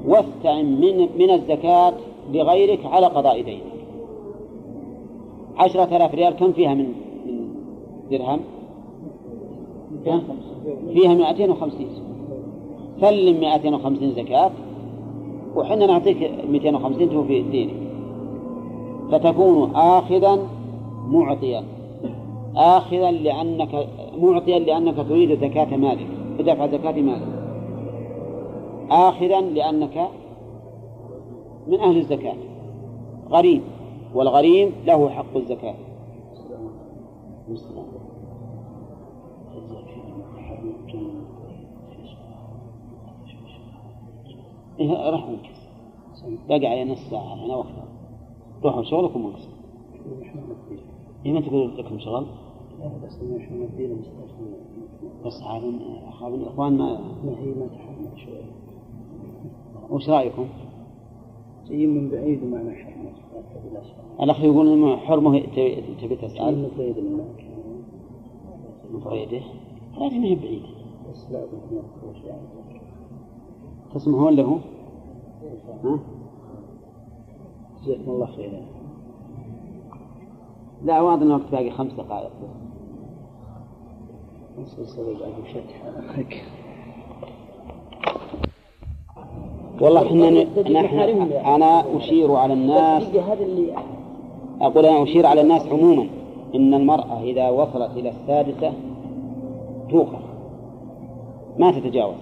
واستعن 0.06 0.64
من 0.64 1.08
من 1.18 1.30
الزكاة 1.30 1.92
لغيرك 2.32 2.86
على 2.86 3.06
قضاء 3.06 3.42
دينك. 3.42 3.62
عشرة 5.56 5.96
آلاف 5.96 6.14
ريال 6.14 6.32
كم 6.32 6.52
فيها 6.52 6.74
من 6.74 6.92
من 7.26 7.48
درهم؟ 8.10 8.40
فيها 10.92 11.14
250 11.14 11.86
سلم 13.00 13.40
250 13.40 14.10
زكاة 14.10 14.50
وحنا 15.56 15.86
نعطيك 15.86 16.30
250 16.50 17.10
توفي 17.10 17.42
دينك. 17.42 17.83
فتكون 19.12 19.76
آخذا 19.76 20.38
معطيا. 21.06 21.64
آخذا 22.56 23.10
لأنك 23.10 23.88
معطيا 24.18 24.58
لأنك 24.58 24.96
تريد 24.96 25.40
زكاة 25.40 25.76
مالك 25.76 26.06
بدفع 26.38 26.66
زكاة 26.66 26.92
مالك. 27.02 27.28
آخذا 28.90 29.40
لأنك 29.40 30.08
من 31.66 31.80
أهل 31.80 31.96
الزكاة. 31.96 32.36
غريب 33.30 33.62
والغريم 34.14 34.72
له 34.86 35.08
حق 35.08 35.36
الزكاة. 35.36 35.74
إيه 44.80 45.10
ننكس 45.10 45.68
بقى 46.48 46.66
على 46.66 46.84
نص 46.84 47.10
ساعة 47.10 47.44
أنا 47.44 47.56
وقتها. 47.56 47.93
روحوا 48.64 48.82
شغلكم 48.82 49.24
ونص 49.24 49.48
إيه 51.26 51.32
ما 51.32 51.40
تقول 51.40 51.78
لكم 51.78 51.98
شغل؟ 51.98 52.26
بس 53.04 53.18
إحنا 53.36 53.56
ندينا 53.56 53.96
بس 55.26 55.42
عاد 55.42 55.62
الإخوان 56.34 56.78
ما 56.78 57.00
ما 57.24 57.38
هي 57.38 57.46
ما 57.46 57.66
تحمل 57.66 58.20
شوي 58.24 58.40
وش 59.90 60.10
رأيكم؟ 60.10 60.46
جايين 61.68 61.90
من 61.94 62.10
بعيد 62.10 62.42
وما 62.42 62.62
نحن 62.62 62.94
الأخ 64.22 64.44
يقول 64.44 64.68
إنه 64.72 64.96
حرمه 64.96 65.40
تبي 66.02 66.16
تسأل 66.16 66.58
من 66.58 66.68
بعيد 66.78 66.98
من 66.98 67.24
من 68.90 69.00
بعيده 69.00 69.40
هذه 69.96 70.18
ما 70.18 70.26
هي 70.26 70.34
بعيدة 70.34 70.66
بس 71.10 71.30
لا 71.30 71.38
يعني 72.24 72.40
تسمحون 73.94 74.36
له؟ 74.36 74.60
ها؟ 75.84 75.98
جزاكم 77.84 78.10
الله 78.10 78.26
خيرا. 78.26 78.60
لا 80.84 81.00
واضح 81.00 81.22
أن 81.22 81.28
الوقت 81.28 81.50
باقي 81.52 81.70
خمس 81.70 81.92
دقائق. 81.92 82.30
بس 84.58 84.98
والله 89.80 90.06
إحنا 90.06 90.30
نحن 90.80 90.98
أنا 91.32 91.96
أشير 91.96 92.32
على 92.32 92.52
الناس. 92.52 93.02
أقول 94.60 94.86
أنا 94.86 95.02
أشير 95.02 95.26
على 95.26 95.40
الناس 95.40 95.66
عموما. 95.66 96.06
إن 96.54 96.74
المرأة 96.74 97.22
إذا 97.22 97.50
وصلت 97.50 97.90
إلى 97.96 98.08
السادسة 98.08 98.72
توقف. 99.90 100.22
ما 101.58 101.70
تتجاوز. 101.70 102.14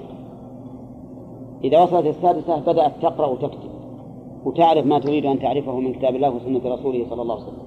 إذا 1.65 1.83
وصلت 1.83 2.07
السادسة 2.07 2.61
بدأت 2.61 2.93
تقرأ 3.03 3.27
وتكتب. 3.27 3.73
وتعرف 4.45 4.87
ما 4.87 4.99
تريد 4.99 5.27
أن 5.27 5.39
تعرفه 5.39 5.81
من 5.81 5.93
كتاب 5.93 6.15
الله 6.17 6.31
وسنة 6.31 6.75
رسوله 6.75 7.07
صلى 7.11 7.23
الله 7.23 7.35
عليه 7.35 7.45
وسلم 7.45 7.63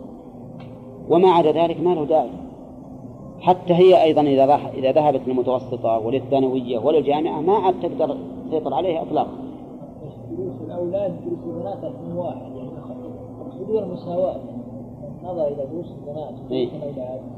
وما 1.10 1.30
عدا 1.30 1.52
ذلك 1.52 1.82
ما 1.82 1.96
له 1.96 2.06
داعي 2.06 2.30
حتى 3.40 3.74
هي 3.74 4.04
أيضا 4.04 4.22
إذا 4.22 4.60
إذا 4.74 4.92
ذهبت 4.92 5.22
للمتوسطة 5.28 6.00
وللثانوية 6.00 6.80
وللجامعة 6.80 7.42
ما 7.42 7.54
عاد 7.54 7.76
تقدر 7.82 8.18
تسيطر 8.48 8.74
عليها 8.74 9.02
إطلاقا. 9.02 9.46
دروس 10.38 10.62
الأولاد 10.68 11.16
دروس 11.26 11.40
البنات 11.46 11.94
من 12.08 12.18
واحد 12.18 12.56
يعني 12.56 12.70
يقصدون 13.46 13.84
المساواة 13.84 14.36
نظر 15.24 15.48
إلى 15.48 15.66
دروس 15.74 15.86
البنات 16.00 16.34
إيه. 16.52 16.70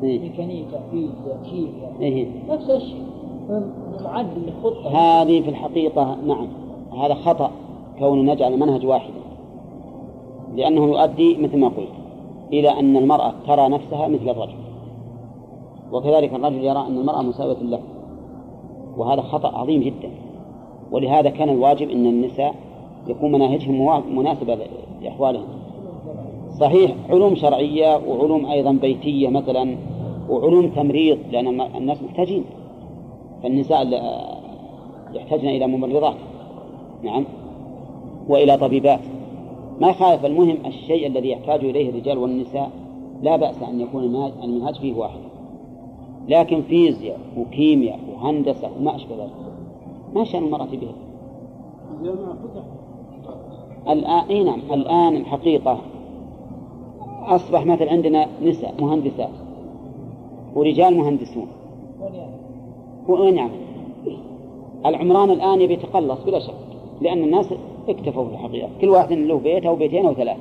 إيه. 0.04 0.20
ميكانيكا 0.20 0.80
فيزياء 0.92 1.40
كيمياء 1.50 1.94
إيه. 2.02 2.28
نفس 2.50 2.70
الشيء 2.70 3.04
معدل 4.04 4.42
للخطة 4.42 4.90
هذه 4.90 5.42
في 5.42 5.50
الحقيقة 5.50 6.18
نعم 6.26 6.48
هذا 7.04 7.14
خطأ 7.14 7.52
كون 8.00 8.26
نجعل 8.26 8.60
منهج 8.60 8.86
واحدا 8.86 9.27
لأنه 10.58 10.86
يؤدي 10.86 11.38
مثل 11.38 11.58
ما 11.58 11.68
قلت 11.68 11.94
إلى 12.54 12.80
أن 12.80 12.98
المرأة 12.98 13.34
ترى 13.48 13.70
نفسها 13.70 14.08
مثل 14.08 14.30
الرجل. 14.30 14.56
وكذلك 15.92 16.34
الرجل 16.34 16.64
يرى 16.64 16.80
أن 16.88 16.98
المرأة 16.98 17.22
مساوية 17.22 17.58
له. 17.62 17.80
وهذا 18.98 19.22
خطأ 19.22 19.58
عظيم 19.58 19.82
جدا. 19.82 20.10
ولهذا 20.92 21.30
كان 21.30 21.50
الواجب 21.50 21.90
أن 21.90 22.06
النساء 22.06 22.56
يكون 23.08 23.32
مناهجهم 23.32 24.04
مناسبة 24.18 24.58
لأحوالهم. 25.02 25.48
صحيح 26.60 26.96
علوم 27.10 27.36
شرعية 27.36 28.02
وعلوم 28.08 28.46
أيضا 28.46 28.72
بيتية 28.72 29.30
مثلا 29.30 29.78
وعلوم 30.30 30.68
تمريض 30.70 31.18
لأن 31.32 31.62
الناس 31.62 32.04
محتاجين. 32.04 32.44
فالنساء 33.44 33.88
يحتاجن 35.14 35.48
إلى 35.48 35.68
ممرضات. 35.68 36.16
نعم. 37.04 37.24
وإلى 38.30 38.58
طبيبات. 38.58 39.00
ما 39.82 39.90
يخالف 39.90 40.26
المهم 40.26 40.58
الشيء 40.66 41.08
الذي 41.08 41.30
يحتاج 41.30 41.66
إليه 41.66 41.90
الرجال 41.90 42.18
والنساء 42.18 42.72
لا 43.22 43.36
بأس 43.36 43.64
أن 43.64 43.82
يكون 43.82 44.04
المنهج 44.44 44.76
فيه 44.76 44.94
واحد. 44.94 45.20
لكن 46.28 46.62
فيزياء 46.62 47.20
وكيمياء 47.38 48.00
وهندسة 48.14 48.70
وما 48.80 48.96
أشبه 48.96 49.16
ذلك. 49.16 49.32
ما 50.16 50.24
شأن 50.24 50.44
المرأة 50.44 50.66
بها؟ 50.66 50.94
الآن 53.90 54.28
إيه 54.30 54.44
نعم 54.44 54.60
الآن 54.72 55.16
الحقيقة 55.16 55.80
أصبح 57.26 57.66
مثل 57.66 57.90
عندنا 57.90 58.28
نساء 58.44 58.74
مهندسات 58.82 59.30
ورجال 60.56 60.98
مهندسون. 60.98 61.48
وين 63.08 63.36
يعمل 63.36 63.52
العمران 64.86 65.30
الآن 65.30 65.62
يبي 65.62 65.74
يتقلص 65.74 66.24
بلا 66.26 66.40
شك. 66.40 66.54
لأن 67.02 67.24
الناس 67.24 67.54
اكتفوا 67.90 68.26
في 68.26 68.32
الحقيقة 68.32 68.70
كل 68.82 68.90
واحد 68.90 69.12
له 69.12 69.40
بيت 69.40 69.66
أو 69.66 69.76
بيتين 69.76 70.06
أو 70.06 70.14
ثلاثة. 70.14 70.40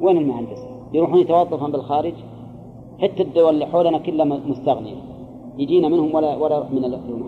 وين 0.00 0.16
المهندس؟ 0.16 0.66
يروحون 0.92 1.18
يتوظفون 1.18 1.72
بالخارج؟ 1.72 2.14
حتى 3.02 3.22
الدول 3.22 3.54
اللي 3.54 3.66
حولنا 3.66 3.98
كلها 3.98 4.24
مستغنية. 4.24 4.96
يجينا 5.58 5.88
منهم 5.88 6.14
ولا 6.14 6.36
ولا 6.36 6.64
من 6.72 6.84
الأهل 6.84 7.22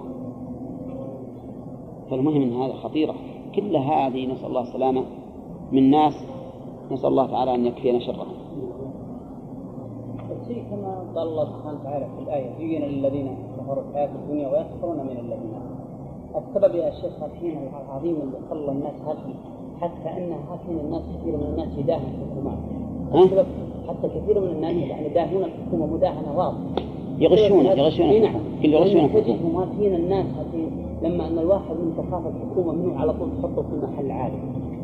فالمهم 2.10 2.42
أن 2.42 2.52
هذه 2.52 2.72
خطيرة 2.72 3.14
كل 3.54 3.76
هذه 3.76 4.26
نسأل 4.26 4.46
الله 4.46 4.60
السلامة 4.60 5.04
من 5.72 5.90
ناس. 5.90 6.14
نسأل 6.90 7.08
الله 7.08 7.26
تعالى 7.26 7.54
أن 7.54 7.66
يكفينا 7.66 7.98
شرهم. 7.98 8.42
كما 10.70 11.04
قال 11.16 11.28
الله 11.28 11.44
سبحانه 11.44 11.80
وتعالى 11.80 12.06
في 12.16 12.22
الآية 12.22 12.50
زين 12.58 12.82
للذين 12.82 13.36
كفروا 13.56 13.82
الحياة 13.90 14.10
الدنيا 14.14 14.48
ويسخرون 14.48 14.96
من 14.96 15.16
الذين 15.18 15.61
السبب 16.36 16.74
يا 16.74 16.90
شيخ 16.90 17.22
الحين 17.22 17.58
العظيم 17.88 18.14
اللي 18.14 18.38
خلى 18.50 18.72
الناس 18.72 18.94
هذه 19.06 19.34
حتى 19.80 20.08
أن 20.08 20.34
حين 20.66 20.78
الناس 20.84 21.02
كثير 21.02 21.36
من 21.36 21.46
الناس 21.52 21.78
يداهن 21.78 22.02
الحكومات 22.14 22.58
السبب 23.14 23.46
حتى 23.88 24.08
كثير 24.08 24.40
من 24.40 24.48
الناس 24.48 24.72
يعني 24.72 25.06
يداهنون 25.06 25.44
الحكومة 25.44 25.86
مداهنة 25.86 26.36
واضحه 26.36 26.58
يغشون 27.18 27.66
يغشون 27.66 28.06
اي 28.06 28.20
نعم. 28.20 28.40
يغشون 28.62 29.04
الحكومة 29.04 29.66
حين 29.78 29.94
الناس 29.94 30.26
لما 31.02 31.28
أن 31.28 31.38
الواحد 31.38 31.70
من 31.70 31.94
تخاف 31.98 32.22
الحكومة 32.26 32.72
منه 32.72 33.00
على 33.00 33.12
طول 33.12 33.28
تحطه 33.42 33.62
في 33.62 33.86
محل 33.86 34.10
عالي 34.10 34.34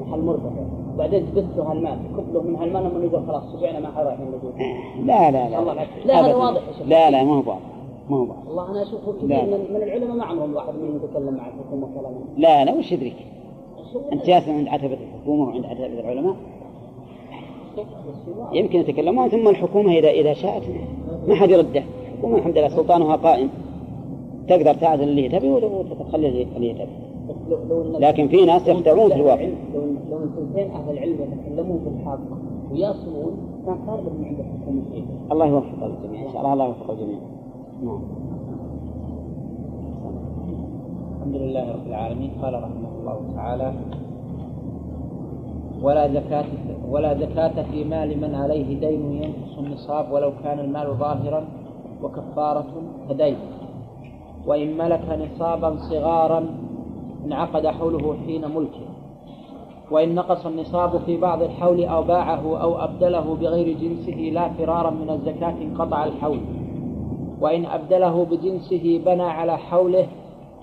محل 0.01 0.20
مرتفع 0.20 0.62
وبعدين 0.94 1.26
تبث 1.26 1.44
له 1.57 1.72
المال 1.72 1.99
تكب 2.12 2.34
له 2.34 2.42
من 2.42 2.57
هالمال 2.57 2.82
لما 2.84 3.05
يقول 3.05 3.26
خلاص 3.26 3.42
شبعنا 3.53 3.80
ما 3.80 3.90
حراح 3.96 4.18
النجوم 4.20 4.53
لا 5.07 5.30
لا 5.30 5.49
لا. 5.49 5.74
لا 6.05 6.20
هذا 6.20 6.34
واضح 6.34 6.61
لا 6.86 7.11
لا 7.11 7.24
ما 7.24 7.32
هو 7.32 7.36
واضح. 7.36 7.78
ما 8.11 8.16
هو 8.16 8.20
واضح 8.20 8.46
والله 8.46 8.70
أنا 8.70 8.82
أشوف 8.82 9.00
كثير 9.16 9.26
من, 9.28 9.66
من 9.70 9.82
العلماء 9.82 10.16
ما 10.16 10.24
عمرهم 10.24 10.54
واحد 10.54 10.74
منهم 10.74 10.96
يتكلم 10.96 11.34
مع 11.34 11.46
الحكومة 11.46 11.88
كلام 12.00 12.14
لا 12.36 12.64
لا 12.64 12.74
وش 12.74 12.92
يدريك؟ 12.92 13.16
أنت 14.12 14.26
جالس 14.26 14.48
عند 14.48 14.68
عتبة 14.68 14.98
الحكومة 15.14 15.48
وعند 15.48 15.64
عتبة 15.64 15.86
العلماء؟ 15.86 16.36
يمكن 18.52 18.78
يتكلمون 18.78 19.28
ثم 19.28 19.48
الحكومة 19.48 19.92
اذا 19.92 20.11
إذا 20.11 20.32
شاءت 20.32 20.62
ما 21.28 21.34
حد 21.34 21.50
يرده. 21.50 21.82
الحكومة 22.12 22.38
الحمد 22.38 22.59
لله 22.59 22.68
سلطانها 22.68 23.16
قائم. 23.16 23.48
تقدر 24.48 24.74
تعزل 24.74 25.02
اللي 25.02 25.28
تبي 25.28 25.50
وتخلي 25.50 26.28
اللي 26.28 26.74
تبي. 26.74 26.86
لكن 27.98 28.28
في 28.28 28.44
ناس 28.44 28.68
يختارون 28.68 29.09
في 29.09 29.16
الواقع. 29.16 29.48
لو 29.74 29.80
لو 30.11 30.24
الثنتين 30.24 30.70
أهل 30.70 30.90
العلم 30.90 31.14
يتكلمون 31.14 31.80
في 31.84 32.02
الحق 32.02 32.20
ويصلون 32.72 33.36
كان 33.66 33.78
صار 33.86 34.00
لهم 34.00 34.24
عند 34.24 34.38
الحكومة 34.38 34.82
شيء. 34.92 35.04
الله 35.32 35.46
يوفق 35.46 35.84
الجميع 35.84 36.22
إن 36.22 36.32
شاء 36.32 36.40
الله 36.40 36.52
الله 36.52 36.66
يوفق 36.66 36.90
الجميع 36.90 37.18
نعم. 37.83 38.03
الحمد 41.16 41.37
لله 41.37 41.72
رب 41.72 41.87
العالمين. 41.87 42.31
قال 42.43 42.55
رحمه 42.55 42.91
الله 43.01 43.18
تعالى 43.35 43.72
ولا 45.83 46.09
زكاة 46.09 46.47
ولا 46.89 47.14
زكاة 47.14 47.62
في 47.62 47.85
مال 47.85 48.20
من 48.20 48.35
عليه 48.35 48.81
دين 48.81 49.12
ينقص 49.12 49.59
النصاب 49.59 50.13
ولو 50.13 50.33
كان 50.42 50.59
المال 50.59 50.95
ظاهرا 50.95 51.45
وكفارة 52.03 52.67
كدين. 53.09 53.37
وإن 54.46 54.79
ملك 54.79 55.18
نصابا 55.22 55.76
صغارا 55.76 56.46
انعقد 57.26 57.67
حوله 57.67 58.17
حين 58.26 58.42
ملكه. 58.57 58.87
وإن 59.91 60.14
نقص 60.14 60.46
النصاب 60.46 60.99
في 61.07 61.17
بعض 61.17 61.42
الحول 61.42 61.84
أو 61.84 62.03
باعه 62.03 62.63
أو 62.63 62.84
أبدله 62.84 63.34
بغير 63.41 63.79
جنسه 63.79 64.18
لا 64.33 64.49
فرارا 64.49 64.91
من 64.91 65.11
الزكاة 65.11 65.55
انقطع 65.63 66.05
الحول. 66.05 66.58
وإن 67.40 67.66
أبدله 67.66 68.24
بجنسه 68.24 69.00
بنى 69.06 69.22
على 69.22 69.58
حوله 69.58 70.06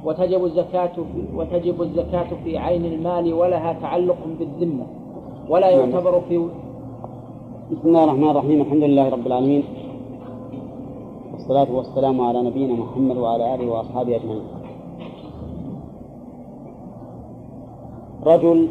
وتجب 0.03 0.45
الزكاة 0.45 0.95
في 0.95 1.23
وتجب 1.35 1.81
الزكاة 1.81 2.27
في 2.43 2.57
عين 2.57 2.85
المال 2.85 3.33
ولها 3.33 3.73
تعلق 3.73 4.17
بالذمة. 4.39 4.85
ولا 5.49 5.77
نعم. 5.77 5.89
يعتبر 5.89 6.21
في 6.29 6.37
بسم 7.71 7.87
الله 7.87 8.03
الرحمن 8.03 8.29
الرحيم 8.29 8.61
الحمد 8.61 8.83
لله 8.83 9.09
رب 9.09 9.27
العالمين. 9.27 9.63
والصلاة 11.33 11.75
والسلام 11.75 12.21
على 12.21 12.41
نبينا 12.41 12.73
محمد 12.73 13.17
وعلى 13.17 13.55
آله 13.55 13.71
وأصحابه 13.71 14.15
أجمعين. 14.15 14.43
رجل 18.25 18.67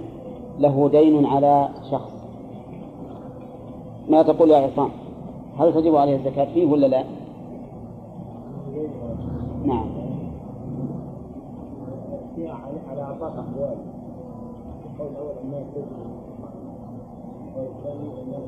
له 0.59 0.89
دين 0.89 1.27
على 1.27 1.69
شخص. 1.91 2.13
ما 4.09 4.23
تقول 4.23 4.51
يا 4.51 4.57
عصام؟ 4.57 4.91
هل 5.59 5.75
تجب 5.75 5.97
عليه 5.97 6.17
الزكاة 6.17 6.45
فيه 6.55 6.67
ولا 6.67 6.87
لا؟ 6.87 7.05
نعم. 9.65 9.87
على 12.91 13.03
أربعة 13.03 13.41
أحوال 13.41 13.77
القول 14.85 15.09
الأول 15.09 15.35
أنه 15.45 15.65
والثاني 17.57 18.09
أنه 18.23 18.39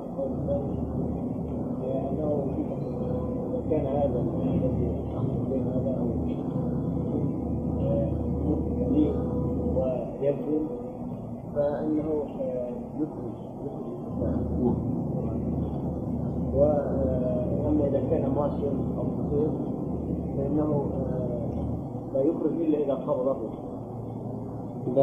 القول 0.00 0.30
الثاني 0.32 0.78
أنه 2.10 2.46
كان 3.70 3.86
هذا 3.86 4.20
الذي 4.20 4.90
بين 5.50 5.66
هذا 5.66 5.98
أو 5.98 6.06
يليق 8.80 9.16
ويبذل 9.76 10.66
فإنه 11.54 12.24
يخرج. 13.00 13.36
يخرج 14.60 14.95
وأما 16.56 17.86
إذا 17.86 18.02
كان 18.10 18.30
ماشيا 18.36 18.70
أو 18.98 19.02
قصير 19.02 19.48
فإنه 20.36 20.86
لا 22.14 22.20
يخرج 22.20 22.52
إلا 22.66 22.78
إذا 22.78 22.94
قبضه. 22.94 23.36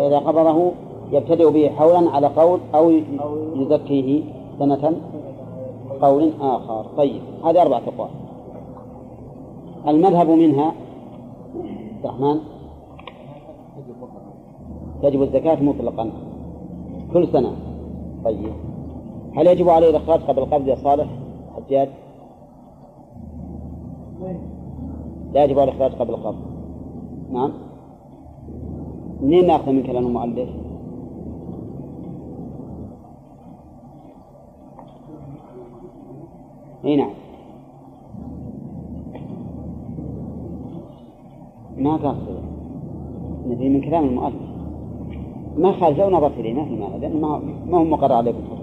إذا 0.08 0.20
قبضه 0.20 0.72
يبتدئ 1.12 1.52
به 1.52 1.70
حولا 1.70 2.10
على 2.10 2.28
قول 2.28 2.60
أو 2.76 2.92
يزكيه 3.56 4.24
سنة 4.60 4.94
قول 6.02 6.32
آخر. 6.42 6.86
طيب 6.98 7.22
هذه 7.46 7.62
أربعة 7.62 7.82
أقوال. 7.88 8.10
المذهب 9.88 10.30
منها 10.30 10.74
الرحمن 12.04 12.40
تجب 15.02 15.22
الزكاة 15.22 15.64
مطلقا 15.64 16.10
كل 17.14 17.28
سنة. 17.28 17.52
طيب 18.26 18.54
هل 19.36 19.48
يجب 19.48 19.70
عليه 19.70 19.90
الإخراج 19.90 20.20
قبل 20.20 20.40
القبض 20.40 20.68
يا 20.68 20.76
صالح؟ 20.76 21.08
حجاج؟ 21.56 21.90
لا 25.34 25.44
يجب 25.44 25.60
عليه 25.60 25.72
الإخراج 25.72 25.92
قبل 25.92 26.14
القبض 26.14 26.42
نعم. 27.32 27.52
منين 29.22 29.48
ناخذ 29.48 29.72
من 29.72 29.84
كلام 29.84 30.08
المؤلف؟ 30.08 30.50
إي 36.86 36.96
نعم. 36.96 37.14
ما 41.78 41.96
قصد 41.96 42.44
نبي 43.48 43.70
من 43.70 43.82
كلام 43.82 44.04
المؤلف. 44.04 44.54
ما 45.58 45.72
خالف 45.72 46.00
لو 46.00 46.10
نظرت 46.10 46.38
إليه 46.38 46.54
ما 46.54 46.66
في 46.66 46.76
مانع 46.76 46.96
لأن 46.96 47.22
ما 47.22 47.42
ما 47.68 47.78
هو 47.78 47.84
مقر 47.84 48.14
عليكم 48.14 48.63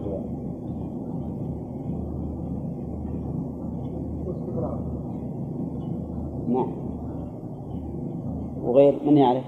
نعم. 6.50 6.72
وغير 8.64 8.94
من 9.06 9.16
يعرف؟ 9.16 9.44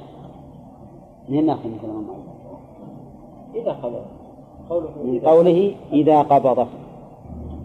من 1.29 1.47
ناخذ 1.47 1.69
من 1.69 1.79
كلام 1.83 1.97
المؤلف؟ 1.97 2.23
إذا 3.55 3.73
قبض. 3.73 4.03
قوله 4.71 4.89
من 5.05 5.19
قوله 5.19 5.75
إذا 5.93 6.23
قبض. 6.23 6.67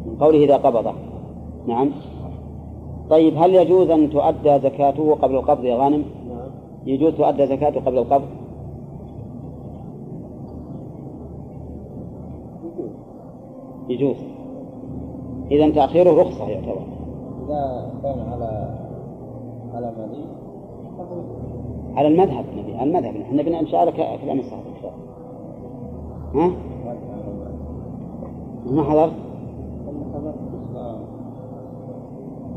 من 0.05 0.15
قوله 0.19 0.38
إذا 0.38 0.57
قبض. 0.57 0.93
نعم. 1.68 1.91
طيب 3.09 3.34
هل 3.38 3.55
يجوز 3.55 3.89
أن 3.89 4.09
تؤدى 4.09 4.59
زكاته 4.59 5.15
قبل 5.15 5.35
القبض 5.35 5.64
يا 5.64 5.76
غانم؟ 5.76 6.03
نعم. 6.30 6.49
يجوز 6.85 7.14
تؤدى 7.14 7.47
زكاته 7.47 7.81
قبل 7.81 7.97
القبض؟ 7.97 8.27
يجوز. 13.89 14.15
إذا 15.51 15.69
تأخيره 15.69 16.22
رخصة 16.22 16.49
يعتبر. 16.49 16.81
إذا 17.45 17.91
كان 18.03 18.19
على 18.31 18.86
على 19.78 19.91
على 21.95 22.08
المذهب 22.08 22.45
نبي 22.58 22.76
على 22.76 22.90
المذهب 22.90 23.16
إحنا 23.22 23.44
بنا 23.44 23.60
إن 23.60 23.68
شاء 23.68 23.82
الله 23.82 23.91
كلام 23.91 24.40
الله 24.40 24.62
ها؟ 26.36 26.52
ما 28.66 28.84
حضرت؟ 28.84 29.14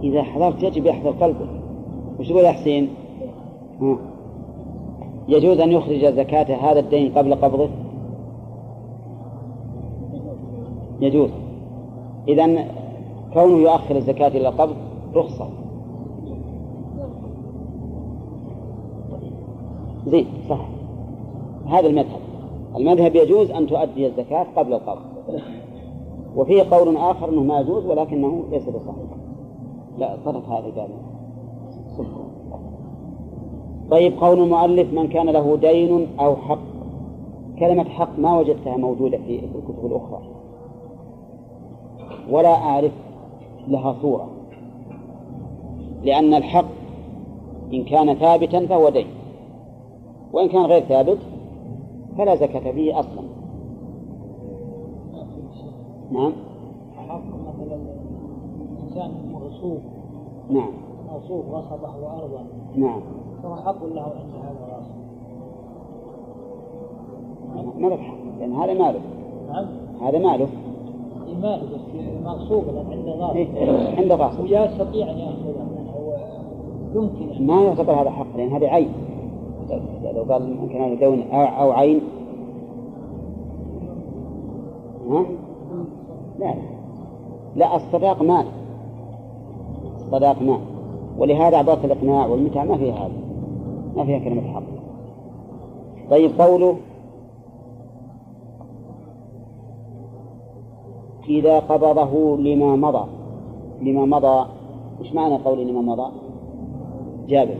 إذا 0.03 0.23
حضرت 0.23 0.63
يجب 0.63 0.87
يحضر 0.87 1.11
قلبه 1.11 1.47
وش 2.21 2.31
يقول 2.31 2.45
يا 2.45 2.53
حسين؟ 2.53 2.89
ها؟ 3.81 3.97
يجوز 5.29 5.59
أن 5.59 5.73
يخرج 5.73 6.07
زكاة 6.07 6.57
هذا 6.57 6.81
الدين 6.81 7.13
قبل 7.13 7.35
قبضه؟ 7.35 7.69
يجوز 11.01 11.31
إذا 12.29 12.47
كونه 13.35 13.57
يؤخر 13.59 13.97
الزكاة 13.97 14.29
إلى 14.29 14.49
القبض 14.49 14.77
رخصة 15.15 15.49
زين 20.07 20.27
صح. 20.49 20.67
هذا 21.67 21.87
المذهب. 21.87 22.21
المذهب 22.77 23.17
يجوز 23.17 23.51
أن 23.51 23.67
تؤدي 23.67 24.07
الزكاة 24.07 24.47
قبل 24.57 24.73
القبض 24.73 25.03
وفيه 26.37 26.63
قول 26.71 26.97
آخر 26.97 27.29
أنه 27.29 27.43
ما 27.43 27.61
يجوز 27.61 27.87
ولكنه 27.87 28.45
ليس 28.51 28.63
بصحيح. 28.63 29.11
لا 29.99 30.17
صدق 30.25 30.49
هذا 30.49 30.73
قال. 30.77 30.89
طيب 33.91 34.13
قول 34.21 34.39
المؤلف 34.39 34.93
من 34.93 35.09
كان 35.09 35.29
له 35.31 35.57
دين 35.57 36.07
أو 36.21 36.37
حق. 36.37 36.59
كلمة 37.59 37.85
حق 37.85 38.19
ما 38.19 38.39
وجدتها 38.39 38.77
موجودة 38.77 39.19
في 39.19 39.41
الكتب 39.45 39.87
الأخرى. 39.87 40.21
ولا 42.31 42.55
أعرف 42.55 42.93
لها 43.69 43.97
صورة. 44.03 44.29
لأن 46.03 46.35
الحق 46.35 46.65
إن 47.73 47.85
كان 47.85 48.15
ثابتا 48.15 48.67
فهو 48.67 48.89
دين. 48.89 49.07
وإن 50.33 50.49
كان 50.49 50.63
غير 50.63 50.83
ثابت 50.83 51.19
فلا 52.19 52.35
زكاة 52.35 52.73
فيه 52.73 53.01
أصلا. 53.01 53.23
نعم. 56.11 56.33
مثلا 57.47 57.79
إنسان 58.85 59.11
مغصوب. 59.33 59.79
نعم. 60.51 60.71
مغصوب 61.13 61.45
غصبه 61.51 61.97
وأرضا 62.03 62.45
نعم. 62.77 63.01
فهو 63.43 63.57
حق 63.57 63.85
له 63.85 64.03
عند 64.03 64.33
هذا 64.43 64.57
الغاصب 64.67 65.01
ما 67.79 67.89
له 67.89 67.97
حق. 67.97 68.15
لأن 68.41 68.53
هذا 68.53 68.75
ماله. 68.75 69.01
نعم. 69.53 69.67
هذا 70.03 70.19
ماله. 70.19 70.49
إيمان 71.29 71.61
بس 71.61 71.81
مغصوب 72.25 72.65
عنده 72.91 73.13
غاصب. 73.13 73.37
إيه، 73.37 73.97
عنده 73.97 74.15
غاصب. 74.15 74.41
ولا 74.41 74.65
يستطيع 74.65 75.11
أن 75.11 75.19
يأخذه. 75.19 75.55
يعني 75.77 75.91
هو 75.91 76.17
يمكن 76.95 77.47
ما 77.47 77.63
يعتبر 77.63 77.93
هذا 77.93 78.11
حق 78.11 78.37
لأن 78.37 78.49
هذه 78.49 78.67
عين 78.67 78.93
لو 80.15 80.23
قال 80.33 80.57
ممكن 80.57 80.83
هذا 80.83 80.95
دون 80.95 81.23
أو, 81.33 81.71
عين. 81.71 82.01
ها؟ 85.11 85.25
لا. 86.39 86.47
لا 86.47 86.55
لا 87.57 87.77
الصداق 87.77 88.23
مال 88.23 88.47
الصداق 89.97 90.43
مال 90.43 90.61
ولهذا 91.19 91.57
عبارة 91.57 91.87
الإقناع 91.87 92.27
والمتع 92.27 92.65
ما 92.65 92.77
فيها 92.77 92.95
هذا. 92.95 93.13
ما 93.97 94.05
فيها 94.05 94.19
كلمة 94.19 94.43
حق. 94.43 94.63
طيب 96.11 96.41
قوله 96.41 96.77
إذا 101.29 101.59
قبضه 101.59 102.37
لما 102.37 102.77
مضى. 102.77 103.07
لما 103.83 104.05
مضى. 104.19 104.47
إيش 105.01 105.15
معنى 105.15 105.37
قول 105.37 105.67
لما 105.67 105.81
مضى؟ 105.81 106.13
جابر. 107.29 107.55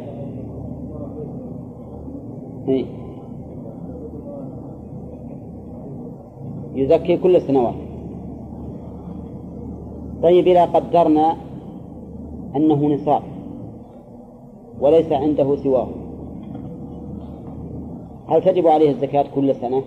إيه. 2.71 2.85
يزكي 6.75 7.17
كل 7.17 7.37
السنوات 7.37 7.75
طيب 10.23 10.47
إذا 10.47 10.65
قدرنا 10.65 11.37
أنه 12.57 12.95
نصاب 12.95 13.23
وليس 14.81 15.13
عنده 15.13 15.57
سواه 15.57 15.89
هل 18.29 18.43
تجب 18.43 18.67
عليه 18.67 18.91
الزكاة 18.91 19.25
كل 19.35 19.55
سنة؟ 19.55 19.83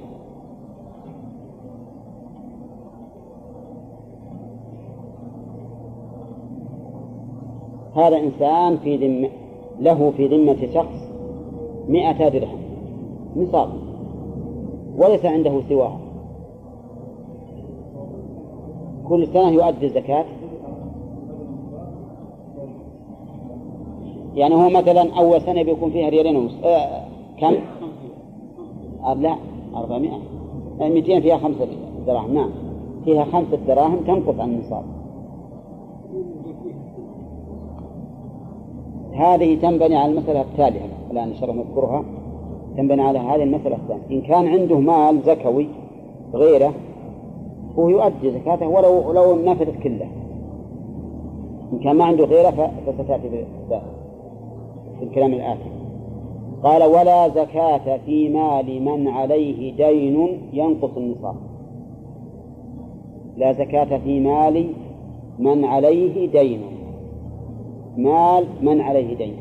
هذا 7.96 8.18
إنسان 8.18 8.78
في 8.78 8.98
ذمة 8.98 9.30
له 9.80 10.12
في 10.18 10.28
ذمة 10.28 10.74
شخص 10.74 11.10
مئة 11.88 12.30
درهم 12.30 12.63
نصاب 13.36 13.70
وليس 14.98 15.26
عنده 15.26 15.62
سواه. 15.70 15.98
كل 19.08 19.28
سنة 19.28 19.50
يؤدي 19.50 19.86
الزكاة. 19.86 20.26
يعني 24.36 24.56
هو 24.56 24.70
مثلا 24.70 25.14
أول 25.20 25.42
سنة 25.42 25.64
بيكون 25.64 25.92
فيها 25.92 26.10
ريالين 26.10 26.36
ونص. 26.36 26.54
آه 26.64 27.04
كم؟ 27.40 27.56
آه 29.04 29.14
لا 29.14 29.36
أربعمائة. 29.76 30.20
آه 30.82 30.90
200 30.90 31.20
فيها 31.20 31.38
خمسة 31.38 31.68
دراهم. 32.08 32.34
نعم. 32.34 32.50
فيها 33.06 33.26
خمسة 33.26 33.58
دراهم 33.68 33.98
تنقص 34.08 34.40
عن 34.40 34.50
النصاب 34.50 34.84
هذه 39.14 39.56
تنبني 39.62 39.96
على 39.96 40.12
المسألة 40.12 40.42
التالية. 40.42 40.88
الآن 41.12 41.28
إن 41.28 41.36
شاء 41.36 41.52
الله 41.52 41.64
نذكرها. 41.64 42.04
تنبني 42.78 43.02
على 43.02 43.20
هذه 43.20 43.44
المسألة 43.44 43.76
الثانية. 43.76 44.04
إن 44.12 44.22
كان 44.22 44.48
عنده 44.48 44.80
مال 44.80 45.22
زكوي 45.22 45.68
غيره 46.34 46.74
هو 47.80 47.90
يؤدي 47.90 48.32
زكاته 48.32 48.68
ولو 48.68 49.12
لو 49.12 49.46
نفذت 49.46 49.80
كله. 49.84 50.08
إن 51.74 51.80
كان 51.80 51.96
ما 51.96 52.06
عنده 52.06 52.26
غيره 52.26 52.72
فستأتي 52.88 53.30
في 55.00 55.04
الكلام 55.04 55.34
الآتي 55.34 55.70
قال 56.64 56.84
ولا 56.84 57.30
زكاة 57.30 57.98
في 58.06 58.30
مال 58.30 58.86
من 58.86 59.08
عليه 59.08 59.76
دين 59.76 60.40
ينقص 60.54 60.98
النصاب. 60.98 61.36
لا 63.38 63.52
زكاة 63.52 63.98
في 63.98 64.20
مال 64.20 64.68
من 65.40 65.66
عليه 65.66 66.32
دين. 66.32 66.62
مال 67.98 68.46
من 68.62 68.82
عليه 68.82 69.18
دين. 69.18 69.34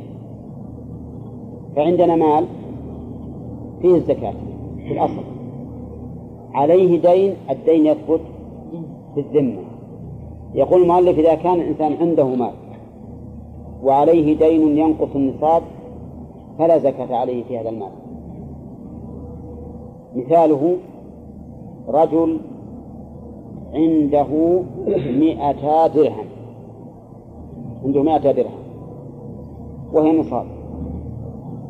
فعندنا 1.76 2.16
مال 2.16 2.46
فيه 3.82 3.94
الزكاة 3.94 4.34
في 4.76 4.92
الأصل. 4.92 5.22
عليه 6.54 7.00
دين 7.00 7.34
الدين 7.50 7.86
يثبت 7.86 8.20
في 9.14 9.20
الذمة. 9.20 9.62
يقول 10.54 10.82
المؤلف 10.82 11.18
إذا 11.18 11.34
كان 11.34 11.60
الإنسان 11.60 11.92
عنده 12.00 12.26
مال 12.26 12.52
وعليه 13.82 14.38
دين 14.38 14.78
ينقص 14.78 15.08
النصاب 15.14 15.62
فلا 16.58 16.78
زكاة 16.78 17.16
عليه 17.16 17.44
في 17.44 17.58
هذا 17.58 17.68
المال. 17.68 17.92
مثاله 20.16 20.76
رجل 21.88 22.38
عنده 23.74 24.60
مئتا 25.18 25.86
درهم. 25.86 26.26
عنده 27.84 28.02
مئتا 28.02 28.32
درهم 28.32 28.62
وهي 29.92 30.20
نصاب. 30.20 30.46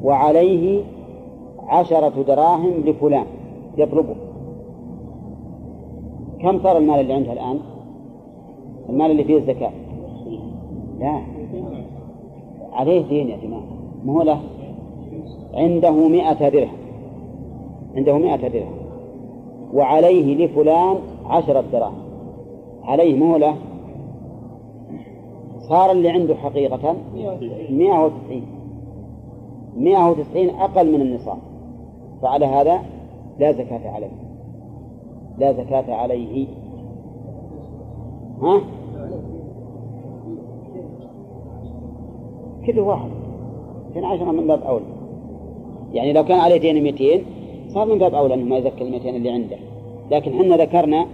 وعليه 0.03 0.83
عشرة 1.73 2.23
دراهم 2.23 2.73
لفلان 2.87 3.27
يطلبه. 3.79 4.15
كم 6.41 6.63
صار 6.63 6.77
المال 6.77 7.01
اللي 7.01 7.13
عنده 7.13 7.33
الآن؟ 7.33 7.59
المال 8.89 9.11
اللي 9.11 9.25
فيه 9.25 9.37
الزكاة. 9.37 9.71
لا. 11.01 11.23
عليه 12.73 13.09
دين 13.09 13.29
يا 13.29 13.37
جماعة. 13.37 13.63
ما 14.05 14.13
هو 14.13 14.23
له؟ 14.23 14.41
عنده 15.55 15.91
مئة 15.91 16.49
درهم. 16.49 16.77
عنده 17.97 18.19
مئة 18.19 18.49
درهم. 18.49 18.73
وعليه 19.75 20.45
لفلان 20.45 20.97
عشرة 21.27 21.65
دراهم. 21.73 22.03
عليه 22.83 23.19
ما 23.19 23.33
هو 23.33 23.37
له؟ 23.37 23.55
صار 25.69 25.91
اللي 25.91 26.09
عنده 26.09 26.35
حقيقة. 26.35 26.97
مئة 27.71 28.05
وتسعين. 28.05 28.47
مئة 29.77 30.11
وتسعين 30.11 30.51
أقل 30.51 30.93
من 30.93 31.01
النصاب. 31.01 31.39
فعلى 32.23 32.47
هذا 32.47 32.83
لا 33.39 33.53
زكاة 33.53 33.91
عليه. 33.91 34.11
لا 35.39 35.53
زكاة 35.53 35.95
عليه. 35.95 36.47
ها؟ 38.43 38.61
كل 42.67 42.81
واحد. 42.81 43.11
كان 43.95 44.05
عشرة 44.05 44.31
من 44.33 44.47
باب 44.47 44.63
أولى 44.63 44.85
يعني 45.93 46.13
لو 46.13 46.25
كان 46.25 46.39
عليه 46.39 46.57
دين 46.57 46.83
200 46.83 47.05
صار 47.69 47.87
من 47.87 47.99
باب 47.99 48.15
أولى 48.15 48.35
أنه 48.35 48.45
ما 48.45 48.57
يزكى 48.57 48.85
ال 48.85 48.91
200 48.91 49.09
اللي 49.11 49.31
عنده. 49.31 49.57
لكن 50.11 50.33
إحنا 50.41 50.57
ذكرنا 50.57 51.07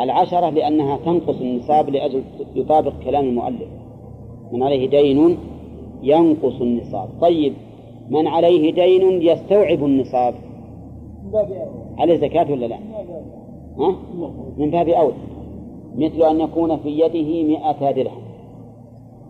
العشرة 0.00 0.50
لأنها 0.50 0.96
تنقص 0.96 1.40
النصاب 1.40 1.88
لأجل 1.88 2.22
يطابق 2.54 2.92
كلام 3.04 3.24
المؤلف. 3.24 3.68
من 4.52 4.62
عليه 4.62 4.88
دين 4.90 5.38
ينقص 6.02 6.60
النصاب 6.60 7.08
طيب. 7.20 7.52
من 8.12 8.26
عليه 8.26 8.72
دين 8.72 9.22
يستوعب 9.22 9.84
النصاب. 9.84 10.34
عليه 11.98 12.16
زكاة 12.16 12.52
ولا 12.52 12.66
لا؟ 12.66 12.78
ها؟ 13.78 13.96
من 14.56 14.70
باب 14.70 14.88
أولى 14.88 15.14
مثل 15.96 16.22
أن 16.22 16.40
يكون 16.40 16.76
في 16.76 16.88
يده 16.88 17.48
مئة 17.48 17.90
درهم. 17.90 18.22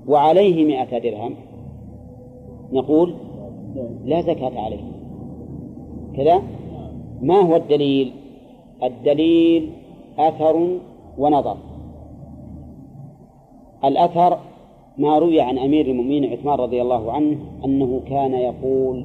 وعليه 0.08 0.64
مئة 0.64 0.98
درهم. 0.98 1.34
نقول 2.72 3.14
لا 4.04 4.20
زكاة 4.20 4.60
عليه. 4.60 4.82
كذا؟ 6.16 6.42
ما 7.22 7.40
هو 7.40 7.56
الدليل؟ 7.56 8.12
الدليل 8.82 9.70
أثر 10.18 10.68
ونظر. 11.18 11.56
الأثر 13.84 14.38
ما 14.98 15.18
روي 15.18 15.40
عن 15.40 15.58
أمير 15.58 15.86
المؤمنين 15.86 16.32
عثمان 16.32 16.58
رضي 16.58 16.82
الله 16.82 17.12
عنه 17.12 17.36
أنه 17.64 18.00
كان 18.08 18.34
يقول 18.34 19.04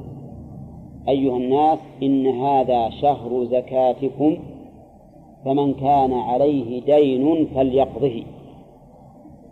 أيها 1.10 1.38
الناس 1.38 1.80
إن 2.04 2.28
هذا 2.28 2.90
شهر 2.90 3.44
زكاتكم 3.44 4.38
فمن 5.46 5.74
كان 5.74 6.14
عليه 6.14 6.82
دين 6.82 7.46
فليقضه. 7.46 8.24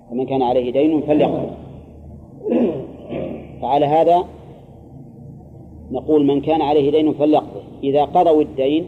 فمن 0.09 0.25
كان 0.25 0.41
عليه 0.41 0.71
دين 0.71 1.01
فليقضه. 1.01 1.49
فعلى 3.61 3.85
هذا 3.85 4.23
نقول 5.91 6.25
من 6.25 6.41
كان 6.41 6.61
عليه 6.61 6.91
دين 6.91 7.13
فليقضه. 7.13 7.61
إذا 7.83 8.05
قضوا 8.05 8.41
الدين 8.41 8.85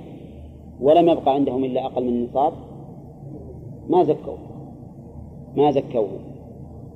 ولم 0.82 1.10
يبقى 1.10 1.34
عندهم 1.34 1.64
إلا 1.64 1.86
أقل 1.86 2.04
من 2.04 2.10
النصاب 2.10 2.54
ما 3.90 4.04
زكوه. 4.04 4.38
ما 5.56 5.72
زكوه. 5.72 6.27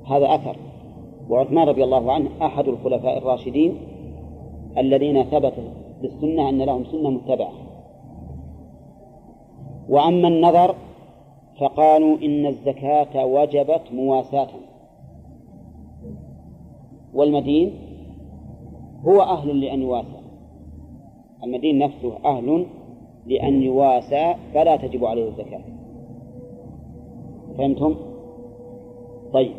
هذا 0.05 0.35
أثر. 0.35 0.55
وعثمان 1.29 1.67
رضي 1.67 1.83
الله 1.83 2.11
عنه 2.11 2.29
أحد 2.41 2.67
الخلفاء 2.67 3.17
الراشدين 3.17 3.77
الذين 4.77 5.23
ثبت 5.23 5.53
بالسنة 6.01 6.49
أن 6.49 6.61
لهم 6.61 6.83
سنة 6.83 7.09
متبعة. 7.09 7.51
وأما 9.89 10.27
النظر 10.27 10.75
فقالوا 11.59 12.17
إن 12.17 12.45
الزكاة 12.45 13.25
وجبت 13.25 13.81
مواساة. 13.93 14.47
والمدين 17.13 17.73
هو 19.05 19.21
أهل 19.21 19.61
لأن 19.61 19.81
يواسى. 19.81 20.21
المدين 21.43 21.79
نفسه 21.79 22.13
أهل 22.25 22.65
لأن 23.25 23.61
يواسى 23.61 24.35
فلا 24.53 24.75
تجب 24.75 25.05
عليه 25.05 25.27
الزكاة. 25.27 25.61
فهمتم؟ 27.57 27.95
طيب. 29.33 29.51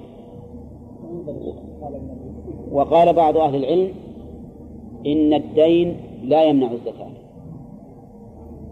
وقال 2.72 3.12
بعض 3.12 3.36
أهل 3.36 3.55
العلم 3.55 3.89
إن 5.06 5.34
الدين 5.34 5.97
لا 6.24 6.44
يمنع 6.44 6.72
الزكاة 6.72 7.10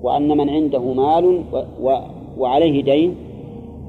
وأن 0.02 0.36
من 0.36 0.48
عنده 0.50 0.92
مال 0.92 1.42
و 1.52 1.62
و 1.82 1.98
وعليه 2.38 2.82
دين 2.82 3.16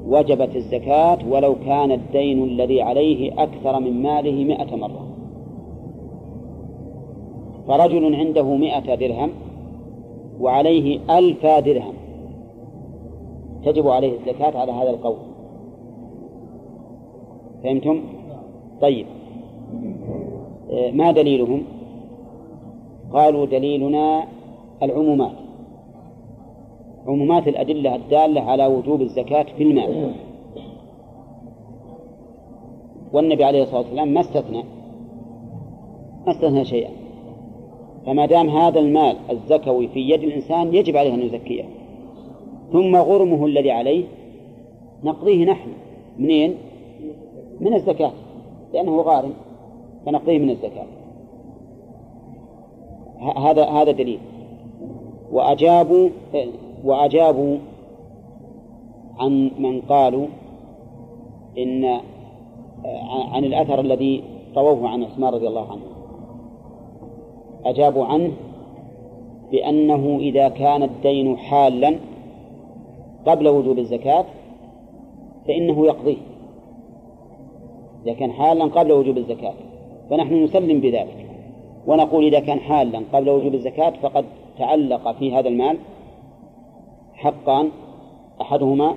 وجبت 0.08 0.56
الزكاة 0.56 1.18
ولو 1.30 1.56
كان 1.66 1.92
الدين 1.92 2.44
الذي 2.44 2.82
عليه 2.82 3.44
أكثر 3.44 3.80
من 3.80 4.02
ماله 4.02 4.44
مئة 4.44 4.76
مرة 4.76 5.08
فرجل 7.68 8.16
عنده 8.16 8.44
مئة 8.44 8.96
درهم 8.96 9.30
وعليه 10.40 11.00
ألف 11.18 11.46
درهم 11.46 11.94
تجب 13.66 13.88
عليه 13.88 14.20
الزكاة 14.20 14.58
على 14.58 14.72
هذا 14.72 14.90
القول 14.90 15.18
فهمتم؟ 17.64 18.02
طيب. 18.82 19.06
آه، 20.72 20.92
ما 20.92 21.12
دليلهم؟ 21.12 21.64
قالوا 23.14 23.46
دليلنا 23.46 24.24
العمومات. 24.84 25.36
عمومات 27.08 27.48
الأدلة 27.48 27.96
الدالة 27.96 28.42
على 28.42 28.66
وجوب 28.66 29.02
الزكاة 29.02 29.46
في 29.58 29.64
المال. 29.64 30.14
والنبي 33.14 33.44
عليه 33.44 33.64
الصلاة 33.64 33.82
والسلام 33.82 34.14
ما 34.14 34.22
استثنى 34.22 34.64
ما 36.26 36.32
استثنى 36.32 36.66
شيئا. 36.66 36.90
فما 38.06 38.26
دام 38.26 38.50
هذا 38.50 38.80
المال 38.80 39.16
الزكوي 39.32 39.88
في 39.88 40.00
يد 40.00 40.24
الإنسان 40.24 40.76
يجب 40.76 40.98
عليه 40.98 41.14
أن 41.14 41.22
يزكيه. 41.22 41.64
ثم 42.72 42.96
غرمه 42.96 43.46
الذي 43.46 43.72
عليه 43.72 44.04
نقضيه 45.04 45.46
نحن. 45.46 45.70
منين؟ 46.20 46.56
من 47.60 47.74
الزكاة. 47.74 48.12
لأنه 48.74 49.02
غارم 49.02 49.34
فنقضيه 50.06 50.40
من 50.40 50.50
الزكاة. 50.50 50.86
هذا 53.38 53.66
هذا 53.66 53.92
دليل. 53.92 54.20
وأجابوا 55.32 56.10
وأجابوا 56.84 57.58
عن 59.20 59.52
من 59.60 59.82
قالوا 59.82 60.28
إن 61.58 62.00
عن 63.32 63.44
الأثر 63.44 63.80
الذي 63.80 64.24
رووه 64.58 64.90
عن 64.90 65.04
عثمان 65.04 65.34
رضي 65.34 65.48
الله 65.48 65.72
عنه. 65.72 65.82
أجابوا 67.66 68.06
عنه 68.06 68.32
بأنه 69.52 70.18
إذا 70.20 70.50
كان 70.50 70.84
الدين 70.84 71.38
حالا 71.38 71.96
قبل 73.28 73.48
وجوب 73.48 73.80
الزكاة 73.80 74.26
فإنه 75.48 75.86
يقضيه. 75.86 76.18
إذا 78.06 78.14
كان 78.14 78.32
حالا 78.32 78.66
قبل 78.66 78.92
وجوب 78.92 79.18
الزكاة 79.18 79.54
فنحن 80.10 80.44
نسلم 80.44 80.80
بذلك. 80.80 81.26
ونقول 81.88 82.26
إذا 82.26 82.40
كان 82.40 82.60
حالا 82.60 83.02
قبل 83.14 83.30
وجوب 83.30 83.54
الزكاة 83.54 83.90
فقد 83.90 84.26
تعلق 84.58 85.12
في 85.12 85.36
هذا 85.36 85.48
المال 85.48 85.78
حقان 87.14 87.70
أحدهما 88.42 88.96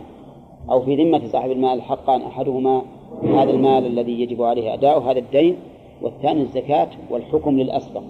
أو 0.70 0.80
في 0.80 0.96
ذمة 0.96 1.26
صاحب 1.26 1.50
المال 1.50 1.82
حقان 1.82 2.22
أحدهما 2.22 2.82
هذا 3.22 3.50
المال 3.50 3.86
الذي 3.86 4.20
يجب 4.20 4.42
عليه 4.42 4.74
أداؤه 4.74 5.10
هذا 5.10 5.18
الدين. 5.18 5.56
والثاني 6.02 6.42
الزكاة 6.42 6.88
والحكم 7.10 7.60
للأسبق 7.60 8.02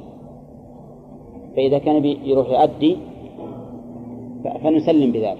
فإذا 1.56 1.78
كان 1.78 2.04
يروح 2.04 2.48
يؤدي 2.50 2.96
فنسلم 4.62 5.12
بذلك. 5.12 5.38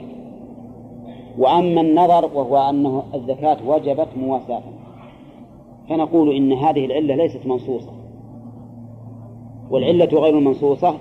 وأما 1.38 1.80
النظر 1.80 2.30
وهو 2.34 2.56
أنه 2.70 3.02
الزكاة 3.14 3.56
وجبت 3.68 4.08
مواساة. 4.16 4.62
فنقول 5.88 6.36
إن 6.36 6.52
هذه 6.52 6.84
العلة 6.84 7.14
ليست 7.14 7.46
منصوصة. 7.46 7.92
والعلة 9.70 10.20
غير 10.20 10.38
المنصوصة 10.38 10.94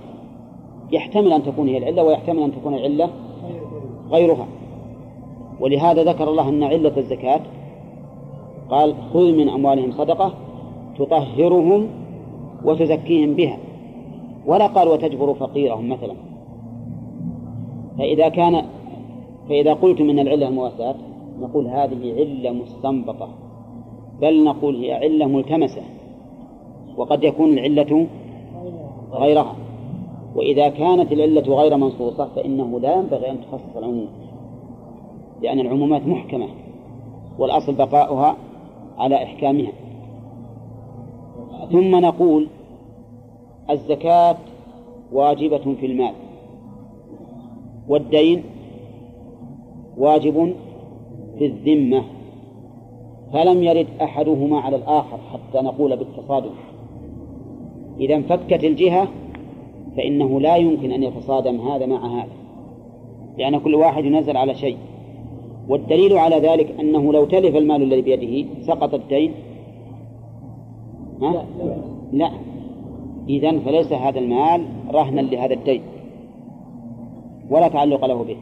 يحتمل 0.92 1.34
أن 1.34 1.44
تكون 1.44 1.68
هي 1.68 1.78
العلة 1.78 2.04
ويحتمل 2.04 2.44
أن 2.44 2.52
تكون 2.52 2.74
العلة 2.74 3.10
غيرها. 4.12 4.48
ولهذا 5.60 6.04
ذكر 6.04 6.30
الله 6.30 6.50
أن 6.50 6.64
علة 6.64 6.98
الزكاة 6.98 7.42
قال 8.70 8.96
خذ 9.14 9.32
من 9.32 9.50
أموالهم 9.50 9.92
صدقة 9.92 10.34
تطهرهم 10.98 11.88
وتزكيهم 12.66 13.34
بها 13.34 13.58
ولا 14.46 14.68
قال 14.68 14.88
وتجبر 14.88 15.34
فقيرهم 15.34 15.90
مثلا. 15.90 16.14
فإذا 17.98 18.30
كان 18.30 18.66
فإذا 19.50 19.74
قلتم 19.74 20.10
إن 20.10 20.20
العلة 20.20 20.48
المواساة 20.48 20.96
نقول 21.42 21.68
هذه 21.68 22.14
علة 22.18 22.52
مستنبطة. 22.52 23.43
بل 24.24 24.44
نقول 24.44 24.76
هي 24.76 24.94
علة 24.94 25.26
ملتمسة 25.26 25.82
وقد 26.98 27.24
يكون 27.24 27.50
العلة 27.54 28.08
غيرها. 29.12 29.56
وإذا 30.36 30.70
كانت 30.70 31.12
العلة 31.12 31.56
غير 31.56 31.78
منصوصة 31.78 32.28
فإنه 32.36 32.80
لا 32.80 32.96
ينبغي 32.96 33.32
أن 33.32 33.38
تخصص 33.42 33.78
العموم 33.78 34.08
لأن 35.42 35.60
العمومات 35.60 36.08
محكمة 36.08 36.48
والأصل 37.40 37.74
بقاؤها 37.74 38.36
على 38.98 39.24
إحكامها. 39.24 39.72
ثم 41.72 41.96
نقول 41.96 42.48
الزكاة 43.70 44.38
واجبة 45.12 45.76
في 45.80 45.86
المال 45.86 46.14
والدين 47.88 48.44
واجب 49.98 50.54
في 51.38 51.46
الذمة. 51.46 52.04
فلم 53.34 53.64
يرد 53.64 53.88
أحدهما 54.02 54.60
على 54.60 54.76
الآخر 54.76 55.18
حتى 55.34 55.62
نقول 55.62 55.98
بالتصادم. 55.98 56.52
إذا 58.00 58.16
انفكت 58.16 58.64
الجهة 58.64 59.08
فإنه 59.98 60.40
لا 60.40 60.56
يمكن 60.56 60.92
أن 60.92 61.04
يتصادم 61.04 61.62
هذا 61.62 61.86
مع 61.86 62.06
هذا 62.06 62.32
لأن 63.38 63.60
كل 63.60 63.76
واحد 63.76 64.06
ينزل 64.06 64.38
على 64.38 64.56
شيء. 64.56 64.78
والدليل 65.70 66.18
على 66.18 66.36
ذلك 66.36 66.80
أنه 66.80 67.14
لو 67.14 67.26
تلف 67.26 67.56
المال 67.56 67.84
الذي 67.84 68.02
بيده 68.02 68.50
سقط 68.62 68.94
الدين. 68.94 69.34
ها؟ 71.22 71.46
لا 72.12 72.32
إذا 73.30 73.60
فليس 73.60 73.94
هذا 73.94 74.20
المال 74.20 74.66
رهنا 74.92 75.22
لهذا 75.22 75.54
الدين. 75.54 75.82
ولا 77.50 77.68
تعلق 77.68 78.06
له 78.06 78.24
به. 78.24 78.38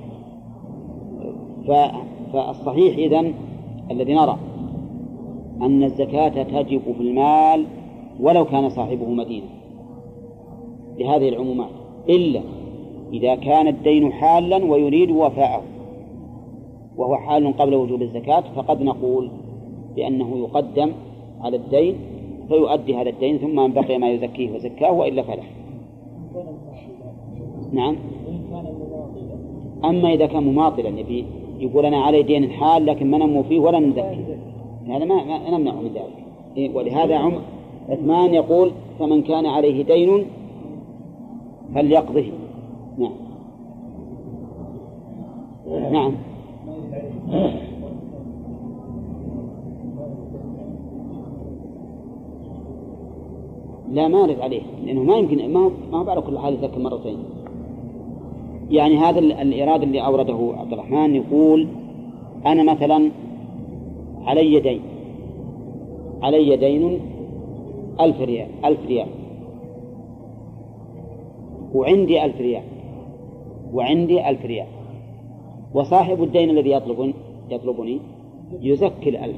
فالصحيح 2.33 2.97
إذن 2.97 3.33
الذي 3.91 4.13
نرى 4.13 4.37
أن 5.61 5.83
الزكاة 5.83 6.43
تجب 6.43 6.81
في 6.97 7.01
المال 7.01 7.65
ولو 8.19 8.45
كان 8.45 8.69
صاحبه 8.69 9.09
مدينة 9.09 9.47
لهذه 10.97 11.29
العمومات 11.29 11.69
إلا 12.09 12.41
إذا 13.13 13.35
كان 13.35 13.67
الدين 13.67 14.13
حالا 14.13 14.65
ويريد 14.65 15.11
وفاءه 15.11 15.61
وهو 16.97 17.15
حال 17.15 17.57
قبل 17.57 17.75
وجوب 17.75 18.01
الزكاة 18.01 18.43
فقد 18.55 18.81
نقول 18.81 19.29
بأنه 19.95 20.37
يقدم 20.37 20.91
على 21.41 21.57
الدين 21.57 21.95
فيؤدي 22.47 22.95
هذا 22.95 23.09
الدين 23.09 23.37
ثم 23.37 23.59
إن 23.59 23.73
بقي 23.73 23.97
ما 23.97 24.09
يزكيه 24.09 24.51
وزكاه 24.51 24.91
وإلا 24.91 25.21
فلا. 25.21 25.43
نعم. 27.73 27.95
أما 29.85 30.13
إذا 30.13 30.25
كان 30.25 30.43
مماطلا 30.43 30.89
يبي 30.99 31.25
يقول 31.59 31.85
أنا 31.85 31.97
علي 31.97 32.23
دين 32.23 32.51
حال 32.51 32.85
لكن 32.85 33.11
ما 33.11 33.17
نمو 33.17 33.43
فيه 33.43 33.59
ولا 33.59 33.79
نزكيه 33.79 34.37
هذا 34.87 35.05
ما, 35.05 35.23
ما 35.23 35.57
نمنعه 35.57 35.75
من 35.75 35.91
ذلك. 35.95 36.25
إيه، 36.57 36.75
ولهذا 36.75 37.15
عم 37.15 37.33
عثمان 37.89 38.33
يقول 38.33 38.71
فمن 38.99 39.21
كان 39.21 39.45
عليه 39.45 39.83
دين 39.83 40.25
فليقضه. 41.75 42.25
نعم. 42.97 43.11
نعم. 45.91 46.13
لا 53.91 54.07
ما 54.07 54.23
أرد 54.23 54.39
عليه 54.39 54.61
لأنه 54.85 55.03
ما 55.03 55.15
يمكن 55.15 55.53
ما 55.53 55.71
ما 55.91 56.11
على 56.11 56.21
كل 56.21 56.39
حال 56.39 56.53
يذكر 56.53 56.79
مرتين. 56.79 57.17
يعني 58.71 58.97
هذا 58.97 59.19
الإيراد 59.19 59.83
اللي 59.83 60.05
أورده 60.05 60.53
عبد 60.57 60.73
الرحمن 60.73 61.15
يقول 61.15 61.67
أنا 62.45 62.73
مثلا 62.73 63.11
علي 64.25 64.59
دين. 64.59 64.81
علي 66.23 66.55
دين 66.55 66.99
ألف 67.99 68.21
ريال 68.21 68.47
ألف 68.65 68.85
ريال. 68.87 69.07
وعندي 71.73 72.25
ألف 72.25 72.41
ريال. 72.41 72.63
وعندي 73.73 74.29
ألف 74.29 74.45
ريال. 74.45 74.67
وصاحب 75.73 76.23
الدين 76.23 76.49
الذي 76.49 76.71
يطلبني 76.71 77.13
يطلبني 77.49 77.99
يزكي 78.61 79.09
الألف. 79.09 79.37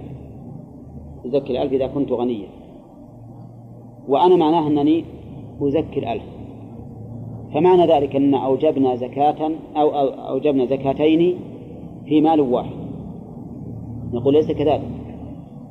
يزكي 1.26 1.52
الألف 1.52 1.74
إذا 1.74 1.88
كنت 1.88 2.12
غنيا. 2.12 2.48
وأنا 4.08 4.36
معناه 4.36 4.68
أنني 4.68 5.06
أزكي 5.62 6.00
الألف. 6.00 6.24
فمعنى 7.54 7.86
ذلك 7.86 8.16
أن 8.16 8.34
أوجبنا 8.34 8.96
زكاة 8.96 9.52
أو 9.76 9.90
أوجبنا 10.30 10.66
زكاتين 10.66 11.40
في 12.06 12.22
مال 12.22 12.42
واحد. 12.42 12.83
نقول 14.14 14.34
ليس 14.34 14.52
كذلك. 14.52 14.90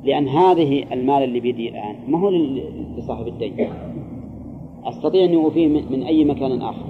لأن 0.03 0.27
هذه 0.27 0.93
المال 0.93 1.23
اللي 1.23 1.39
بيدي 1.39 1.69
الآن 1.69 1.95
ما 2.07 2.19
هو 2.19 2.29
لصاحب 2.97 3.27
الدين. 3.27 3.69
أستطيع 4.85 5.25
أن 5.25 5.35
أوفيه 5.35 5.67
من 5.67 6.03
أي 6.03 6.25
مكان 6.25 6.61
آخر؟ 6.61 6.85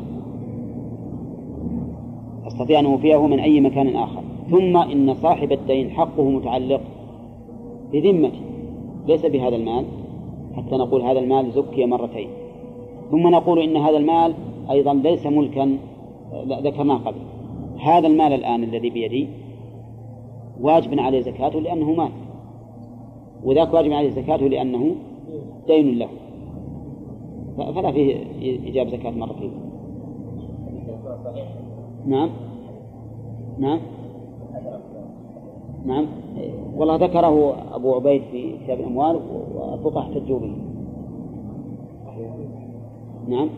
أستطيع 2.48 2.80
أن 2.80 2.86
أوفيه 2.86 3.28
من 3.28 3.40
أي 3.40 3.62
مكان 3.62 3.96
آخر. 3.96 4.22
ثم 4.52 4.78
إن 4.78 5.14
صاحب 5.14 5.52
الدين 5.52 5.90
حقه 5.90 6.30
متعلق 6.30 6.82
بذمتي. 7.94 8.42
ليس 9.08 9.26
بهذا 9.26 9.56
المال. 9.56 9.86
حتى 10.56 10.76
نقول 10.76 11.02
هذا 11.02 11.20
المال 11.20 11.52
زكي 11.52 11.86
مرتين. 11.86 12.28
ثم 13.12 13.28
نقول 13.28 13.60
إن 13.60 13.78
هذا 13.78 13.98
المال 13.98 14.34
أيضا 14.72 14.94
ليس 14.94 15.26
ملكا 15.26 15.78
ذكرناه 16.48 16.98
قبل. 16.98 17.20
هذا 17.80 18.08
المال 18.08 18.34
الآن 18.34 18.64
الذي 18.64 18.90
بيدي 18.90 19.28
واجب 20.62 21.00
عليه 21.00 21.22
زكاته 21.22 21.60
لأنه 21.60 21.94
مال. 21.94 22.12
وذاك 23.44 23.74
واجب 23.74 23.92
عليه 23.92 24.10
زكاته 24.10 24.48
لأنه 24.48 24.96
دين 25.68 26.00
له. 26.00 26.10
فلا 27.58 27.92
فيه 27.92 28.16
إيجاب 28.42 28.88
زكاة 28.88 29.12
مرتين 29.12 29.52
نعم. 32.06 32.30
نعم. 33.60 33.80
نعم. 35.86 36.08
والله 36.78 36.96
ذكره 36.96 37.56
أبو 37.76 37.96
عبيد 37.96 38.22
في 38.32 38.58
كتاب 38.64 38.80
الأموال 38.80 39.20
والفقهاء 39.56 40.04
احتجوا 40.04 40.40
به. 40.40 40.56
نعم. 43.28 43.50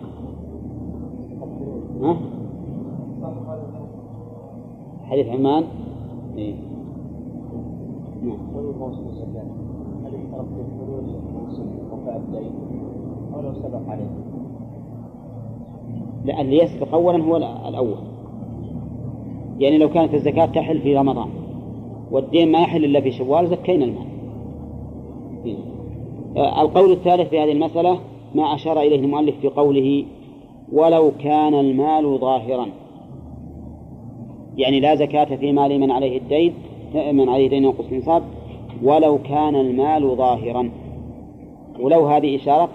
ها؟ 2.02 2.18
حديث 5.04 5.28
عمان؟ 5.28 5.64
إيه؟ 6.38 6.56
هل 10.06 10.14
يشترط 10.14 10.46
في 10.46 11.92
وفاء 11.92 12.18
الدين 12.18 12.52
سبق 13.64 13.90
عليه؟ 13.90 14.10
لا 16.26 16.42
اللي 16.42 16.58
يسبق 16.64 16.94
أولا 16.94 17.24
هو 17.24 17.38
الأول 17.68 17.98
يعني 19.60 19.78
لو 19.78 19.90
كانت 19.90 20.14
الزكاة 20.14 20.46
تحل 20.46 20.82
في 20.82 20.98
رمضان 20.98 21.30
والدين 22.12 22.52
ما 22.52 22.60
يحل 22.60 22.86
إلا 22.86 23.02
في 23.02 23.12
شوال 23.12 23.48
زكينا 23.48 23.86
المال. 23.86 24.08
آه، 26.38 26.62
القول 26.62 26.92
الثالث 26.92 27.30
في 27.30 27.40
هذه 27.40 27.52
المسألة 27.52 28.00
ما 28.36 28.56
أشار 28.56 28.82
إليه 28.82 29.00
المؤلف 29.00 29.36
في 29.42 29.48
قوله 29.48 30.06
ولو 30.74 31.12
كان 31.20 31.54
المال 31.54 32.20
ظاهرا 32.20 32.68
يعني 34.58 34.80
لا 34.80 34.96
زكاة 34.96 35.36
في 35.36 35.52
مال 35.52 35.80
من 35.80 35.92
عليه 35.92 36.18
الدين 36.18 36.54
من 36.96 37.30
عليه 37.30 37.50
دين 37.50 37.64
ينقص 37.64 37.86
النصاب 37.92 38.24
ولو 38.84 39.18
كان 39.18 39.56
المال 39.56 40.16
ظاهرا. 40.16 40.72
ولو 41.80 42.08
هذه 42.08 42.36
إشارة 42.36 42.70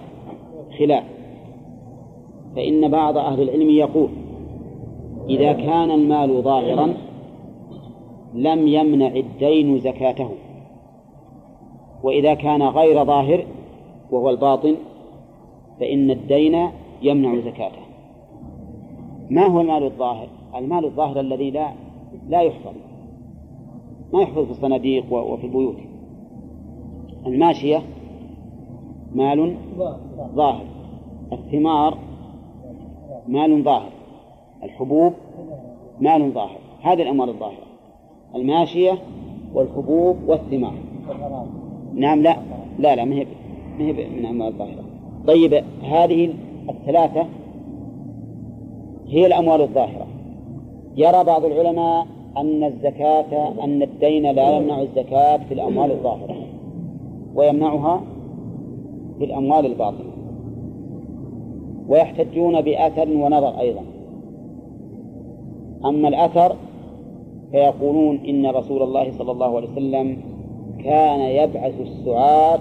خلاف. 0.79 1.03
فإن 2.55 2.91
بعض 2.91 3.17
أهل 3.17 3.41
العلم 3.41 3.69
يقول 3.69 4.09
إذا 5.29 5.53
كان 5.53 5.91
المال 5.91 6.41
ظاهرا 6.41 6.93
لم 8.33 8.67
يمنع 8.67 9.07
الدين 9.07 9.79
زكاته. 9.79 10.29
وإذا 12.03 12.33
كان 12.33 12.61
غير 12.61 13.05
ظاهر 13.05 13.45
وهو 14.11 14.29
الباطن 14.29 14.75
فإن 15.79 16.11
الدين 16.11 16.67
يمنع 17.01 17.39
زكاته. 17.39 17.81
ما 19.29 19.47
هو 19.47 19.61
المال 19.61 19.83
الظاهر؟ 19.83 20.27
المال 20.55 20.85
الظاهر 20.85 21.19
الذي 21.19 21.51
لا 21.51 21.71
لا 22.29 22.41
يحفظ 22.41 22.73
ما 24.13 24.21
يحفظ 24.21 24.45
في 24.45 24.51
الصناديق 24.51 25.13
وفي 25.13 25.43
البيوت. 25.47 25.75
الماشية 27.25 27.81
مال 29.15 29.55
ظاهر. 30.35 30.65
الثمار 31.31 31.97
مال 33.27 33.63
ظاهر. 33.63 33.91
الحبوب 34.63 35.13
مال 36.01 36.31
ظاهر. 36.31 36.57
هذه 36.81 37.01
الأموال 37.01 37.29
الظاهرة. 37.29 37.65
الماشية 38.35 38.97
والحبوب 39.53 40.17
والثمار. 40.27 40.73
نعم 41.93 42.21
لا 42.21 42.37
لا 42.79 42.95
لا 42.95 43.05
ما 43.05 43.15
هي 43.15 43.25
ما 43.79 43.85
هي 43.85 43.93
من 44.09 44.25
أموال 44.25 44.47
الظاهرة. 44.47 44.83
طيب 45.27 45.63
هذه 45.83 46.33
الثلاثة 46.69 47.25
هي 49.07 49.27
الأموال 49.27 49.61
الظاهرة. 49.61 50.07
يرى 50.95 51.23
بعض 51.23 51.45
العلماء 51.45 52.07
أن 52.37 52.63
الزكاة 52.63 53.63
أن 53.63 53.81
الدين 53.81 54.31
لا 54.31 54.57
يمنع 54.57 54.81
الزكاة 54.81 55.37
في 55.37 55.53
الأموال 55.53 55.91
الظاهرة 55.91 56.35
ويمنعها 57.35 58.01
في 59.17 59.25
الأموال 59.25 59.65
الباطنة. 59.65 60.11
ويحتجون 61.87 62.61
بأثر 62.61 63.09
ونظر 63.09 63.59
أيضا. 63.59 63.81
أما 65.85 66.07
الأثر 66.07 66.55
فيقولون 67.51 68.15
إن 68.15 68.45
رسول 68.45 68.83
الله 68.83 69.11
صلى 69.11 69.31
الله 69.31 69.55
عليه 69.55 69.71
وسلم 69.71 70.17
كان 70.83 71.19
يبعث 71.19 71.81
السعاة 71.81 72.59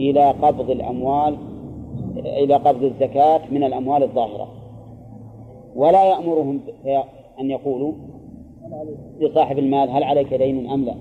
إلى 0.00 0.30
قبض 0.30 0.70
الأموال 0.70 1.36
إلى 2.16 2.54
قبض 2.54 2.82
الزكاة 2.82 3.40
من 3.50 3.64
الأموال 3.64 4.02
الظاهرة. 4.02 4.48
ولا 5.76 6.04
يأمرهم 6.04 6.60
أن 7.40 7.50
يقولوا 7.50 7.92
لصاحب 9.20 9.58
المال 9.58 9.90
هل 9.90 10.02
عليك 10.02 10.34
دين 10.34 10.70
أم 10.70 10.84
لا؟ 10.84 10.94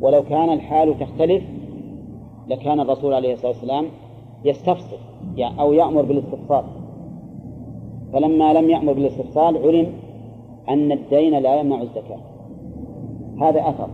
ولو 0.00 0.22
كان 0.22 0.52
الحال 0.52 0.98
تختلف 0.98 1.42
لكان 2.48 2.80
الرسول 2.80 3.14
عليه 3.14 3.32
الصلاة 3.32 3.52
والسلام 3.52 3.86
يستفصل 4.44 4.96
أو 5.38 5.72
يأمر 5.72 6.02
بالاستفصال 6.02 6.64
فلما 8.12 8.52
لم 8.52 8.70
يأمر 8.70 8.92
بالاستفصال 8.92 9.56
علم 9.56 9.92
أن 10.68 10.92
الدين 10.92 11.38
لا 11.38 11.60
يمنع 11.60 11.82
الزكاة. 11.82 12.18
هذا 13.40 13.68
أثر. 13.68 13.88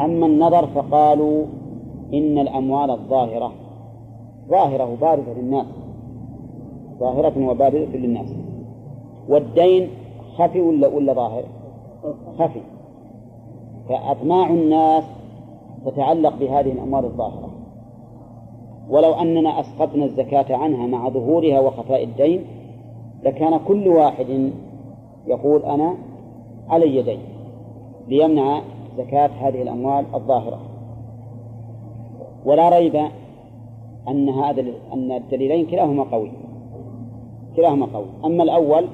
أما 0.00 0.26
النظر 0.26 0.66
فقالوا 0.66 1.44
إن 2.14 2.38
الأموال 2.38 2.90
الظاهرة 2.90 3.52
ظاهرة 4.48 4.92
وبارزة 4.92 5.32
للناس 5.40 5.66
ظاهرة 7.00 7.50
وبارزة 7.50 7.96
للناس. 7.96 8.34
والدين 9.28 9.88
خفي 10.38 10.60
ولا 10.60 10.88
ولا 10.88 11.12
ظاهر؟ 11.12 11.44
خفي. 12.38 12.60
فأطماع 13.88 14.50
الناس 14.50 15.04
تتعلق 15.86 16.36
بهذه 16.40 16.72
الأموال 16.72 17.04
الظاهرة. 17.04 17.50
ولو 18.90 19.12
أننا 19.12 19.60
أسقطنا 19.60 20.04
الزكاة 20.04 20.56
عنها 20.56 20.86
مع 20.86 21.08
ظهورها 21.08 21.60
وخفاء 21.60 22.04
الدين 22.04 22.44
لكان 23.22 23.60
كل 23.68 23.88
واحد 23.88 24.50
يقول 25.26 25.62
أنا 25.62 25.94
علي 26.68 27.02
دين 27.02 27.18
ليمنع 28.08 28.60
زكاة 28.98 29.26
هذه 29.26 29.62
الأموال 29.62 30.04
الظاهرة. 30.14 30.58
ولا 32.44 32.68
ريب 32.68 32.96
أن 34.08 34.28
هذا 34.28 34.64
أن 34.92 35.12
الدليلين 35.12 35.66
كلاهما 35.66 36.02
قوي. 36.02 36.30
كلاهما 37.56 37.86
قوي. 37.86 38.06
أما 38.24 38.42
الأول 38.42 38.84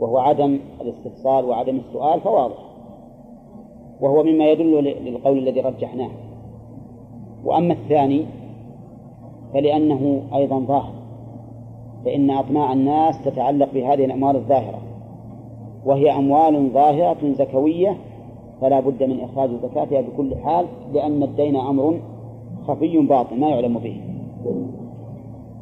وهو 0.00 0.18
عدم 0.18 0.58
الاستفصال 0.80 1.44
وعدم 1.44 1.76
السؤال 1.76 2.20
فواضح. 2.20 2.58
وهو 4.00 4.22
مما 4.22 4.50
يدل 4.50 4.84
للقول 5.04 5.38
الذي 5.38 5.60
رجحناه. 5.60 6.10
وأما 7.44 7.72
الثاني 7.72 8.26
فلأنه 9.54 10.22
أيضا 10.34 10.58
ظاهر 10.58 10.92
فإن 12.04 12.30
أطماع 12.30 12.72
الناس 12.72 13.24
تتعلق 13.24 13.68
بهذه 13.74 14.04
الأموال 14.04 14.36
الظاهرة 14.36 14.78
وهي 15.84 16.10
أموال 16.10 16.70
ظاهرة 16.70 17.32
زكوية 17.32 17.96
فلا 18.60 18.80
بد 18.80 19.02
من 19.02 19.20
إخراج 19.20 19.50
زكاتها 19.50 20.00
بكل 20.00 20.36
حال 20.36 20.66
لأن 20.92 21.22
الدين 21.22 21.56
أمر 21.56 22.00
خفي 22.66 22.98
باطن 22.98 23.40
ما 23.40 23.48
يعلم 23.48 23.78
به. 23.78 24.00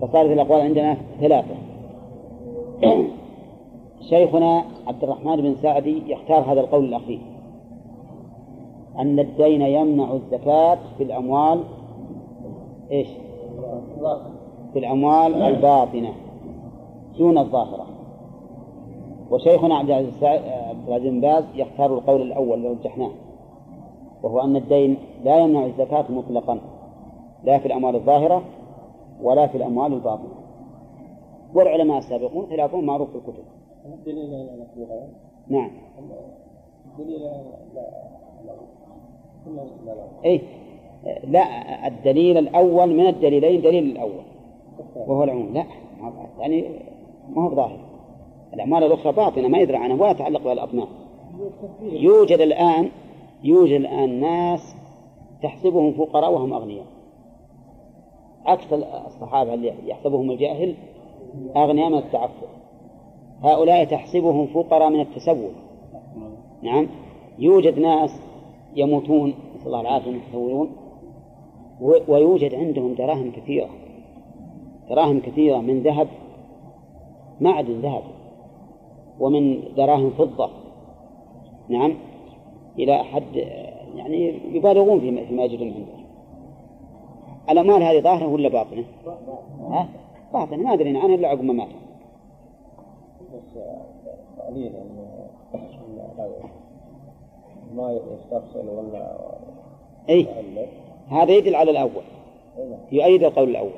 فصارت 0.01 0.31
الأقوال 0.31 0.61
عندنا 0.61 0.97
ثلاثة. 1.21 1.55
شيخنا 4.09 4.65
عبد 4.87 5.05
الرحمن 5.05 5.37
بن 5.37 5.55
سعدي 5.55 6.13
يختار 6.13 6.53
هذا 6.53 6.61
القول 6.61 6.85
الأخير. 6.85 7.21
أن 8.99 9.19
الدين 9.19 9.63
يمنع 9.63 10.13
الزكاة 10.13 10.79
في 10.99 11.05
الأموال 11.05 11.61
إيش؟ 12.91 13.09
في 14.73 14.79
الأموال 14.79 15.43
الباطنة 15.43 16.13
دون 17.19 17.39
الظاهرة. 17.39 17.87
وشيخنا 19.31 19.75
عبد 19.75 19.91
العزيز 19.91 20.25
عبد 20.25 20.89
العزيز 20.89 21.13
بن 21.13 21.21
باز 21.21 21.45
يختار 21.55 21.95
القول 21.95 22.23
الأول 22.23 22.63
لو 22.63 22.73
رجحناه 22.73 23.11
وهو 24.23 24.41
أن 24.41 24.57
الدين 24.57 24.97
لا 25.25 25.39
يمنع 25.39 25.67
الزكاة 25.67 26.05
مطلقا 26.11 26.59
لا 27.45 27.59
في 27.59 27.67
الأموال 27.67 27.95
الظاهرة 27.97 28.43
ولا 29.23 29.47
في 29.47 29.57
الأموال 29.57 29.93
الباطنة. 29.93 30.35
والعلماء 31.55 31.99
السابقون 31.99 32.47
خلافهم 32.47 32.85
معروف 32.85 33.11
في 33.11 33.17
الكتب. 33.17 33.56
نعم. 35.49 35.71
أي 40.25 40.41
لا 41.25 41.87
الدليل 41.87 42.39
الأول 42.39 42.95
من 42.95 43.07
الدليلين 43.07 43.63
دليل 43.63 43.85
الأول. 43.85 44.25
وهو 44.97 45.25
العموم. 45.25 45.55
لا 45.55 45.65
يعني 46.39 46.65
ما 47.29 47.43
هو 47.43 47.55
ظاهر 47.55 47.79
الأعمال 48.55 48.85
الأخرى 48.85 49.13
باطنة 49.13 49.49
ما 49.49 49.59
يدرى 49.59 49.77
عنها 49.77 49.97
ولا 49.97 50.11
يتعلق 50.11 50.43
بها 50.43 50.53
الأطناف 50.53 50.89
يوجد 51.83 52.41
الآن 52.41 52.91
يوجد 53.43 53.73
الآن 53.73 54.21
ناس 54.21 54.77
تحسبهم 55.43 55.93
فقراء 55.93 56.33
وهم 56.33 56.53
أغنياء. 56.53 56.87
عكس 58.47 58.73
الصحابة 59.07 59.55
اللي 59.55 59.75
يحسبهم 59.87 60.31
الجاهل 60.31 60.75
أغنياء 61.57 61.89
من 61.91 61.99
التعفف. 61.99 62.49
هؤلاء 63.43 63.85
تحسبهم 63.85 64.47
فقراء 64.47 64.91
من 64.91 65.01
التسول. 65.01 65.51
نعم. 66.63 66.89
يوجد 67.39 67.79
ناس 67.79 68.11
يموتون 68.77 69.35
نسأل 69.55 69.67
الله 69.67 69.81
العافية 69.81 70.11
يتسولون 70.11 70.69
ويوجد 72.09 72.55
عندهم 72.55 72.95
دراهم 72.95 73.33
كثيرة. 73.33 73.69
دراهم 74.91 75.21
كثيرة 75.21 75.59
من 75.59 75.83
ذهب 75.83 76.09
معدن 77.41 77.81
ذهب 77.81 78.03
ومن 79.21 79.63
دراهم 79.77 80.11
فضة. 80.11 80.51
نعم. 81.69 81.95
إلى 82.79 83.05
حد 83.05 83.37
يعني 83.97 84.35
يبالغون 84.53 85.01
فيما 85.01 85.43
يجدون 85.43 85.69
عنده 85.69 86.07
الأموال 87.51 87.83
هذه 87.83 88.01
ظاهرة 88.01 88.27
ولا 88.27 88.49
باطنة؟ 88.49 88.85
ها؟ 89.61 89.89
باطنة. 90.33 90.57
ما 90.57 90.73
أدري 90.73 90.99
عنها 90.99 91.15
إلا 91.15 91.29
عقب 91.29 91.45
ما 91.45 91.67
مات 97.77 98.01
ما 98.01 98.01
يستفصل 98.15 98.69
ولا 98.69 99.17
اي 100.09 100.27
هذا 101.09 101.33
يدل 101.33 101.55
على 101.55 101.71
الأول. 101.71 102.03
يؤيد 102.93 103.25
القول 103.25 103.49
الأول. 103.49 103.71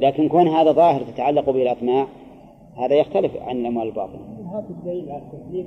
لكن 0.00 0.28
كون 0.28 0.48
هذا 0.48 0.72
ظاهر 0.72 1.02
تتعلق 1.02 1.50
به 1.50 1.62
الاطماع 1.62 2.06
هذا 2.76 2.94
يختلف 2.94 3.36
عن 3.36 3.56
الاموال 3.56 3.86
الباطنه 3.86 4.20
هذا 4.52 4.66
الدليل 4.70 5.10
على 5.10 5.22
التكليف 5.22 5.66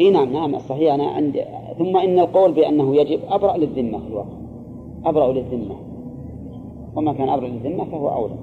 اي 0.00 0.10
نعم 0.10 0.32
نعم 0.32 0.54
الصحيح 0.54 0.94
أنا 0.94 1.06
عندي 1.06 1.44
ثم 1.78 1.96
إن 1.96 2.18
القول 2.18 2.52
بأنه 2.52 2.96
يجب 2.96 3.20
أبرأ 3.28 3.56
للذمة 3.56 3.98
في 3.98 4.06
الواقع 4.06 4.36
أبرأ 5.04 5.32
للذمة. 5.32 5.76
وما 6.96 7.12
كان 7.12 7.28
أبرأ 7.28 7.48
للذمة 7.48 7.84
فهو 7.84 8.08
أولى. 8.08 8.34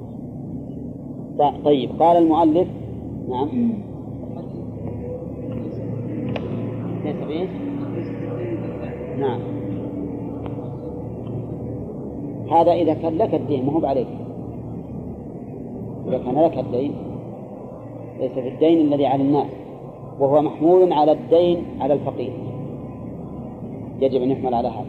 طيب 1.66 1.90
قال 2.00 2.18
المؤلف 2.18 2.68
نعم. 3.30 3.50
72 7.04 7.48
نعم. 9.20 9.40
هذا 12.52 12.72
إذا 12.72 12.94
كان 12.94 13.18
لك 13.18 13.34
الدين 13.34 13.66
ما 13.66 13.74
هو 13.74 13.86
عليك 13.86 14.08
إذا 16.08 16.18
كان 16.18 16.44
لك 16.44 16.58
الدين 16.58 16.94
ليس 18.20 18.32
في 18.32 18.48
الدين 18.48 18.82
الذي 18.82 19.06
على 19.06 19.24
الناس 19.24 19.48
وهو 20.20 20.42
محمول 20.42 20.94
على 20.94 21.12
الدين 21.12 21.66
على 21.80 21.94
الفقير. 21.94 22.34
يجب 24.02 24.22
أن 24.22 24.32
يحمل 24.32 24.54
على 24.54 24.68
هذا. 24.68 24.86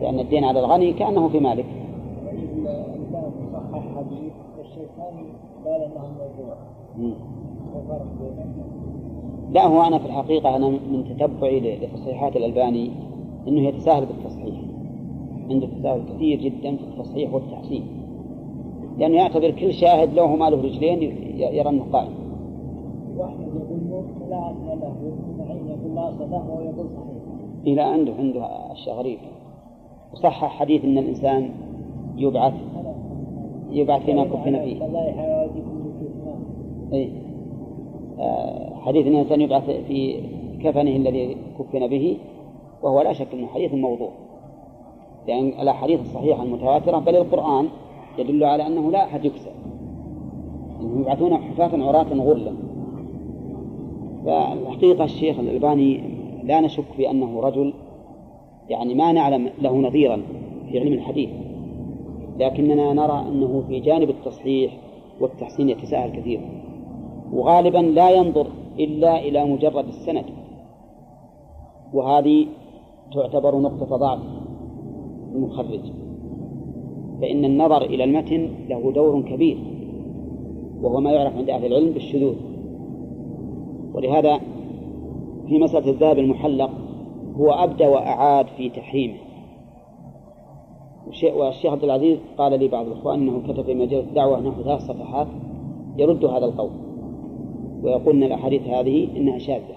لأن 0.00 0.20
الدين 0.20 0.44
على 0.44 0.60
الغني 0.60 0.92
كأنه 0.92 1.28
في 1.28 1.40
مالك. 1.40 1.64
لا 9.50 9.66
هو 9.66 9.82
أنا 9.82 9.98
في 9.98 10.06
الحقيقة 10.06 10.56
أنا 10.56 10.68
من 10.68 11.04
تتبعي 11.04 11.76
لتصحيحات 11.76 12.36
الألباني 12.36 12.90
أنه 13.48 13.60
يتساهل 13.60 14.06
بالتصحيح. 14.06 14.54
عنده 15.50 15.66
تساهل 15.66 16.02
كثير 16.14 16.38
جدا 16.38 16.76
في 16.76 16.82
التصحيح 16.82 17.34
والتحسين. 17.34 17.82
لأنه 18.98 19.16
يعتبر 19.16 19.50
كل 19.50 19.72
شاهد 19.72 20.14
له 20.14 20.36
ما 20.36 20.50
له 20.50 20.62
رجلين 20.62 21.02
يرى 21.38 21.68
أنه 21.68 21.84
قائم 21.92 22.12
واحد 23.16 23.40
يقول 23.40 24.30
لا 24.30 24.50
أصل 24.50 24.80
له 24.80 24.94
معين 25.38 25.66
يقول 25.66 25.94
لا 25.94 26.42
ويقول 26.58 26.86
صحيح. 26.86 27.14
إلى 27.66 27.82
عنده 27.82 28.12
عنده 28.18 28.72
أشياء 28.72 28.96
غريبة. 28.96 29.20
وصح 30.12 30.44
حديث 30.44 30.84
أن 30.84 30.98
الإنسان 30.98 31.50
يبعث 32.16 32.54
يبعث 33.70 34.04
فيما 34.04 34.24
كفن 34.24 34.64
فيه. 34.64 34.84
إيه 36.92 37.08
آه، 38.18 38.74
حديث 38.80 39.06
أن 39.06 39.12
الإنسان 39.12 39.40
يبعث 39.40 39.70
في 39.70 40.20
كفنه 40.64 40.96
الذي 40.96 41.36
كفن 41.58 41.86
به 41.86 42.16
وهو 42.82 43.00
لا 43.00 43.12
شك 43.12 43.26
أنه 43.34 43.46
حديث 43.46 43.74
موضوع. 43.74 44.10
لأن 45.28 45.36
يعني 45.48 45.62
الأحاديث 45.62 46.00
الصحيحة 46.00 46.42
المتواترة 46.42 46.98
بل 46.98 47.16
القرآن 47.16 47.68
يدل 48.18 48.44
على 48.44 48.66
أنه 48.66 48.90
لا 48.90 49.04
أحد 49.04 49.24
يكسر 49.24 49.50
أنهم 50.80 51.00
يبعثون 51.00 51.36
حفاة 51.36 51.84
عراة 51.84 52.14
غرلا 52.14 52.54
فالحقيقة 54.24 55.04
الشيخ 55.04 55.38
الألباني 55.38 56.00
لا 56.44 56.60
نشك 56.60 56.84
في 56.96 57.10
أنه 57.10 57.40
رجل 57.40 57.74
يعني 58.68 58.94
ما 58.94 59.12
نعلم 59.12 59.50
له 59.62 59.76
نظيرا 59.76 60.22
في 60.70 60.78
علم 60.78 60.92
الحديث. 60.92 61.30
لكننا 62.38 62.92
نرى 62.92 63.24
أنه 63.28 63.64
في 63.68 63.80
جانب 63.80 64.10
التصحيح 64.10 64.76
والتحسين 65.20 65.68
يتساهل 65.68 66.20
كثيرا. 66.20 66.63
وغالبا 67.34 67.78
لا 67.78 68.10
ينظر 68.10 68.46
إلا 68.78 69.20
إلى 69.20 69.44
مجرد 69.44 69.86
السند. 69.88 70.24
وهذه 71.92 72.46
تعتبر 73.14 73.60
نقطة 73.60 73.96
ضعف 73.96 74.20
المخرج. 75.34 75.80
فإن 77.20 77.44
النظر 77.44 77.82
إلى 77.82 78.04
المتن 78.04 78.50
له 78.68 78.92
دور 78.92 79.22
كبير 79.22 79.58
وهو 80.82 81.00
ما 81.00 81.12
يعرف 81.12 81.36
عند 81.36 81.50
أهل 81.50 81.66
العلم 81.66 81.90
بالشذوذ. 81.90 82.36
ولهذا 83.94 84.40
في 85.48 85.58
مسألة 85.58 85.90
الذهب 85.90 86.18
المحلق 86.18 86.70
هو 87.36 87.50
أبدى 87.50 87.86
وأعاد 87.86 88.46
في 88.46 88.70
تحريمه. 88.70 89.14
والشيخ 91.06 91.72
عبد 91.72 91.84
العزيز 91.84 92.18
قال 92.38 92.58
لي 92.58 92.68
بعض 92.68 92.86
الإخوان 92.86 93.28
أنه 93.28 93.52
كتب 93.52 93.62
في 93.62 93.74
مجلة 93.74 94.00
الدعوة 94.00 94.40
نحو 94.40 94.62
ثلاث 94.62 94.80
صفحات 94.80 95.26
يرد 95.96 96.24
هذا 96.24 96.44
القول. 96.44 96.70
أن 97.84 98.22
الأحاديث 98.22 98.62
هذه 98.68 99.08
إنها 99.16 99.38
شاذة. 99.38 99.74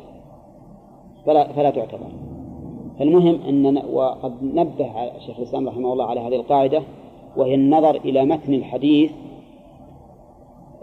فلا 1.25 1.53
فلا 1.53 1.69
تعتبر. 1.69 2.09
فالمهم 2.99 3.41
أن 3.41 3.77
وقد 3.93 4.33
نبه 4.43 5.19
شيخ 5.19 5.37
الإسلام 5.37 5.67
رحمه 5.67 5.93
الله 5.93 6.05
على 6.05 6.19
هذه 6.19 6.35
القاعدة 6.35 6.81
وهي 7.37 7.55
النظر 7.55 7.95
إلى 7.95 8.25
متن 8.25 8.53
الحديث 8.53 9.11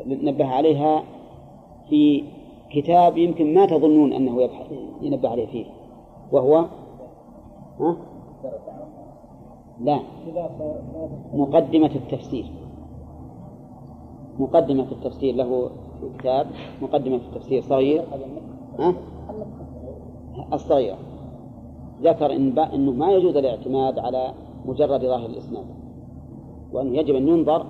نبه 0.06 0.46
عليها 0.46 1.02
في 1.88 2.24
كتاب 2.70 3.18
يمكن 3.18 3.54
ما 3.54 3.66
تظنون 3.66 4.12
أنه 4.12 4.42
يبحث 4.42 4.72
ينبه 5.02 5.28
عليه 5.28 5.46
فيه. 5.46 5.64
وهو؟ 6.32 6.64
ها؟ 7.80 7.96
لا. 9.80 10.00
مقدمة 11.34 11.90
التفسير. 11.94 12.44
مقدمة 14.38 14.86
التفسير 14.92 15.34
له 15.34 15.70
كتاب 16.18 16.46
مقدمة 16.82 17.16
التفسير. 17.16 17.62
صغير؟ 17.62 18.04
ها؟ 18.78 18.94
الصغيرة 20.52 20.96
ذكر 22.02 22.32
إن 22.32 22.58
أنه 22.58 22.92
ما 22.92 23.12
يجوز 23.12 23.36
الاعتماد 23.36 23.98
على 23.98 24.32
مجرد 24.66 25.00
ظاهر 25.00 25.26
الإسناد. 25.26 25.64
وأنه 26.72 26.98
يجب 26.98 27.14
أن 27.14 27.28
ينظر 27.28 27.66